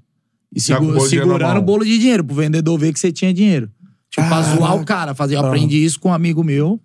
[0.54, 3.70] E segu- bolo segurando o bolo de dinheiro, pro vendedor ver que você tinha dinheiro.
[4.10, 5.14] Tipo, pra zoar o cara.
[5.14, 6.80] Fazer, eu aprendi isso com um amigo meu.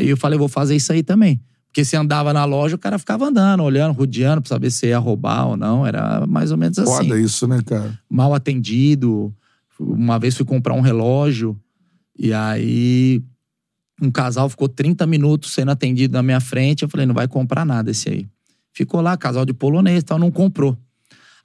[0.00, 1.40] E eu falei, vou fazer isso aí também.
[1.68, 4.98] Porque se andava na loja, o cara ficava andando, olhando, rodeando, pra saber se ia
[4.98, 5.86] roubar ou não.
[5.86, 7.98] Era mais ou menos assim Foda isso, né, cara?
[8.10, 9.32] mal atendido.
[9.78, 11.54] Uma vez fui comprar um relógio
[12.18, 13.22] e aí
[14.00, 16.82] um casal ficou 30 minutos sendo atendido na minha frente.
[16.82, 18.26] Eu falei, não vai comprar nada esse aí.
[18.72, 20.76] Ficou lá, casal de polonês e tal, não comprou.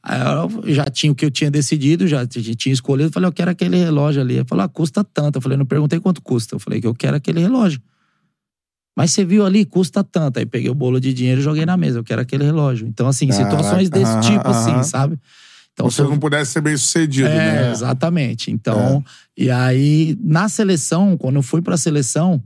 [0.03, 3.09] Aí eu já tinha o que eu tinha decidido, já tinha escolhido.
[3.09, 4.35] Eu falei, eu quero aquele relógio ali.
[4.37, 5.37] Ele falou, ah, custa tanto.
[5.37, 6.55] Eu falei, não perguntei quanto custa.
[6.55, 7.79] Eu falei que eu quero aquele relógio.
[8.97, 10.39] Mas você viu ali, custa tanto.
[10.39, 11.99] Aí peguei o bolo de dinheiro e joguei na mesa.
[11.99, 12.87] Eu quero aquele relógio.
[12.87, 14.83] Então, assim, Caraca, situações desse tipo, assim, aham.
[14.83, 15.19] sabe?
[15.73, 17.71] Então, eu- não pudesse ser bem sucedido, é, né?
[17.71, 18.51] exatamente.
[18.51, 19.03] Então,
[19.37, 22.43] e aí, na seleção, quando eu fui pra seleção,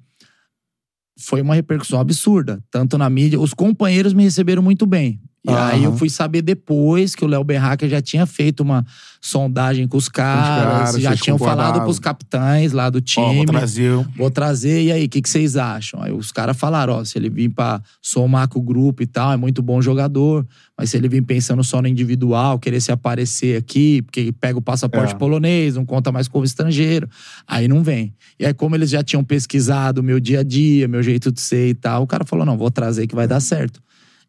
[1.17, 2.61] foi uma repercussão absurda.
[2.69, 5.19] Tanto na mídia, os companheiros me receberam muito bem.
[5.47, 5.67] E Aham.
[5.67, 8.83] aí eu fui saber depois que o Léo Berraca já tinha feito uma
[9.21, 13.35] sondagem com os caras, já tinham falado pros capitães lá do Ó, time.
[13.37, 14.05] vou trazer.
[14.15, 16.01] Vou trazer, e aí, o que, que vocês acham?
[16.01, 19.31] Aí os caras falaram: ó, se ele vir pra somar com o grupo e tal,
[19.33, 20.45] é muito bom jogador,
[20.77, 24.61] mas se ele vir pensando só no individual, querer se aparecer aqui, porque pega o
[24.61, 25.17] passaporte É.
[25.17, 27.07] polonês, não conta mais como estrangeiro,
[27.47, 28.13] aí não vem.
[28.39, 31.39] E aí, como eles já tinham pesquisado o meu dia a dia, meu jeito de
[31.41, 33.79] ser e tal, o cara falou: não, vou trazer que vai dar certo.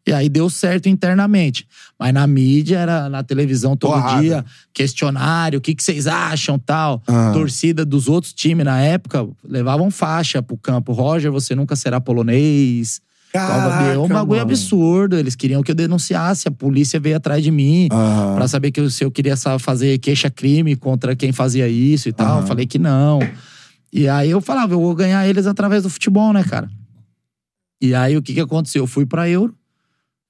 [0.07, 1.67] E aí deu certo internamente.
[1.99, 4.21] Mas na mídia, era na televisão todo Porrada.
[4.21, 7.03] dia, questionário, o que, que vocês acham, tal.
[7.07, 7.31] Ah.
[7.33, 10.93] Torcida dos outros times na época levavam faixa pro campo.
[10.93, 13.01] Roger, você nunca será polonês.
[13.33, 15.17] Caraca, Deu um bagulho absurdo.
[15.17, 16.47] Eles queriam que eu denunciasse.
[16.47, 18.35] A polícia veio atrás de mim Aham.
[18.35, 22.41] pra saber que eu- se eu queria fazer queixa-crime contra quem fazia isso e tal.
[22.41, 23.19] Eu falei que não.
[23.91, 26.69] E aí eu falava, eu vou ganhar eles através do futebol, né, cara?
[27.81, 28.83] E aí o que que aconteceu?
[28.83, 29.53] Eu fui pra Euro,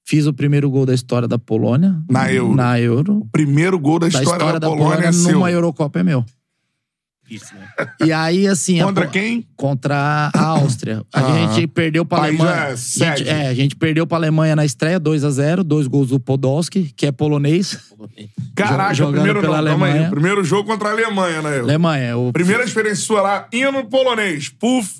[0.08, 1.94] fiz o primeiro gol da história da Polônia.
[2.10, 2.54] Na Euro.
[2.56, 3.28] Na Euro.
[3.30, 5.32] Primeiro gol da Da história, da, Polônia, é seu.
[5.34, 6.24] numa Eurocopa é meu.
[7.30, 7.68] Isso, né?
[8.06, 8.80] E aí, assim.
[8.80, 9.46] a Contra Po- quem?
[9.54, 11.04] Contra a Áustria.
[11.12, 12.62] A gente perdeu pra País Alemanha.
[12.62, 12.74] é A
[13.16, 16.18] gente, é, a gente perdeu pra Alemanha na estreia, 2 a 0 dois gols do
[16.18, 17.76] Podolski, que é polonês.
[18.56, 19.68] Caraca, Jogando primeiro pela não, aí.
[19.74, 20.08] Alemanha.
[20.10, 21.58] Primeiro jogo contra a Alemanha, né?
[21.58, 21.64] Eu?
[21.64, 22.16] Alemanha.
[22.16, 22.32] O...
[22.32, 24.48] Primeira experiência sua lá, hino polonês.
[24.48, 24.98] Puf.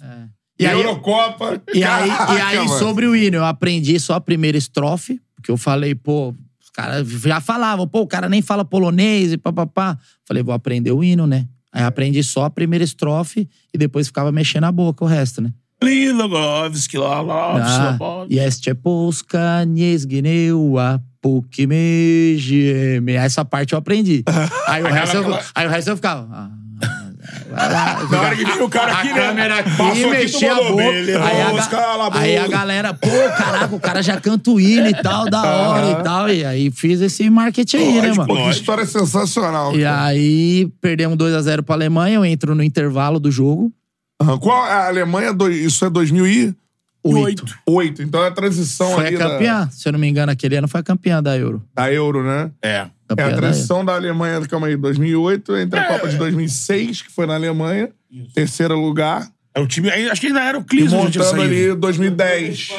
[0.59, 1.61] E aí- Eurocopa.
[1.75, 2.79] E aí, Caraca, e aí mano.
[2.79, 6.31] sobre o hino, eu aprendi só a primeira estrofe, porque eu falei, pô,
[6.61, 9.97] os caras já falavam, pô, o cara nem fala polonês e papapá.
[10.27, 11.47] Falei, vou aprender o hino, né?
[11.73, 15.53] Aí aprendi só a primeira estrofe e depois ficava mexendo a boca o resto, né?
[15.81, 18.27] Lilogovski, lá, lá, lá.
[18.29, 22.37] Jeszcze Polska, nie zgnieła, póki me.
[23.15, 24.25] Essa parte eu aprendi.
[24.67, 26.27] Aí o resto, eu, aí o resto eu ficava...
[26.33, 26.51] ah,
[28.11, 29.21] Na hora que veio o cara aqui, a né?
[29.27, 30.77] câmera aqui, Passou aqui, mexia a boca.
[30.77, 34.87] bem, Aí a, ga- aí a galera, pô, caraca, o cara já canta o hino
[34.89, 36.29] e tal, da hora e tal.
[36.31, 38.35] E aí fiz esse marketing aí, né, Lógico, mano?
[38.41, 39.75] Pô, que história sensacional.
[39.77, 40.05] E cara.
[40.05, 43.73] aí perdemos 2x0 pra Alemanha, eu entro no intervalo do jogo.
[44.21, 44.39] Aham.
[44.39, 45.33] Qual a Alemanha?
[45.33, 46.57] do- Isso é 2008.
[47.67, 48.03] Oito.
[48.03, 50.69] Então é a transição Foi ali a campeã, se eu não me engano, aquele ano
[50.69, 51.63] foi a campeã da Euro.
[51.75, 52.51] Da, da Euro, né?
[52.63, 52.87] É.
[53.17, 57.27] É a transição da Alemanha, calma aí, 2008, entre a Copa de 2006, que foi
[57.27, 57.91] na Alemanha,
[58.35, 59.91] terceiro lugar, É o time.
[59.91, 62.71] Acho que ainda era o tinha montando ali 2010.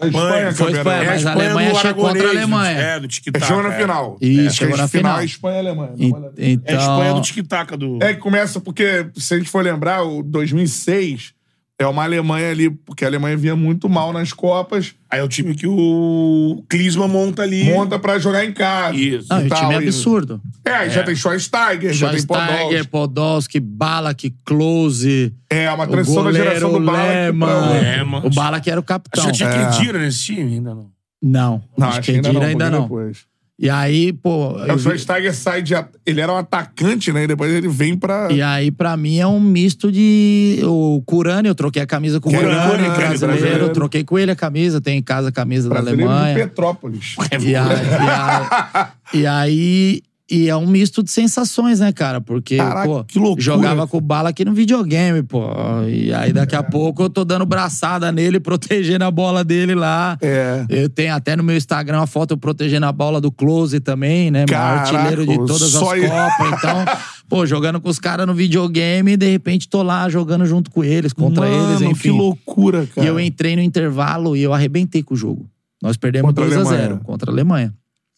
[0.00, 0.92] A Espanha, Foi Espanha, campeã.
[0.92, 2.78] É, mas a Espanha Alemanha chegou contra a Alemanha.
[2.78, 3.46] É, do tic-tac.
[3.46, 3.80] Chegou na é.
[3.80, 4.18] final.
[4.20, 5.20] Isso, que chegou a na final.
[5.20, 5.92] é Espanha e Alemanha.
[5.96, 6.32] E- a pena.
[6.36, 7.98] É a Espanha então, do tic-tac do.
[8.02, 11.32] É que começa porque, se a gente for lembrar, o 2006
[11.78, 15.28] é uma Alemanha ali, porque a Alemanha vinha muito mal nas Copas, Aí é o
[15.28, 17.64] time que o Klinsmann monta ali.
[17.64, 18.96] monta pra jogar em casa.
[18.96, 19.28] Isso.
[19.30, 20.40] não, e o tal, time é e- absurdo.
[20.64, 22.88] É, aí já tem Schweinsteiger, já tem Podolski.
[22.88, 25.32] Podolski, Balak, Close.
[25.50, 28.26] É, uma transição da geração do Balak pra.
[28.26, 29.26] O Bala que era o Acho capitão.
[29.26, 29.70] que tinha É.
[29.70, 30.90] Kedira nesse time, ainda não.
[31.22, 32.82] Não, Não, acho acho que ainda não, ainda não.
[32.82, 33.24] depois.
[33.56, 34.56] E aí, pô.
[34.66, 35.74] É, o vi- Schweinsteiger sai de.
[36.04, 37.22] Ele era um atacante, né?
[37.22, 38.28] E depois ele vem pra.
[38.32, 40.58] E aí, pra mim, é um misto de.
[40.64, 43.26] O Curani, eu troquei a camisa com o Curani, Curani, Curani, brasileiro.
[43.38, 43.64] brasileiro.
[43.66, 46.34] Eu troquei com ele a camisa, tem em casa a camisa da brasileiro de Alemanha.
[46.34, 47.14] Petrópolis.
[47.44, 52.18] E aí, e aí, e é um misto de sensações, né, cara?
[52.18, 53.42] Porque, Caraca, pô, que loucura.
[53.42, 55.42] jogava com bala aqui no videogame, pô.
[55.86, 60.16] E aí daqui a pouco eu tô dando braçada nele, protegendo a bola dele lá.
[60.22, 60.64] É.
[60.70, 64.30] Eu tenho até no meu Instagram uma foto eu protegendo a bola do Close também,
[64.30, 64.46] né?
[64.46, 65.82] Caraca, artilheiro de todas as.
[65.82, 66.58] Copas.
[66.58, 66.84] Então,
[67.28, 70.82] pô, jogando com os caras no videogame e de repente tô lá jogando junto com
[70.82, 72.02] eles, contra Mano, eles, enfim.
[72.02, 73.06] que loucura, cara.
[73.06, 75.46] E eu entrei no intervalo e eu arrebentei com o jogo.
[75.82, 77.00] Nós perdemos Contra a 2 a 0 Alemanha.
[77.04, 77.74] contra a Alemanha.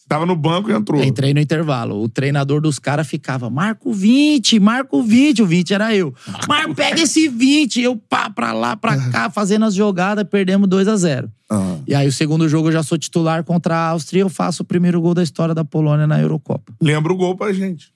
[0.09, 1.03] Tava no banco e entrou.
[1.03, 2.01] Entrei no intervalo.
[2.01, 5.43] O treinador dos caras ficava, Marco 20, Marco 20.
[5.43, 6.15] O 20 era eu.
[6.47, 7.81] Marco, pega esse 20.
[7.81, 11.77] Eu pá, pra lá, pra cá, fazendo as jogadas, perdemos 2 a 0 Ah.
[11.89, 14.63] E aí, o segundo jogo, eu já sou titular contra a Áustria e eu faço
[14.63, 16.73] o primeiro gol da história da Polônia na Eurocopa.
[16.81, 17.93] Lembra o gol pra gente.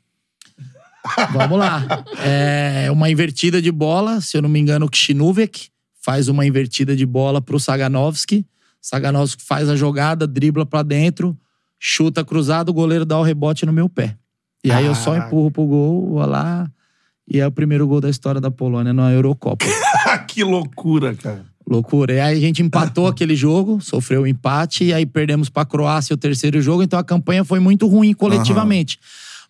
[1.33, 2.05] Vamos lá.
[2.25, 5.69] É uma invertida de bola, se eu não me engano, o Kshinovic
[6.03, 8.45] faz uma invertida de bola pro Saganovski.
[8.81, 11.37] Saganovski faz a jogada, dribla pra dentro,
[11.81, 14.15] chuta cruzado, o goleiro dá o rebote no meu pé.
[14.63, 16.71] E aí eu só empurro pro gol, vou lá.
[17.27, 19.65] E é o primeiro gol da história da Polônia na Eurocopa.
[20.29, 21.47] que loucura, cara.
[21.67, 22.13] Loucura.
[22.13, 26.13] E aí a gente empatou aquele jogo, sofreu o empate, e aí perdemos pra Croácia
[26.13, 28.99] o terceiro jogo, então a campanha foi muito ruim coletivamente.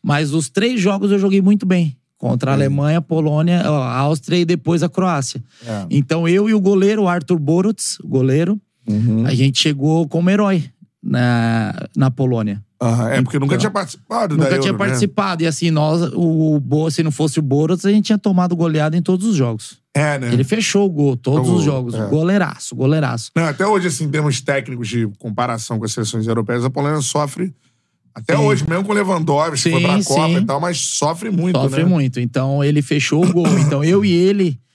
[0.03, 1.97] Mas os três jogos eu joguei muito bem.
[2.17, 5.43] Contra a Alemanha, Polônia, ó, a Áustria e depois a Croácia.
[5.67, 5.87] É.
[5.91, 9.25] Então eu e o goleiro, o Arthur Boruts, o goleiro, Uhum.
[9.27, 10.65] a gente chegou como herói
[11.03, 12.63] na, na Polônia.
[12.83, 14.79] Aham, É porque nunca Então, tinha participado Nunca Euro, tinha né?
[14.79, 15.43] participado.
[15.43, 18.97] E assim, nós, o, Bo- se não fosse o Boruts, a gente tinha tomado goleada
[18.97, 19.79] em todos os jogos.
[19.95, 20.33] É, né?
[20.33, 21.95] Ele fechou o gol, todos O os jogos.
[21.95, 22.07] é.
[22.07, 23.31] Goleiraço, goleiraço.
[23.37, 27.01] Não, até hoje, assim, em termos técnicos de comparação com as seleções europeias, a Polônia
[27.03, 27.53] sofre.
[28.15, 28.43] Até Sim.
[28.43, 30.37] hoje, mesmo com o Lewandowski, Sim, foi pra Copa sim.
[30.39, 31.89] e tal, mas sofre muito, Sofre né?
[31.89, 32.19] muito.
[32.21, 33.47] Então ele fechou o gol.
[33.59, 34.70] Então eu e ele, ah,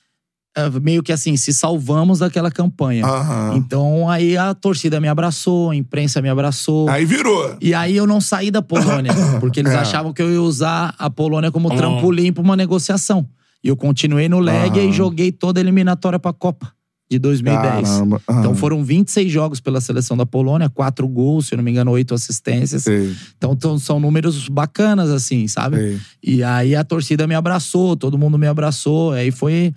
[0.82, 3.06] meio que assim, se salvamos daquela campanha.
[3.06, 3.53] Aham.
[3.57, 6.90] Então aí a torcida me abraçou, a imprensa me abraçou.
[6.90, 7.56] Aí virou.
[7.61, 9.77] E aí eu não saí da Polônia, porque eles É.
[9.77, 13.27] achavam que eu ia usar a Polônia como trampolim pra uma negociação.
[13.64, 14.90] E eu continuei no leg Aham.
[14.90, 16.72] e joguei toda a eliminatória pra Copa
[17.10, 17.88] de 2010.
[17.90, 18.22] Caramba.
[18.27, 18.40] Aham.
[18.40, 21.91] Então foram 26 jogos pela seleção da Polônia, quatro gols, se eu não me engano,
[21.91, 22.84] oito assistências.
[22.84, 25.77] Sei, Então tão- são números bacanas, assim, sabe?
[25.77, 25.99] sei.
[26.23, 29.11] E aí a torcida me abraçou, todo mundo me abraçou.
[29.14, 29.73] Aí foi,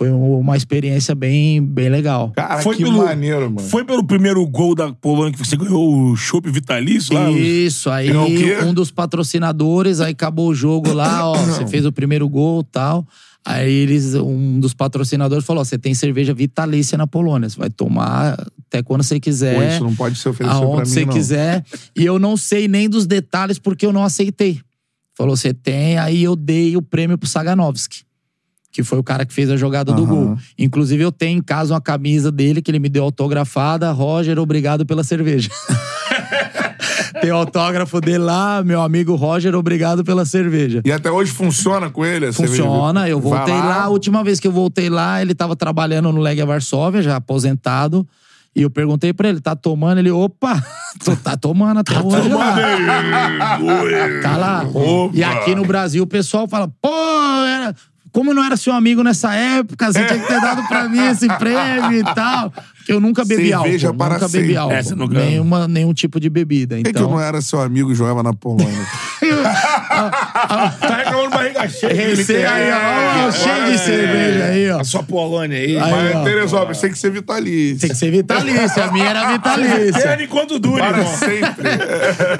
[0.00, 2.32] foi uma experiência bem, bem legal.
[2.34, 3.68] Cara, Foi que pelo- maneiro, mano.
[3.68, 7.30] Foi pelo primeiro gol da Polônia que você ganhou o chopp vitalício lá?
[7.30, 8.10] Isso, aí
[8.64, 13.06] um dos patrocinadores, aí acabou o jogo lá, ó, você fez o primeiro gol tal.
[13.44, 17.68] Aí eles, um dos patrocinadores falou: ó, você tem cerveja vitalícia na Polônia, você vai
[17.68, 19.74] tomar até quando você Pô, quiser.
[19.74, 21.12] isso não pode ser oferecido pra aonde mim, você não.
[21.12, 21.62] quiser.
[21.94, 24.60] E eu não sei nem dos detalhes porque eu não aceitei.
[25.14, 28.08] Falou, você tem, aí eu dei o prêmio pro Saganovski.
[28.72, 30.14] Que foi o cara que fez a jogada do Aham.
[30.26, 30.36] gol.
[30.58, 33.90] Inclusive, eu tenho em casa uma camisa dele que ele me deu autografada.
[33.90, 35.50] Roger, obrigado pela cerveja.
[37.20, 40.80] Tem o autógrafo dele lá, meu amigo Roger, obrigado pela cerveja.
[40.84, 42.26] E até hoje funciona com ele?
[42.26, 42.62] a cerveja?
[42.62, 43.82] Funciona, eu Vai voltei lá.
[43.82, 48.06] a última vez que eu voltei lá, ele tava trabalhando no Legia Varsóvia, já aposentado.
[48.56, 49.98] E eu perguntei pra ele, tá tomando?
[49.98, 50.60] Ele, opa,
[51.04, 52.56] tu tá tomando até hoje lá.
[54.22, 54.62] Tá lá.
[54.72, 55.14] Opa.
[55.16, 56.88] E aqui no Brasil o pessoal fala, pô,
[57.46, 57.74] era-
[58.12, 61.06] como eu não era seu amigo nessa época, você tinha que ter dado pra mim
[61.08, 62.50] esse prêmio e tal.
[62.50, 63.98] Porque eu nunca bebi Cerveja álcool.
[63.98, 64.74] para nunca bebi álcool.
[64.74, 66.76] É, nunca- Nenhuma, nenhum tipo de bebida.
[66.76, 68.86] Por que, que eu Então, não era seu amigo e jogava na Polônia?
[69.90, 72.52] Tá reclamando barriga cheia.
[72.52, 74.80] Aí, ó, ó, cheio de cerveja aí, ó.
[74.80, 75.76] A sua Polônia aí.
[75.76, 76.24] Aí, Mas, ó.
[76.24, 77.80] Teresópolis, tem que ser vitalício.
[77.80, 78.84] Tem que ser vitalícia.
[78.84, 80.02] A minha era vitalícia.
[80.02, 81.16] Quero enquanto dure, Para irmão.
[81.16, 81.70] sempre.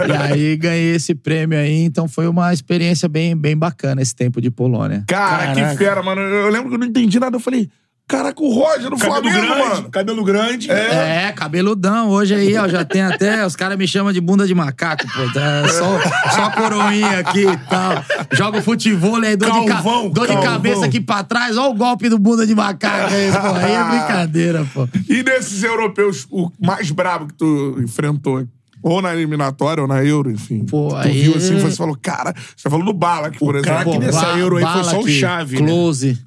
[0.08, 4.40] E aí ganhei esse prêmio aí, então foi uma experiência bem, bem bacana esse tempo
[4.40, 5.04] de Polônia.
[5.06, 5.70] Cara, Caraca.
[5.72, 6.20] que fera, mano.
[6.20, 7.36] Eu lembro que eu não entendi nada.
[7.36, 7.68] Eu falei,
[8.10, 9.90] caraca, o Roger no Cabelo Flamengo, grande, mano.
[9.90, 10.70] cabelo grande.
[10.70, 12.08] É, cabeludão.
[12.10, 13.46] Hoje aí, ó, já tem até.
[13.46, 15.32] Os caras me chamam de bunda de macaco, pô.
[15.32, 16.00] Tá só,
[16.34, 18.04] só a coroinha aqui e tal.
[18.32, 20.14] Jogo futebol aí, dor, de, Calvão, ca...
[20.14, 21.56] dor de cabeça aqui pra trás.
[21.56, 23.54] Ó o golpe do bunda de macaco aí, pô.
[23.54, 24.88] Aí é brincadeira, pô.
[25.08, 28.44] E desses europeus, o mais brabo que tu enfrentou?
[28.82, 30.64] Ou na eliminatória, ou na Euro, enfim.
[30.64, 32.34] Pô, tu aí- viu assim, você falou, cara...
[32.56, 33.92] Você falou do Balak, por exemplo.
[33.92, 35.68] craque dessa Ba- Euro aí foi só o Chave, né?
[35.68, 36.18] Close.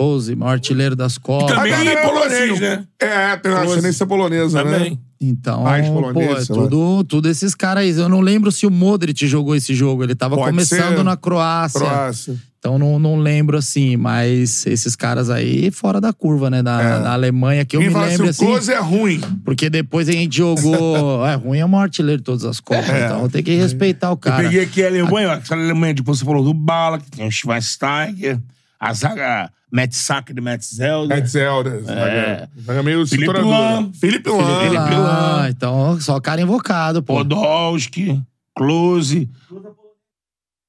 [0.00, 1.54] Close, maior artilheiro das Copas.
[1.54, 2.84] também- A galera falou polonês, assim, né?
[2.98, 4.72] É, tem uma ascendência polonesa, né?
[4.78, 5.00] Também.
[5.20, 6.62] Então, Mais pô, polonês, é sei lá.
[6.62, 7.90] tudo, tudo esses caras aí.
[7.90, 10.02] Eu não lembro se o Modric jogou esse jogo.
[10.02, 11.02] Ele tava Pode começando ser.
[11.04, 11.78] na Croácia.
[11.80, 12.36] Croácia.
[12.58, 16.62] Então não, não lembro assim, mas esses caras aí fora da curva, né?
[16.62, 17.02] Da, É.
[17.02, 18.44] da Alemanha, que eu Quem me fala lembro assim, assim.
[18.44, 19.20] o Close é ruim.
[19.44, 21.24] Porque depois a gente jogou.
[21.26, 22.88] é ruim é o maior artilheiro de todas as Copas.
[22.88, 23.04] É.
[23.06, 24.42] Então tem que respeitar o Eu cara.
[24.44, 27.30] peguei aqui a Alemanha, ó, aquela Alemanha, depois você falou do Bala, que tem o
[27.30, 28.38] Schweinsteiger,
[28.78, 31.14] a zaga Matt Sacker e Matt Zelda.
[31.14, 31.70] Matt Zelda.
[31.92, 32.48] É.
[32.62, 33.32] Zaga meio Felipe.
[33.32, 33.92] Lahm.
[33.92, 34.60] Felipe Lahm.
[34.62, 34.98] Felipe Ah,
[35.42, 35.48] Lahm.
[35.50, 37.14] então só cara invocado, pô.
[37.14, 38.20] Podolski,
[38.54, 39.30] Klose.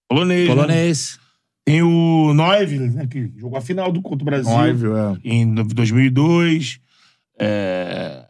[0.08, 0.48] Polonês.
[0.48, 0.56] né?
[0.56, 1.20] Polonês.
[1.64, 4.52] Tem o Neuville, né, que jogou a final do contra o Brasil.
[4.52, 5.18] Óbvio, é.
[5.24, 6.80] Em 2002.
[7.40, 8.26] É...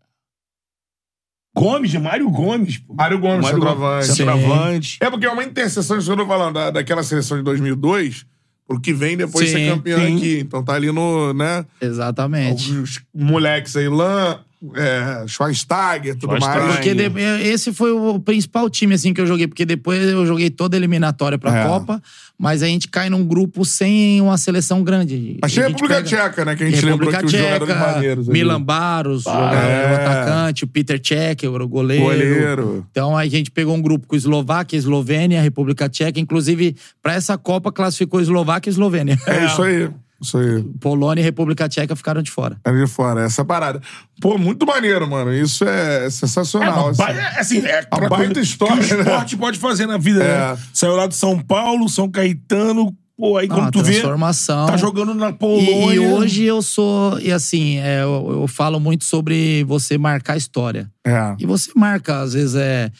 [1.56, 2.78] Gomes, Mário Gomes.
[2.78, 2.94] Pô.
[2.94, 4.08] Mário Gomes, Mário centroavante.
[4.08, 4.98] Centroavante.
[5.02, 8.26] É porque é uma interseção, isso que eu tô falando, da, daquela seleção de 2002,
[8.68, 10.16] pro que vem depois Sim, ser campeão sim.
[10.18, 10.40] aqui.
[10.40, 12.72] Então tá ali no, né, Exatamente.
[12.72, 14.40] os moleques aí, Lan,
[14.76, 16.62] é, Schweinsteiger, tudo Schweinsteiger.
[16.64, 16.76] mais.
[16.76, 20.50] Porque de- esse foi o principal time assim que eu joguei, porque depois eu joguei
[20.50, 21.68] toda a eliminatória pra É.
[21.68, 22.02] Copa,
[22.38, 25.38] mas a gente cai num grupo sem uma seleção grande.
[25.42, 28.30] Mas tem a República pega- Tcheca, né, que a gente lembrou que os jogadores maneiros
[28.30, 28.38] ali.
[28.40, 29.30] Milan Baros, é.
[29.30, 32.04] o atacante, o Peter Cech, o goleiro.
[32.04, 32.86] Goleiro.
[32.92, 36.20] Então a gente pegou um grupo com Eslováquia, Eslovênia, República Tcheca.
[36.20, 39.18] Inclusive, pra essa Copa classificou Eslováquia e Eslovênia.
[39.26, 39.90] É isso aí.
[40.22, 40.64] Isso aí.
[40.80, 42.58] Polônia e República Tcheca ficaram de fora.
[42.64, 43.82] Ali de fora, essa parada.
[44.22, 45.34] Pô, muito maneiro, mano.
[45.34, 46.84] Isso é É, sensacional.
[46.84, 47.04] uma assim.
[47.04, 49.04] baita, assim, é aquela baita coisa história, que o né?
[49.04, 50.52] esporte pode fazer na vida, É.
[50.54, 50.58] né?
[50.74, 54.68] Saiu lá de São Paulo, São Caetano, pô, aí quando a tu vê, transformação.
[54.68, 55.94] tá jogando na E, Polônia.
[55.96, 57.20] e hoje eu sou.
[57.20, 60.88] E assim, é, eu, eu falo muito sobre você marcar história.
[61.06, 61.36] É.
[61.40, 62.92] E você marca, às vezes, é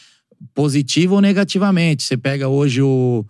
[0.56, 2.02] positivo ou negativamente.
[2.04, 3.24] Você pega hoje o,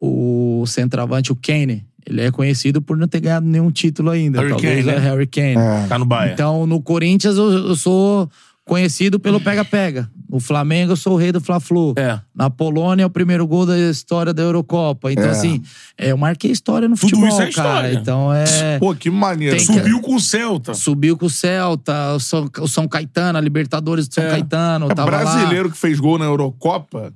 [0.00, 1.84] o centroavante, o Kane.
[2.08, 4.38] Ele é conhecido por não ter ganhado nenhum título ainda.
[4.38, 5.08] Harry talvez Kane, é né?
[5.10, 5.88] Harry Kane.
[5.88, 6.32] Tá no Bahia.
[6.32, 8.30] Então, no Corinthians, eu, eu sou
[8.64, 10.08] conhecido pelo pega-pega.
[10.28, 11.94] No Flamengo, eu sou o rei do Fla-Flu.
[11.96, 12.18] É.
[12.34, 15.12] Na Polônia, é o primeiro gol da história da Eurocopa.
[15.12, 15.30] Então, É.
[15.30, 15.62] assim,
[15.96, 17.88] é, eu marquei história no Tudo futebol, isso é cara.
[17.90, 17.94] história.
[17.94, 18.78] Então, é...
[18.80, 19.56] Pô, que maneiro.
[19.56, 20.74] Tem Subiu com o Celta.
[20.74, 24.90] Subiu com o Celta, o São, o São Caetano, a Libertadores do São Caetano.
[24.90, 25.22] É tava lá.
[25.22, 27.12] brasileiro que fez gol na Eurocopa.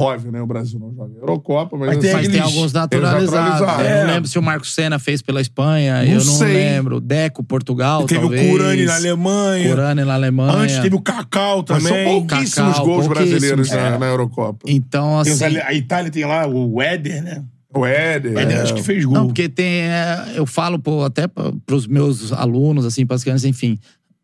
[0.00, 0.40] Óbvio, né?
[0.40, 3.32] O Brasil não joga Eurocopa, mas, Mas tem Mas tem alguns naturalizados.
[3.32, 3.84] naturalizados.
[3.84, 4.04] Eu É.
[4.06, 5.96] não lembro se o Marcos Senna fez pela Espanha.
[6.02, 6.52] Não eu não sei.
[6.54, 7.00] lembro.
[7.00, 8.46] Deco, Portugal, Teve talvez.
[8.46, 9.68] o Curani na Alemanha.
[9.68, 10.52] Curani na Alemanha.
[10.58, 12.04] Antes teve o Cacau Mas são também.
[12.06, 13.40] pouquíssimos Cacau, gols pouquíssimos.
[13.40, 13.98] brasileiros na, É.
[13.98, 14.58] na Eurocopa.
[14.68, 15.44] Então, assim...
[15.58, 17.42] A Itália tem lá o Éder, né?
[17.74, 18.34] O Éder.
[18.34, 18.60] O Éder é.
[18.62, 19.14] acho que fez gol.
[19.14, 19.82] Não, porque tem.
[19.82, 21.24] é, eu falo pô, até
[21.66, 23.78] pros meus alunos, assim, pras crianças, enfim.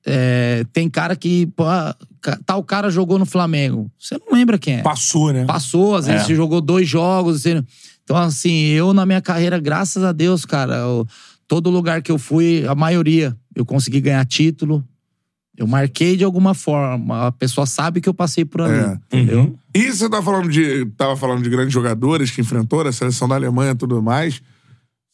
[0.06, 1.46] é, tem cara que.
[1.56, 1.64] Pô,
[2.46, 3.90] tal cara jogou no Flamengo.
[3.98, 4.82] Você não lembra quem é.
[4.82, 5.44] Passou, né?
[5.44, 6.24] Passou, às vezes É.
[6.26, 7.42] você jogou dois jogos.
[7.42, 7.62] Você...
[8.02, 11.06] Então, assim, eu na minha carreira, graças a Deus, cara, eu-
[11.48, 14.84] todo lugar que eu fui, a maioria, eu consegui ganhar título.
[15.56, 17.28] Eu marquei de alguma forma.
[17.28, 18.74] A pessoa sabe que eu passei por ali.
[18.76, 18.98] É.
[19.18, 19.56] Entendeu?
[19.72, 20.84] E você tá falando de.
[20.96, 24.42] Tava falando de grandes jogadores que enfrentou a seleção da Alemanha e tudo mais.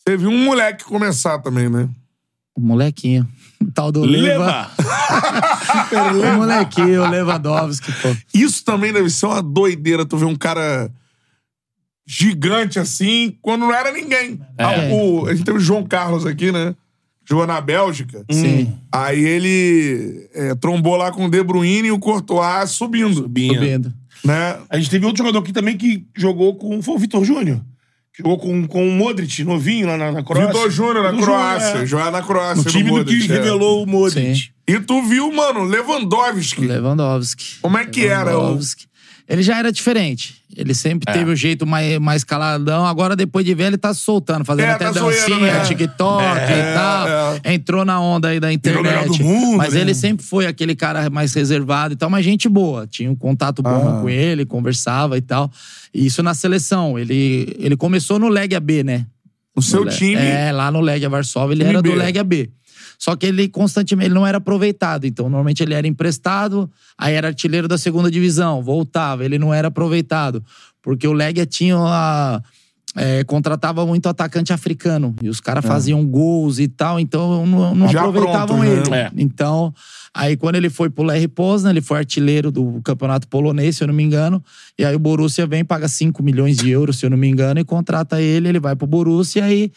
[0.08, 1.88] Viu um moleque começar também, né?
[2.56, 3.28] O molequinho.
[3.74, 4.44] Tal do Leva.
[4.46, 4.70] Leva!
[6.34, 8.08] o molequinho, o Lewandowski, pô.
[8.34, 10.90] Isso também deve ser uma doideira, tu ver um cara
[12.06, 14.40] gigante assim, quando não era ninguém.
[14.58, 16.74] Ah, o- a gente teve o João Carlos aqui, né?
[17.28, 18.24] Jogou na Bélgica.
[18.30, 18.72] Sim.
[18.90, 23.54] Aí ele é, trombou lá com o De Bruyne e o Courtois subindo, Subindo.
[23.54, 23.94] Subindo.
[24.24, 24.58] né?
[24.68, 26.82] A gente teve outro jogador aqui também que jogou com.
[26.82, 27.60] Foi o Vitor Júnior.
[28.22, 30.46] Jogou com, com o Modric, novinho lá na, na Croácia.
[30.52, 31.86] Vitor Júnior na Vitor Croácia, Júnior, é.
[31.86, 32.62] jogar na Croácia.
[32.62, 33.26] O time do que é.
[33.26, 34.34] revelou o Modric.
[34.36, 34.48] Sim.
[34.68, 36.64] E tu viu, mano, Lewandowski.
[36.66, 37.58] Lewandowski.
[37.60, 38.86] Como é que era o- Lewandowski.
[39.30, 40.42] Ele já era diferente.
[40.56, 41.12] Ele sempre É.
[41.16, 42.84] teve o jeito mais, mais caladão.
[42.84, 45.64] Agora, depois de ver, ele tá se soltando, fazendo É, até tá zoeiro, dancinha, né?
[45.64, 47.08] TikTok É, e tal.
[47.44, 47.54] é.
[47.54, 49.06] Entrou na onda aí da internet.
[49.18, 49.82] do mundo, mas né?
[49.82, 52.88] ele sempre foi aquele cara mais reservado e tal, mas gente boa.
[52.88, 54.00] Tinha um contato bom Aham.
[54.02, 55.48] com ele, conversava e tal.
[55.94, 56.98] E isso na seleção.
[56.98, 59.06] Ele, ele começou no Leg AB, né?
[59.56, 60.14] O seu No time.
[60.20, 61.94] É, lá no Legia Varsóvia, ele era do B.
[61.96, 62.50] Legia B.
[63.02, 65.06] Só que ele constantemente ele não era aproveitado.
[65.06, 69.68] Então, normalmente ele era emprestado, aí era artilheiro da segunda divisão, voltava, ele não era
[69.68, 70.44] aproveitado.
[70.82, 72.42] Porque o Legia tinha a-
[72.96, 75.14] é, contratava muito atacante africano.
[75.22, 77.96] E os caras faziam gols e tal, então não, não É.
[77.96, 78.70] Aproveitavam pronto, né?
[78.70, 78.94] ele.
[78.94, 79.10] É.
[79.16, 79.72] Então,
[80.12, 83.88] aí quando ele foi pro Lerry Poznan, ele foi artilheiro do campeonato polonês, se eu
[83.88, 84.44] não me engano.
[84.78, 87.60] E aí o Borussia vem, paga 5 milhões de euros, se eu não me engano,
[87.60, 89.70] e contrata ele, ele vai pro Borussia e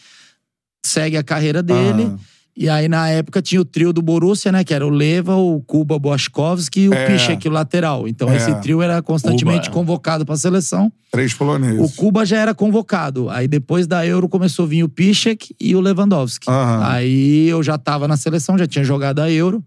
[0.84, 2.10] segue a carreira dele.
[2.12, 2.33] Ah.
[2.56, 4.62] E aí, na época, tinha o trio do Borussia, né?
[4.62, 7.06] Que era o Leva, o Kuba Boaszkowski e o É.
[7.06, 8.06] Piszczek, o lateral.
[8.06, 8.36] Então, É.
[8.36, 9.80] esse trio era constantemente Kuba.
[9.80, 10.90] convocado pra seleção.
[11.10, 11.80] Três poloneses.
[11.80, 13.28] O Kuba já era convocado.
[13.28, 16.48] Aí, depois da Euro, começou a vir o Piszczek e o Lewandowski.
[16.48, 16.86] Aham.
[16.86, 19.60] Aí, eu já tava na seleção, já tinha jogado a Euro.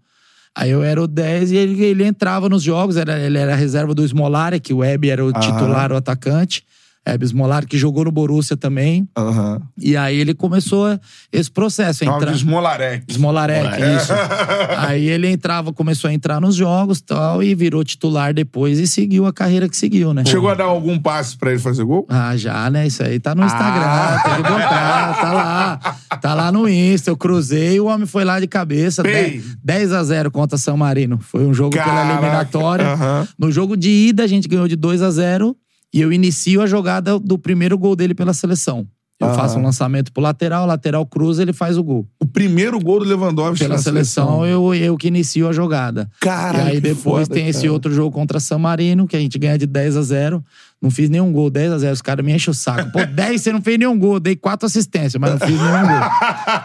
[0.54, 2.96] Aí, eu era o 10 e ele, ele entrava nos jogos.
[2.96, 6.64] Era, ele era a reserva do Smolarek, o Web era o titular, o atacante.
[7.08, 9.08] Hebe Smolarek, que jogou no Borussia também.
[9.16, 9.60] Aham.
[9.80, 10.98] E aí, ele começou
[11.32, 12.02] esse processo.
[12.02, 13.04] a Chamava entrar- de Smolarek.
[13.12, 13.66] Smolarek,
[13.96, 14.12] isso.
[14.78, 19.26] Aí ele entrava, começou a entrar nos jogos tal, e virou titular depois e seguiu
[19.26, 20.24] a carreira que seguiu, né?
[20.24, 22.06] Chegou a dar algum passe pra ele fazer gol?
[22.08, 22.86] Ah, já, né?
[22.86, 24.20] Isso aí tá no Instagram, Ah.
[24.24, 25.96] tem que botar, tá lá.
[26.20, 29.02] Tá lá no Insta, eu cruzei e o homem foi lá de cabeça.
[29.02, 29.40] Pei.
[29.40, 31.18] 10, 10 a 0 contra San Marino.
[31.20, 32.86] Foi um jogo Caraca, pela eliminatória.
[32.88, 33.28] aham.
[33.38, 35.56] No jogo de ida, a gente ganhou de 2 a 0
[35.92, 38.86] e eu inicio a jogada do primeiro gol dele pela seleção.
[39.20, 42.06] Eu faço um lançamento pro lateral, lateral cruza, ele faz o gol.
[42.20, 46.08] O primeiro gol do Lewandowski Pela na seleção, eu, eu que inicio a jogada.
[46.20, 47.72] Caralho, e aí depois foda, tem esse cara.
[47.72, 50.44] outro jogo contra San Marino, que a gente ganha de 10 a 0
[50.80, 52.92] Não fiz nenhum gol, 10 a 0 Os caras me enchem o saco.
[52.92, 54.20] Pô, 10 você não fez nenhum gol.
[54.20, 56.10] Dei quatro assistências, mas não fiz nenhum gol.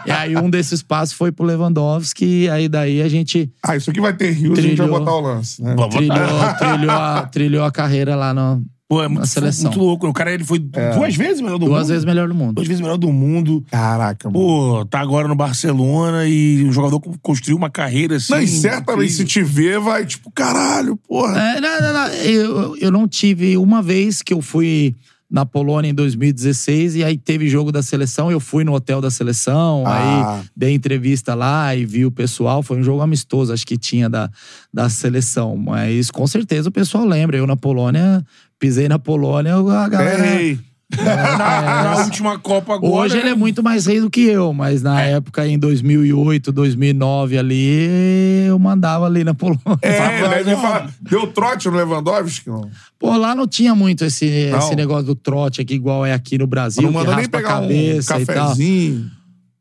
[0.06, 2.24] E aí um desses passos foi pro Lewandowski.
[2.24, 5.00] E aí daí a gente Ah, isso aqui vai ter rios, a gente vai Trilhou.
[5.00, 5.74] botar o lance, né?
[5.90, 6.16] Trilhou,
[6.56, 9.70] trilhou, a, trilhou a carreira lá no, Pô, é muito, seleção.
[9.70, 10.06] muito louco.
[10.06, 11.88] O cara ele foi duas vezes melhor do duas mundo.
[11.88, 12.52] vezes melhor do mundo.
[12.54, 13.64] Duas vezes melhor do mundo.
[13.70, 14.38] Caraca, mano.
[14.38, 18.32] Pô, tá agora no Barcelona e o jogador construiu uma carreira assim.
[18.34, 21.38] Não, e certamente se te ver, vai tipo, caralho, porra.
[21.40, 22.06] É, não, não, não.
[22.08, 24.94] Eu, eu não tive uma vez que eu fui
[25.30, 28.30] na Polônia em 2016 e aí teve jogo da seleção.
[28.30, 30.36] Eu fui no hotel da seleção, Ah.
[30.38, 32.62] aí dei entrevista lá e vi o pessoal.
[32.62, 34.30] Foi um jogo amistoso, acho que tinha da,
[34.72, 35.56] da seleção.
[35.56, 37.36] Mas com certeza o pessoal lembra.
[37.36, 38.24] Eu na Polônia,
[38.58, 40.40] pisei na Polônia, a galera.
[40.40, 40.58] Ei,
[40.96, 42.92] Na, na última Copa agora.
[42.94, 47.36] Hoje ele é muito mais rei do que eu, mas na época, em 2008, 2009
[47.38, 49.60] ali, eu mandava ali na Polônia.
[49.82, 50.20] é,
[50.54, 50.90] Fala, não.
[51.00, 52.48] Deu trote no Lewandowski?
[52.48, 52.70] Não.
[52.98, 54.58] Pô, lá não tinha muito esse, Não.
[54.58, 57.68] esse negócio do trote aqui, igual é aqui no Brasil, Não mandou nem pegar um
[58.06, 59.10] cafezinho.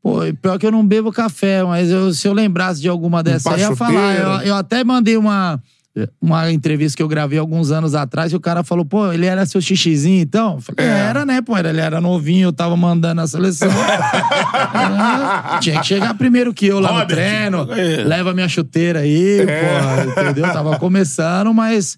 [0.04, 3.48] Pô, pior que eu não bebo café, mas eu- se eu lembrasse de alguma dessas
[3.54, 4.16] aí, eu ia falar.
[4.16, 5.60] Eu, eu até mandei uma,
[6.20, 9.46] uma entrevista que eu gravei alguns anos atrás e o cara falou, pô, ele era
[9.46, 10.56] seu xixizinho então?
[10.56, 10.98] Eu falei, É.
[11.10, 13.70] era, né, pô, ele era novinho, eu tava mandando a seleção.
[13.70, 17.16] É, tinha que chegar primeiro que eu lá no Robert.
[17.16, 18.04] treino, É.
[18.04, 19.46] leva minha chuteira aí, É.
[20.06, 20.44] pô, entendeu?
[20.52, 21.98] Tava começando, mas...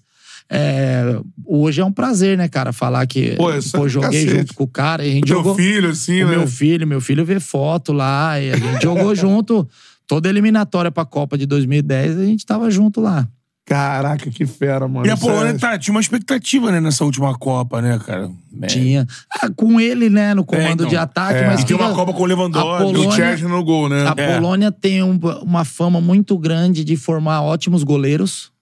[0.50, 4.38] é, hoje é um prazer, né, cara, falar que Pô, isso é pô, joguei cacete.
[4.38, 6.36] junto com o cara a gente O jogou filho, assim, o né?
[6.36, 9.68] meu filho, meu filho vê foto lá e a gente jogou junto.
[10.06, 13.26] Toda eliminatória pra Copa de 2010, a gente tava junto lá.
[13.66, 15.04] Caraca, que fera, mano.
[15.06, 18.30] E a Polônia é- tá, tinha uma expectativa, né, nessa última Copa, né, cara?
[18.62, 18.66] É.
[18.68, 19.06] Tinha.
[19.42, 20.86] Ah, com ele, né, no comando É, então.
[20.86, 21.46] de ataque, É.
[21.48, 22.84] mas E tem uma Copa com o Lewandowski.
[22.84, 24.06] Polônia- O Chesney no gol, né?
[24.06, 24.34] A É.
[24.36, 28.52] Polônia tem um- uma fama muito grande de formar ótimos goleiros.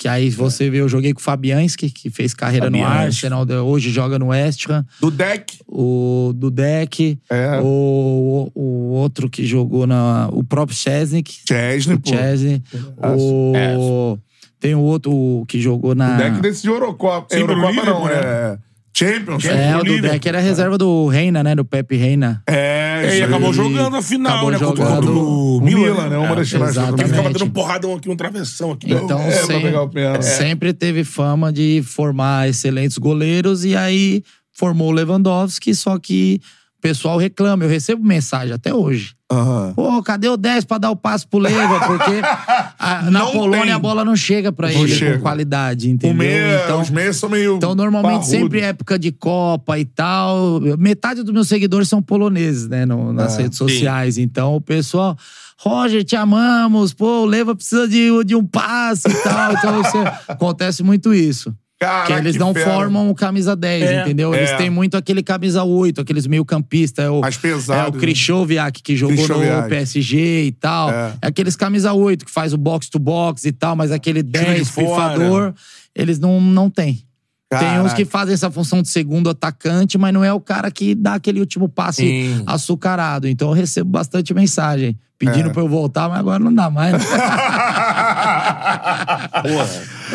[0.00, 3.04] Que aí você vê, eu joguei com o Fabianski, que fez carreira no Fabianski.
[3.06, 4.82] Arsenal, de- hoje joga no West Ham.
[4.98, 5.58] Do deck.
[5.68, 7.60] O Dudek, É.
[7.62, 8.62] o, o
[8.92, 10.30] outro que jogou na.
[10.32, 11.40] O próprio Chesnik.
[11.46, 12.08] Chesney, O pô.
[12.08, 12.62] Chesney.
[12.98, 14.18] O...
[14.58, 16.14] Tem o outro o que jogou na.
[16.14, 17.26] O deck decidiu Eurocopa.
[17.34, 18.58] Sim, Eurocopa não, Liverpool, é.
[18.92, 19.44] Champions.
[19.44, 19.96] É, o do.
[19.96, 21.54] Dudek era reserva do Reina, né?
[21.54, 22.42] Do Pepe Reina.
[22.46, 24.58] É, É, e acabou jogando a final, Acabou né?
[24.58, 26.18] Jogando contra o Milan, Milan, né?
[26.18, 26.76] Uma das finais.
[26.76, 28.72] Ele ficava dando porradão aqui no travessão.
[28.72, 28.92] Aqui.
[28.92, 30.24] Então, É, pra sem- pegar o pênalti.
[30.24, 34.22] sempre teve fama de formar excelentes goleiros e aí
[34.52, 36.40] formou o Lewandowski, só que
[36.80, 37.62] o pessoal reclama.
[37.64, 39.14] Eu recebo mensagem até hoje.
[39.30, 39.74] Aham.
[39.76, 41.78] Pô, cadê o 10 pra dar o passo pro Leva?
[41.86, 42.20] Porque
[42.78, 43.72] a- na Não Polônia tem.
[43.72, 45.16] a bola não chega pra Não ele chega.
[45.18, 46.16] com qualidade, entendeu?
[46.16, 47.56] meia, então, os meias são meio.
[47.56, 48.26] Então, normalmente, parrudo.
[48.30, 50.58] sempre é época de Copa e tal.
[50.78, 52.84] Metade dos meus seguidores são poloneses, né?
[52.86, 54.16] no- nas É, redes sociais.
[54.18, 55.16] Então, o pessoal.
[55.62, 56.94] Roger, te amamos.
[56.94, 59.52] Pô, o Leva precisa de, de um passe e tal.
[59.52, 61.54] Então, você- acontece muito isso.
[61.80, 62.70] Caraca, que eles que não fera.
[62.74, 64.34] formam o camisa 10, É, entendeu?
[64.34, 64.56] Eles é.
[64.56, 67.00] têm muito aquele camisa 8, aqueles meio campista.
[67.00, 67.98] É o, Mais pesado, É o né?
[67.98, 70.90] Krychowiak, que jogou no PSG e tal.
[70.90, 71.14] É.
[71.22, 71.28] É.
[71.28, 74.68] aqueles camisa 8, que faz o box to box e tal, mas aquele de 10,
[74.68, 74.86] fora.
[75.14, 75.54] pifador,
[75.96, 77.02] eles não, não têm.
[77.48, 77.94] Tem uns Caraca.
[77.96, 81.40] que fazem essa função de segundo atacante, mas não é o cara que dá aquele
[81.40, 82.44] último passe Sim.
[82.46, 83.26] açucarado.
[83.26, 85.52] Então eu recebo bastante mensagem pedindo É.
[85.52, 86.92] pra eu voltar, mas agora não dá mais.
[87.00, 87.00] né?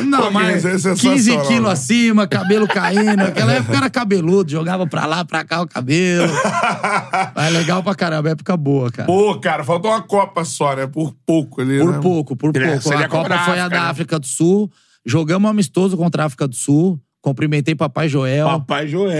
[0.03, 1.71] Não, mas é 15 sensacional, quilos né?
[1.73, 3.15] acima, cabelo caindo.
[3.17, 6.27] Naquela época era cabeludo, jogava pra lá, pra cá o cabelo.
[7.35, 9.05] Mas legal pra caramba, época boa, cara.
[9.07, 10.87] Pô, cara, faltou uma Copa só, né?
[10.87, 11.99] Por pouco ali, Por né?
[12.01, 12.93] pouco, por É, pouco.
[12.97, 13.89] A Copa foi a África, da né?
[13.89, 14.71] África do Sul.
[15.05, 16.99] Jogamos amistoso contra a África do Sul.
[17.21, 18.45] Cumprimentei Papai Joel.
[18.47, 19.17] Papai Joel.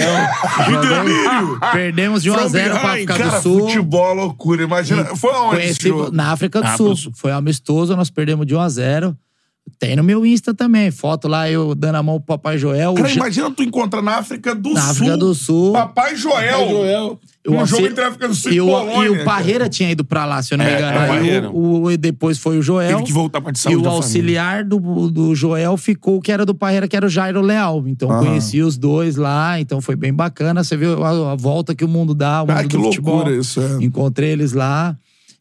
[1.74, 3.60] Perdemos de 1 a From 0 pra África Cara, do Sul.
[3.62, 4.64] futebol é loucura.
[4.64, 5.06] Imagina.
[5.16, 6.12] Foi aonde esse Conheci jogo?
[6.12, 6.72] na África do Sul.
[6.74, 7.12] África do Sul.
[7.16, 9.18] Foi amistoso, nós perdemos de 1 a 0
[9.80, 10.90] Tem no meu Insta também.
[10.92, 12.94] Foto lá, eu dando a mão pro Papai Joel.
[12.94, 14.90] Cara, O imagina tu encontrar na África do Na Sul.
[14.92, 15.74] África do Sul.
[15.74, 16.52] Papai Joel.
[16.60, 17.20] Papai Joel.
[17.48, 19.06] Um O jogo entre a África do Sul e, e o, Polônia.
[19.06, 20.98] e o Parreira tinha ido pra lá, se eu não me É, engano.
[20.98, 22.90] é, o o, o- e depois foi o Joel.
[22.98, 26.56] Teve que voltar pra de E o auxiliar do, do Joel ficou, que era do
[26.56, 27.84] Parreira, que era o Jairo Leal.
[27.88, 28.26] Então Aham.
[28.26, 30.64] conheci os dois lá, então foi bem bacana.
[30.64, 33.16] Você viu a, a volta que o mundo dá, o mundo Ah, que do futebol.
[33.18, 33.84] loucura isso, é.
[33.84, 34.96] Encontrei eles lá.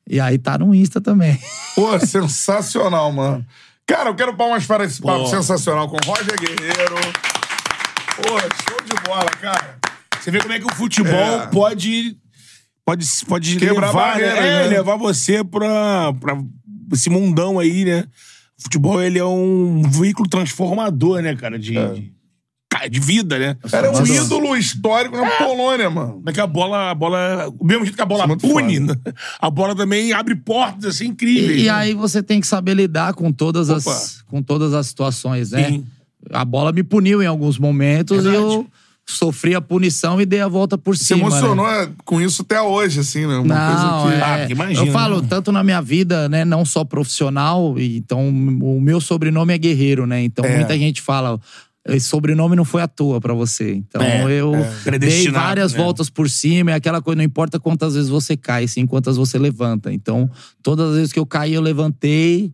[0.08, 1.38] E aí tá no Insta também.
[1.74, 3.44] Pô, sensacional, mano.
[3.86, 5.26] Cara, eu quero palmas para esse papo Pô.
[5.26, 6.94] sensacional com Roger Guerreiro.
[8.16, 9.78] Pô, show de bola, cara.
[10.20, 11.12] Você vê como é que o futebol
[11.42, 11.46] É.
[11.48, 12.16] pode.
[12.84, 14.26] Pode, pode Quebrar levar, né?
[14.26, 14.66] É, né?
[14.68, 16.38] levar você pra, pra
[16.92, 18.04] esse mundão aí, né?
[18.58, 21.58] O futebol, ele é um veículo transformador, né, cara?
[21.58, 21.94] De, de, ca-
[22.90, 23.56] de vida, né?
[23.72, 26.22] Era um ídolo histórico na Polônia, mano.
[26.32, 27.52] Que a bola, a bola.
[27.58, 28.94] O mesmo jeito que a bola é pune, né?
[29.40, 31.60] a bola também abre portas assim incríveis.
[31.60, 31.70] E, e né?
[31.70, 33.78] aí você tem que saber lidar com todas, Opa.
[33.90, 35.68] as, com todas as situações, né?
[35.70, 35.86] Sim.
[36.30, 38.36] A bola me puniu em alguns momentos Verdade.
[38.36, 38.66] e eu
[39.06, 41.28] sofri a punição e dei a volta por Se cima.
[41.28, 41.36] né?
[41.36, 41.66] emocionou
[42.06, 43.36] com isso até hoje, assim, né?
[43.36, 44.22] Uma Não, coisa que.
[44.22, 45.26] é, Ah, porque imagina, eu falo né?
[45.28, 50.22] tanto na minha vida, né, não só profissional, então o meu sobrenome é Guerreiro, né?
[50.24, 50.56] Então É.
[50.56, 51.38] muita gente fala,
[51.88, 53.72] esse sobrenome não foi à toa pra você.
[53.74, 54.62] Então É, eu é.
[54.62, 55.78] dei Predestinado, várias né?
[55.82, 59.38] voltas por cima, é aquela coisa, não importa quantas vezes você cai, sim quantas você
[59.38, 59.92] levanta.
[59.92, 60.30] Então,
[60.62, 62.52] todas as vezes que eu caí, eu levantei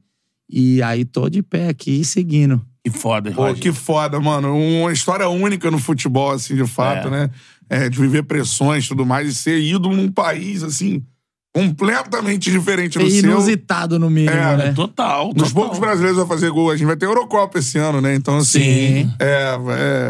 [0.49, 2.61] e aí tô de pé aqui seguindo.
[2.85, 3.61] Que foda, Pô, Roger.
[3.63, 4.57] que foda, mano.
[4.57, 7.11] Uma história única no futebol, assim, de fato, É.
[7.11, 7.31] né?
[7.69, 11.05] É, de viver pressões e tudo mais, e ser ídolo num país, assim,
[11.53, 13.19] completamente diferente do É seu.
[13.31, 14.73] inusitado no mínimo, É, né?
[14.73, 15.53] Total, Nos total.
[15.55, 16.71] poucos brasileiros a fazer gol.
[16.71, 18.15] A gente vai ter Eurocopa esse ano, né?
[18.15, 18.61] Então, assim.
[18.61, 19.13] Sim.
[19.19, 19.57] É,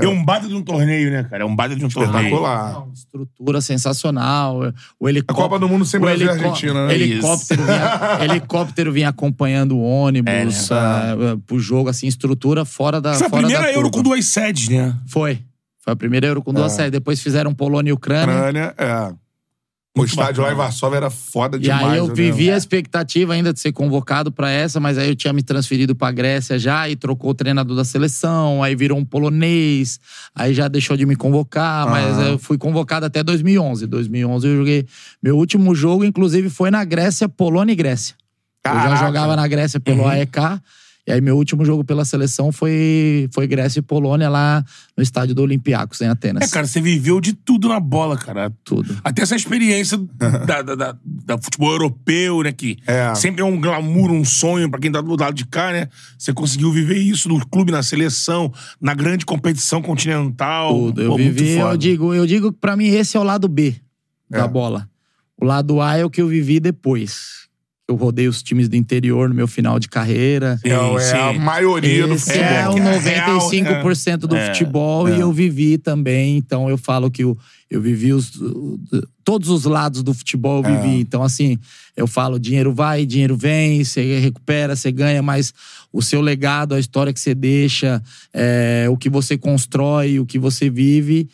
[0.01, 0.05] é.
[0.05, 1.43] É um baita de um torneio, né, cara?
[1.43, 2.17] É um baita de um torneio.
[2.17, 2.73] Espetacular.
[2.75, 4.61] Não, estrutura sensacional.
[4.99, 6.95] O helicóptero, A Copa do Mundo sem o Brasil e Argentina, né?
[6.95, 13.15] Helicóptero vinha, helicóptero vinha acompanhando o ônibus É, eh, pro jogo, assim, estrutura fora da
[13.15, 14.95] Foi a primeira da Euro com duas sedes, né?
[15.07, 15.41] Foi.
[15.83, 16.93] Foi a primeira Euro com duas séries.
[16.93, 18.35] Depois fizeram Polônia e Ucrânia.
[18.37, 19.13] Ucrânia, é.
[19.99, 20.55] O estádio lá em.
[20.55, 21.85] Varsóvia era foda E demais.
[21.85, 22.15] aí eu né?
[22.15, 25.97] vivi a expectativa ainda de ser convocado pra essa, mas aí eu tinha me transferido
[25.97, 29.99] pra Grécia já e trocou o treinador da seleção, aí virou um polonês,
[30.35, 32.23] aí já deixou de me convocar, mas Ah.
[32.31, 33.87] eu fui convocado até 2011.
[33.89, 34.87] 2011 eu joguei
[35.21, 38.15] meu último jogo, inclusive foi na Grécia, Polônia e Grécia.
[38.65, 38.97] Eu Caraca.
[38.97, 40.39] já jogava na Grécia pelo AEK.
[41.11, 44.65] E aí, meu último jogo pela seleção foi, foi Grécia e Polônia lá
[44.97, 46.49] no estádio do Olympiacos, em Atenas.
[46.49, 48.53] É, cara, você viveu de tudo na bola, cara.
[48.63, 48.97] Tudo.
[49.03, 49.99] Até essa experiência
[50.47, 52.53] da, da, da- da futebol europeu, né?
[52.53, 53.13] Que É.
[53.17, 55.89] sempre é um glamour, um sonho pra quem tá do lado de cá, né?
[56.17, 60.73] Você conseguiu viver isso no clube, na seleção, na grande competição continental.
[60.73, 61.03] Tudo.
[61.03, 63.49] Eu Pô, muito vivi, eu digo, eu digo que pra mim esse é o lado
[63.49, 63.75] B
[64.31, 64.49] da É.
[64.49, 64.89] bola.
[65.37, 67.49] O lado A é o que eu vivi depois.
[67.91, 70.57] Eu rodei os times do interior no meu final de carreira.
[70.59, 71.17] Sim, É, é sim.
[71.17, 72.47] a maioria do Esse futebol.
[72.49, 74.47] é o que é real, 95% do é.
[74.47, 75.17] futebol É.
[75.17, 76.37] e eu vivi também.
[76.37, 77.37] Então eu falo que eu,
[77.69, 78.31] eu vivi os,
[79.25, 80.81] todos os lados do futebol eu É.
[80.81, 81.01] vivi.
[81.01, 81.59] Então, assim,
[81.97, 85.53] eu falo: dinheiro vai, dinheiro vem, você recupera, você ganha, mas
[85.93, 88.01] o seu legado, a história que você deixa,
[88.33, 91.29] é, o que você constrói, o que você vive,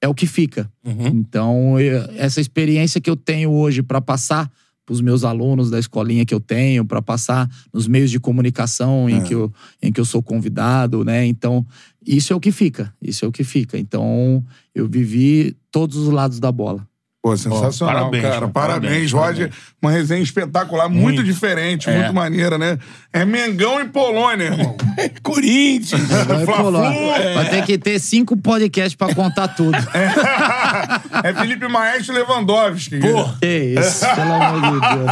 [0.00, 0.68] é o que fica.
[0.84, 1.06] Uhum.
[1.06, 4.50] Então, eu- essa experiência que eu tenho hoje para passar
[4.90, 9.08] para os meus alunos da escolinha que eu tenho, para passar nos meios de comunicação
[9.08, 9.12] É.
[9.12, 11.24] em, que eu, em que eu sou convidado, né?
[11.24, 11.64] Então,
[12.04, 12.92] isso é o que fica.
[13.00, 13.78] Isso é o que fica.
[13.78, 14.44] Então,
[14.74, 16.84] eu vivi todos os lados da bola.
[17.22, 18.48] Pô, sensacional, parabéns, cara.
[18.48, 19.50] Parabéns, Parabéns, Roger.
[19.82, 21.22] Uma resenha espetacular, muito, Muito.
[21.22, 21.98] diferente, É.
[21.98, 22.78] muito maneira, né?
[23.12, 24.74] É Mengão e Polônia, irmão.
[25.22, 26.00] Corinthians.
[26.08, 27.34] Vai Fla-Flu, é.
[27.34, 29.76] Vai ter que ter cinco podcasts pra contar tudo.
[31.22, 32.98] é Felipe Maestro e Lewandowski.
[33.00, 35.10] Pô, Que isso, pelo amor de Deus.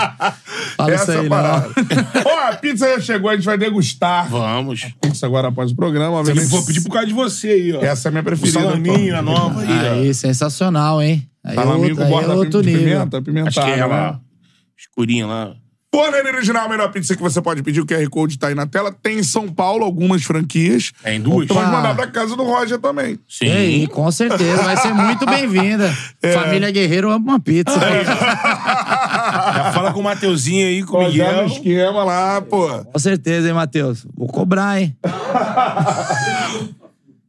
[0.77, 1.29] Fala isso Essa é aí, a não.
[1.29, 1.69] parada.
[2.25, 4.29] Ó, a pizza já chegou, a gente vai degustar.
[4.29, 4.87] vamos.
[5.01, 6.47] Pizza agora após o programa, Eu obviamente.
[6.47, 7.83] vou pedir por causa de você aí, ó.
[7.83, 8.61] Essa é a minha O preferida.
[8.61, 9.19] salaminho, pô.
[9.19, 9.89] a nova aí.
[10.07, 11.29] Aí, sensacional, hein?
[11.45, 12.85] Aí, é Salaminho outro, com aí é borda outro de nível.
[12.85, 13.87] pimenta, Acho pimentada, que é né?
[13.87, 14.21] lá.
[14.77, 15.55] Escurinha lá.
[16.39, 17.81] Original, a melhor pizza que você pode pedir.
[17.81, 18.93] O QR Code tá aí na tela.
[18.93, 20.93] Tem em São Paulo algumas franquias.
[21.03, 21.45] Tem duas?
[21.45, 23.19] Então pode mandar pra casa do Roger também.
[23.29, 23.47] Sim.
[23.47, 24.63] E aí, com certeza.
[24.63, 25.93] Vai ser muito bem-vinda.
[26.23, 26.33] É.
[26.33, 27.75] Família Guerreiro ama uma pizza.
[27.81, 31.47] Já fala com o Mateuzinho aí, com o dar no Miguel.
[31.47, 32.69] esquema lá, pô.
[32.85, 34.07] Com certeza, hein, Matheus?
[34.17, 34.97] Vou cobrar, hein?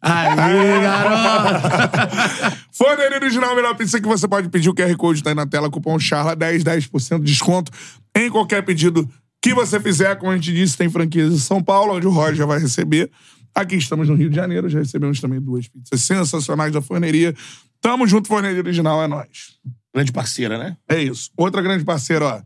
[0.02, 0.36] Aí,
[0.82, 2.58] garoto!
[2.80, 4.70] Forneria Original, a melhor pizza que você pode pedir.
[4.70, 5.70] O QR Code tá aí na tela.
[5.70, 7.74] Cupom CHARLA, 10, 10% de desconto
[8.16, 9.06] em qualquer pedido
[9.42, 10.16] que você fizer.
[10.16, 13.12] Como a gente disse, tem franquias em São Paulo, onde o Roger vai receber.
[13.54, 17.36] Aqui estamos no Rio de Janeiro, já recebemos também duas pizzas sensacionais da forneria.
[17.82, 19.58] Tamo junto, Forneria Original, é nóis.
[19.94, 20.78] Grande parceira, né?
[20.88, 21.32] É isso.
[21.36, 22.42] Outra grande parceira, ó.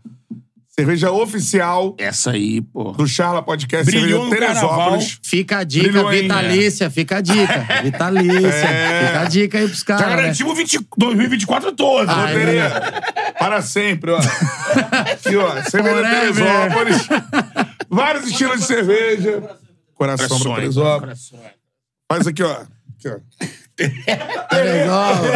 [0.75, 2.93] Cerveja oficial Essa aí, pô.
[2.93, 3.85] do Charla Podcast.
[3.85, 5.19] Brilhou cerveja no Teresópolis.
[5.21, 6.21] Fica a dica, Brilhou, hein?
[6.23, 7.67] vitalícia, fica a dica.
[7.83, 8.47] Vitalícia.
[8.47, 9.05] É.
[9.07, 10.07] Fica a dica aí pros Já caras.
[10.07, 10.15] né?
[10.15, 12.09] garantimos 20 2024 todo.
[12.09, 13.31] Ah, é.
[13.37, 14.17] Para sempre, ó.
[14.17, 15.61] Aqui, ó.
[15.61, 16.33] Cerveja Forever.
[16.33, 17.07] Teresópolis.
[17.87, 19.43] Vários estilos de cerveja.
[19.93, 21.33] Coração pra Corações, Teresópolis.
[22.11, 22.51] Faz aqui, ó.
[22.51, 23.19] Aqui, ó.
[24.49, 25.33] Teresópolis.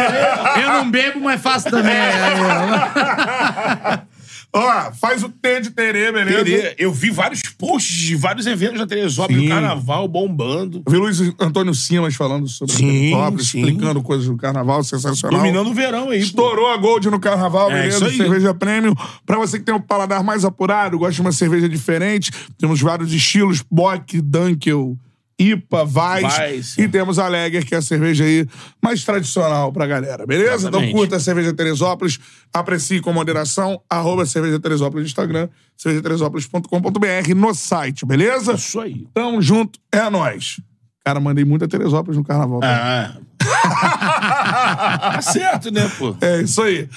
[0.64, 1.94] Eu não bebo, mas faço também.
[4.58, 4.88] Ó.
[4.88, 6.44] Ó, faz o T de Terê, beleza?
[6.44, 10.82] Terê, Eu vi vários posts de vários eventos da Teresópolis, do carnaval bombando.
[10.86, 13.58] Eu vi Luiz Antônio Simas falando sobre Sim, Teresópolis, sim.
[13.60, 15.40] explicando coisas do carnaval, sensacional.
[15.40, 16.18] Dominando o verão aí.
[16.18, 16.24] pô.
[16.24, 18.10] Estourou a Gold no carnaval, É, beleza?
[18.10, 18.94] Cerveja premium.
[19.24, 23.12] Pra você que tem um paladar mais apurado, gosta de uma cerveja diferente, temos vários
[23.12, 24.96] estilos: Bock, Dunkel,
[25.38, 25.84] IPA.
[25.84, 26.76] Weiss.
[26.78, 28.46] E temos a Lager, que é a cerveja aí
[28.82, 30.54] mais tradicional pra galera, beleza?
[30.54, 30.88] Exatamente.
[30.90, 32.18] Então curta a Cerveja Teresópolis,
[32.52, 38.54] aprecie com moderação, arroba Cerveja Teresópolis no Instagram, cervejateresópolis.com.br no site, beleza?
[38.54, 39.06] Isso aí.
[39.14, 40.60] Tamo junto, é nóis.
[41.04, 42.60] Cara, mandei muita Teresópolis no carnaval.
[42.60, 43.14] tá?
[43.40, 45.12] Ah.
[45.14, 46.16] tá certo, né, pô?
[46.20, 46.88] É isso aí.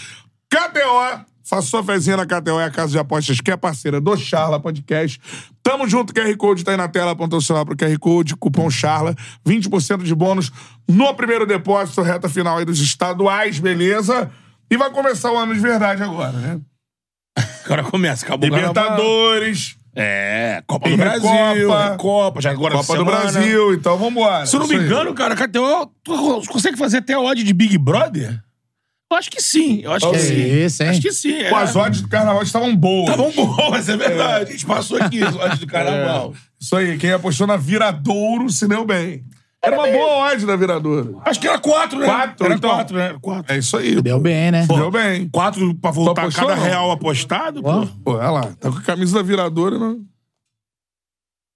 [0.50, 4.15] KTO, faça sua fezinha na KTO, é a casa de apostas que é parceira do
[4.15, 5.19] Charla Podcast.
[5.61, 8.69] Tamo junto, QR Code tá aí na tela, apontou o celular pro QR Code, cupom
[8.69, 9.14] Charla,
[9.45, 10.49] 20% de bônus
[10.88, 14.32] no primeiro depósito, reta final aí dos estaduais, beleza?
[14.69, 16.61] E vai começar o ano de verdade agora, né?
[17.65, 18.56] Agora começa, acabou o.
[18.56, 21.98] Libertadores, É, Copa do Brasil, Recopa.
[21.98, 23.06] Copa, já agora Copa do.
[23.06, 24.45] Brasil, então vambora.
[24.45, 27.78] Se eu não me engano, cara, a KTO tu consegue fazer até odd de Big
[27.78, 28.41] Brother?
[29.12, 29.82] Eu acho que sim.
[29.84, 30.66] Eu acho que Que sim.
[30.66, 30.90] isso, hein?
[30.90, 31.34] Acho que sim.
[31.42, 31.50] É.
[31.50, 33.12] Pô, as odds do carnaval estavam boas.
[33.12, 34.50] Tá bom, boas, é verdade.
[34.50, 36.34] A gente passou aqui as odds do carnaval.
[36.58, 39.26] Isso aí, quem apostou na Viradouro se deu bem.
[39.64, 41.22] Era uma boa odd da Viradouro.
[41.24, 42.06] Acho que era quatro, né?
[42.06, 42.70] Quatro, era então.
[42.70, 43.06] quatro, né?
[43.10, 43.54] Era quatro.
[43.54, 44.02] É isso aí.
[44.02, 44.66] Deu bem, né?
[44.66, 45.30] Deu bem.
[45.30, 46.66] Quatro pra voltar apostou, cada não?
[46.66, 47.88] real apostado, pô.
[48.04, 50.00] Pô, olha lá, tá com a camisa da Viradouro, né?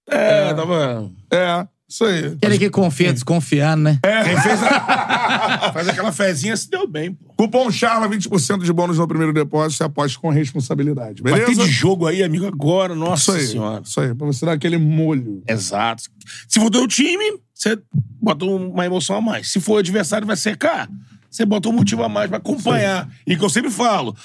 [0.08, 1.10] É, tava...
[1.32, 2.26] É, isso aí.
[2.26, 3.98] Aquele que confia desconfiando, né?
[4.24, 5.72] Quem fez a...
[5.74, 7.25] Faz aquela fezinha se deu bem, pô.
[7.36, 11.64] Cupom CHARLA, 20% de bônus no primeiro depósito, você aposta com responsabilidade, Vai ter beleza?
[11.64, 12.94] de jogo aí, amigo, agora.
[12.94, 13.82] Isso Nossa aí, senhora.
[13.84, 15.42] isso aí, pra você dar aquele molho.
[15.46, 16.04] Exato.
[16.48, 17.78] Se for teu time, você
[18.20, 19.48] bota uma emoção a mais.
[19.52, 20.88] Se for o adversário, vai secar.
[21.30, 23.06] Você bota um motivo a mais pra acompanhar.
[23.26, 24.16] E que eu sempre falo,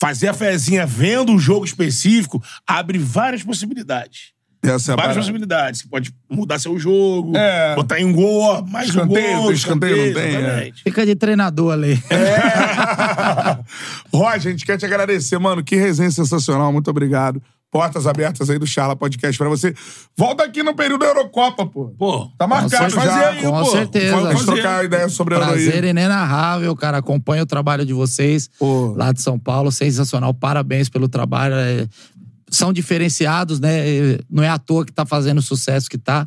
[0.00, 4.32] fazer a fezinha vendo um jogo específico abre várias possibilidades.
[4.62, 5.80] Essa é várias possibilidades.
[5.80, 7.74] Você pode mudar seu jogo, É.
[7.74, 9.46] botar em gol, mais Escanteio, um gol.
[9.46, 10.38] tem escanteio, não tem, é.
[10.40, 10.82] exatamente.
[10.82, 12.02] Fica de treinador ali.
[14.12, 15.62] Roger, a gente quer te agradecer, mano.
[15.62, 16.72] Que resenha sensacional.
[16.72, 17.42] Muito obrigado.
[17.70, 19.72] Portas abertas aí do Charla Podcast pra você.
[20.16, 21.94] Volta aqui no período da Eurocopa, pô.
[21.96, 23.06] Pô, Tá marcado Com já.
[23.12, 23.64] fazer aí, Com pô.
[23.70, 24.16] certeza.
[24.16, 24.44] Vamos fazer.
[24.62, 25.90] trocar ideia sobre a Euro Prazer aí.
[25.90, 26.98] inenarrável, cara.
[26.98, 28.92] Acompanho o trabalho de vocês Pô.
[28.96, 29.70] lá de São Paulo.
[29.70, 30.34] Sensacional.
[30.34, 31.54] Parabéns pelo trabalho.
[32.50, 34.18] São diferenciados, né?
[34.28, 36.26] Não é à toa que tá fazendo o sucesso que tá.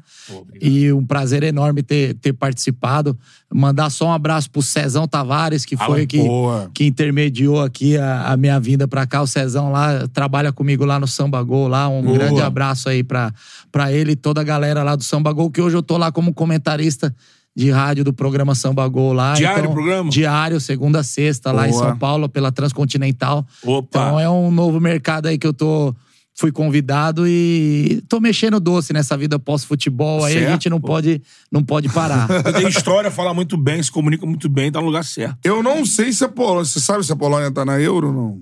[0.62, 3.18] e um prazer enorme ter, ter participado.
[3.54, 6.72] Mandar só um abraço pro Cezão Tavares, que foi que, boa.
[6.74, 9.22] que intermediou aqui a, a minha vinda pra cá.
[9.22, 11.90] O Cezão lá trabalha comigo lá no Samba Gol lá.
[11.90, 12.18] Um Boa.
[12.18, 13.32] grande abraço aí pra,
[13.72, 16.12] pra ele e toda a galera lá do Samba Gol, que hoje eu tô lá
[16.12, 17.14] como comentarista
[17.56, 19.34] de rádio do programa Samba Gol lá.
[19.34, 20.10] Diário Então, o programa?
[20.10, 21.90] Diário, segunda a sexta, lá em Boa.
[21.90, 23.46] São Paulo, pela Transcontinental.
[23.64, 24.00] Opa.
[24.00, 25.94] Então é um novo mercado aí que eu tô
[26.36, 30.24] fui convidado e tô mexendo doce nessa vida pós-futebol.
[30.24, 32.28] Aí a gente não pode, não pode parar.
[32.54, 35.38] Tem história, fala muito bem, se comunica muito bem, tá no lugar certo.
[35.44, 36.66] Eu não sei se a Polônia.
[36.66, 38.42] Você sabe se a Polônia tá na euro ou não?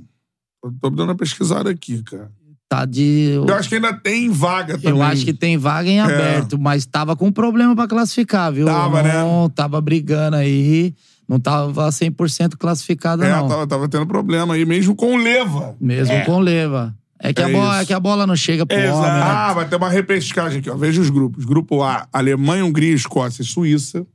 [0.63, 2.31] Eu tô dando uma pesquisada aqui, cara.
[2.69, 3.33] Tá de.
[3.35, 4.91] Eu acho que ainda tem vaga também.
[4.91, 8.69] Eu acho que tem vaga em aberto, mas tava com problema pra classificar, viu?
[8.69, 8.71] É.
[8.71, 9.13] Tava, né?
[9.13, 10.93] não, Tava brigando aí.
[11.27, 13.47] Não tava 100% classificada, É, não.
[13.47, 15.75] tava, tava tendo problema aí, mesmo com o Leva.
[15.79, 16.93] Mesmo com leva.
[17.23, 18.97] É que, É a bola, é que a bola não chega pro Exato.
[18.97, 19.21] homem, né?
[19.21, 20.75] Ah, vai ter uma repescagem aqui, ó.
[20.75, 21.45] Veja os grupos.
[21.45, 24.05] Grupo A, Alemanha, Hungria, Escócia e Suíça.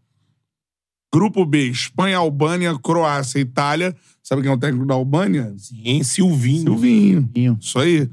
[1.15, 3.95] Grupo B, Espanha, Albânia, Croácia e Itália.
[4.23, 5.55] Sabe quem é o técnico da Albânia?
[5.57, 6.63] Sim, Silvinho.
[6.73, 7.21] Silvinho.
[7.23, 7.59] Silvinho.
[7.61, 8.11] Isso aí.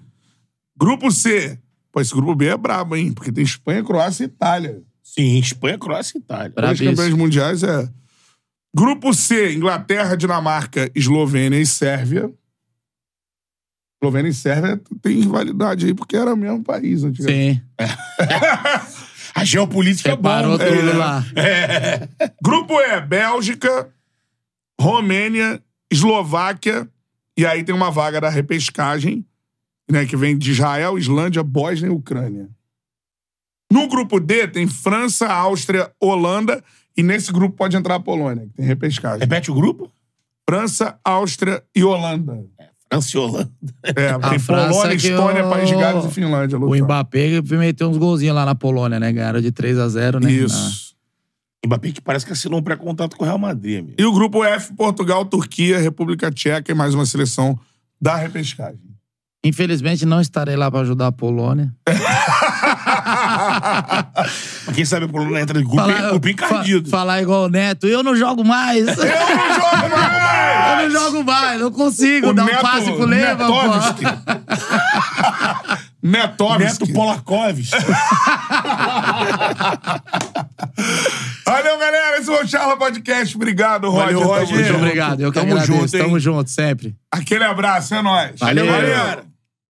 [0.77, 1.57] Grupo C.
[1.91, 3.11] Pô, esse grupo B é brabo, hein?
[3.11, 4.81] Porque tem Espanha, Croácia e Itália.
[5.01, 6.53] Sim, Espanha, Croácia e Itália.
[6.71, 7.89] Os campeões mundiais é.
[8.75, 12.31] Grupo C, Inglaterra, Dinamarca, Eslovênia e Sérvia.
[14.03, 17.59] Eslovênia e Sérvia tem rivalidade aí, porque era o mesmo país antigamente.
[17.59, 17.61] Sim.
[19.35, 20.63] A geopolítica é Separou bom.
[20.63, 20.93] tudo É.
[20.93, 21.25] lá.
[22.43, 23.89] Grupo E, Bélgica,
[24.79, 25.61] Romênia,
[25.91, 26.87] Eslováquia,
[27.37, 29.25] e aí tem uma vaga da repescagem,
[29.89, 32.47] né, que vem de Israel, Islândia, Bósnia e Ucrânia.
[33.71, 36.63] No grupo D tem França, Áustria, Holanda,
[36.95, 39.19] e nesse grupo pode entrar a Polônia, que tem repescagem.
[39.21, 39.91] Repete o grupo?
[40.47, 42.33] França, Áustria e Holanda.
[42.33, 43.51] França e Holanda.
[43.83, 46.57] É, tem França Polônia, que Estônia, o- País de Gales e Finlândia.
[46.57, 46.83] O lutando.
[46.85, 49.11] Mbappé meteu uns golzinhos lá na Polônia, né?
[49.11, 50.31] Ganharam de 3 a 0 né?
[50.31, 50.93] Isso.
[51.65, 53.95] Mbappé que parece que assinou um pré-contato com o Real Madrid, amigo.
[53.97, 57.57] E o grupo F, Portugal, Turquia, República Tcheca e mais uma seleção
[58.01, 58.79] da repescagem.
[59.45, 61.73] Infelizmente, não estarei lá pra ajudar a Polônia.
[64.73, 66.89] Quem sabe a Polônia entra de grupo, Falar, grupo encardido.
[66.89, 68.87] fa- falar igual o Neto, eu não jogo mais.
[68.87, 70.93] Eu não jogo mais!
[70.93, 73.61] não jogo mais, não consigo O dar um Neto- passe pro Leva, pô.
[73.61, 74.03] Netovski.
[76.03, 77.71] Neto Polakovs.
[81.45, 82.17] Valeu, galera.
[82.17, 83.35] Esse foi o Charla Podcast.
[83.35, 84.13] Obrigado, Roger.
[84.13, 84.55] Valeu, Roger.
[84.57, 85.79] Muito obrigado, eu que Tamo agradeço.
[85.79, 86.03] junto, hein?
[86.03, 86.95] Tamo junto, sempre.
[87.11, 88.31] Aquele abraço, é nóis.
[88.39, 89.23] Valeu, Valeu, galera.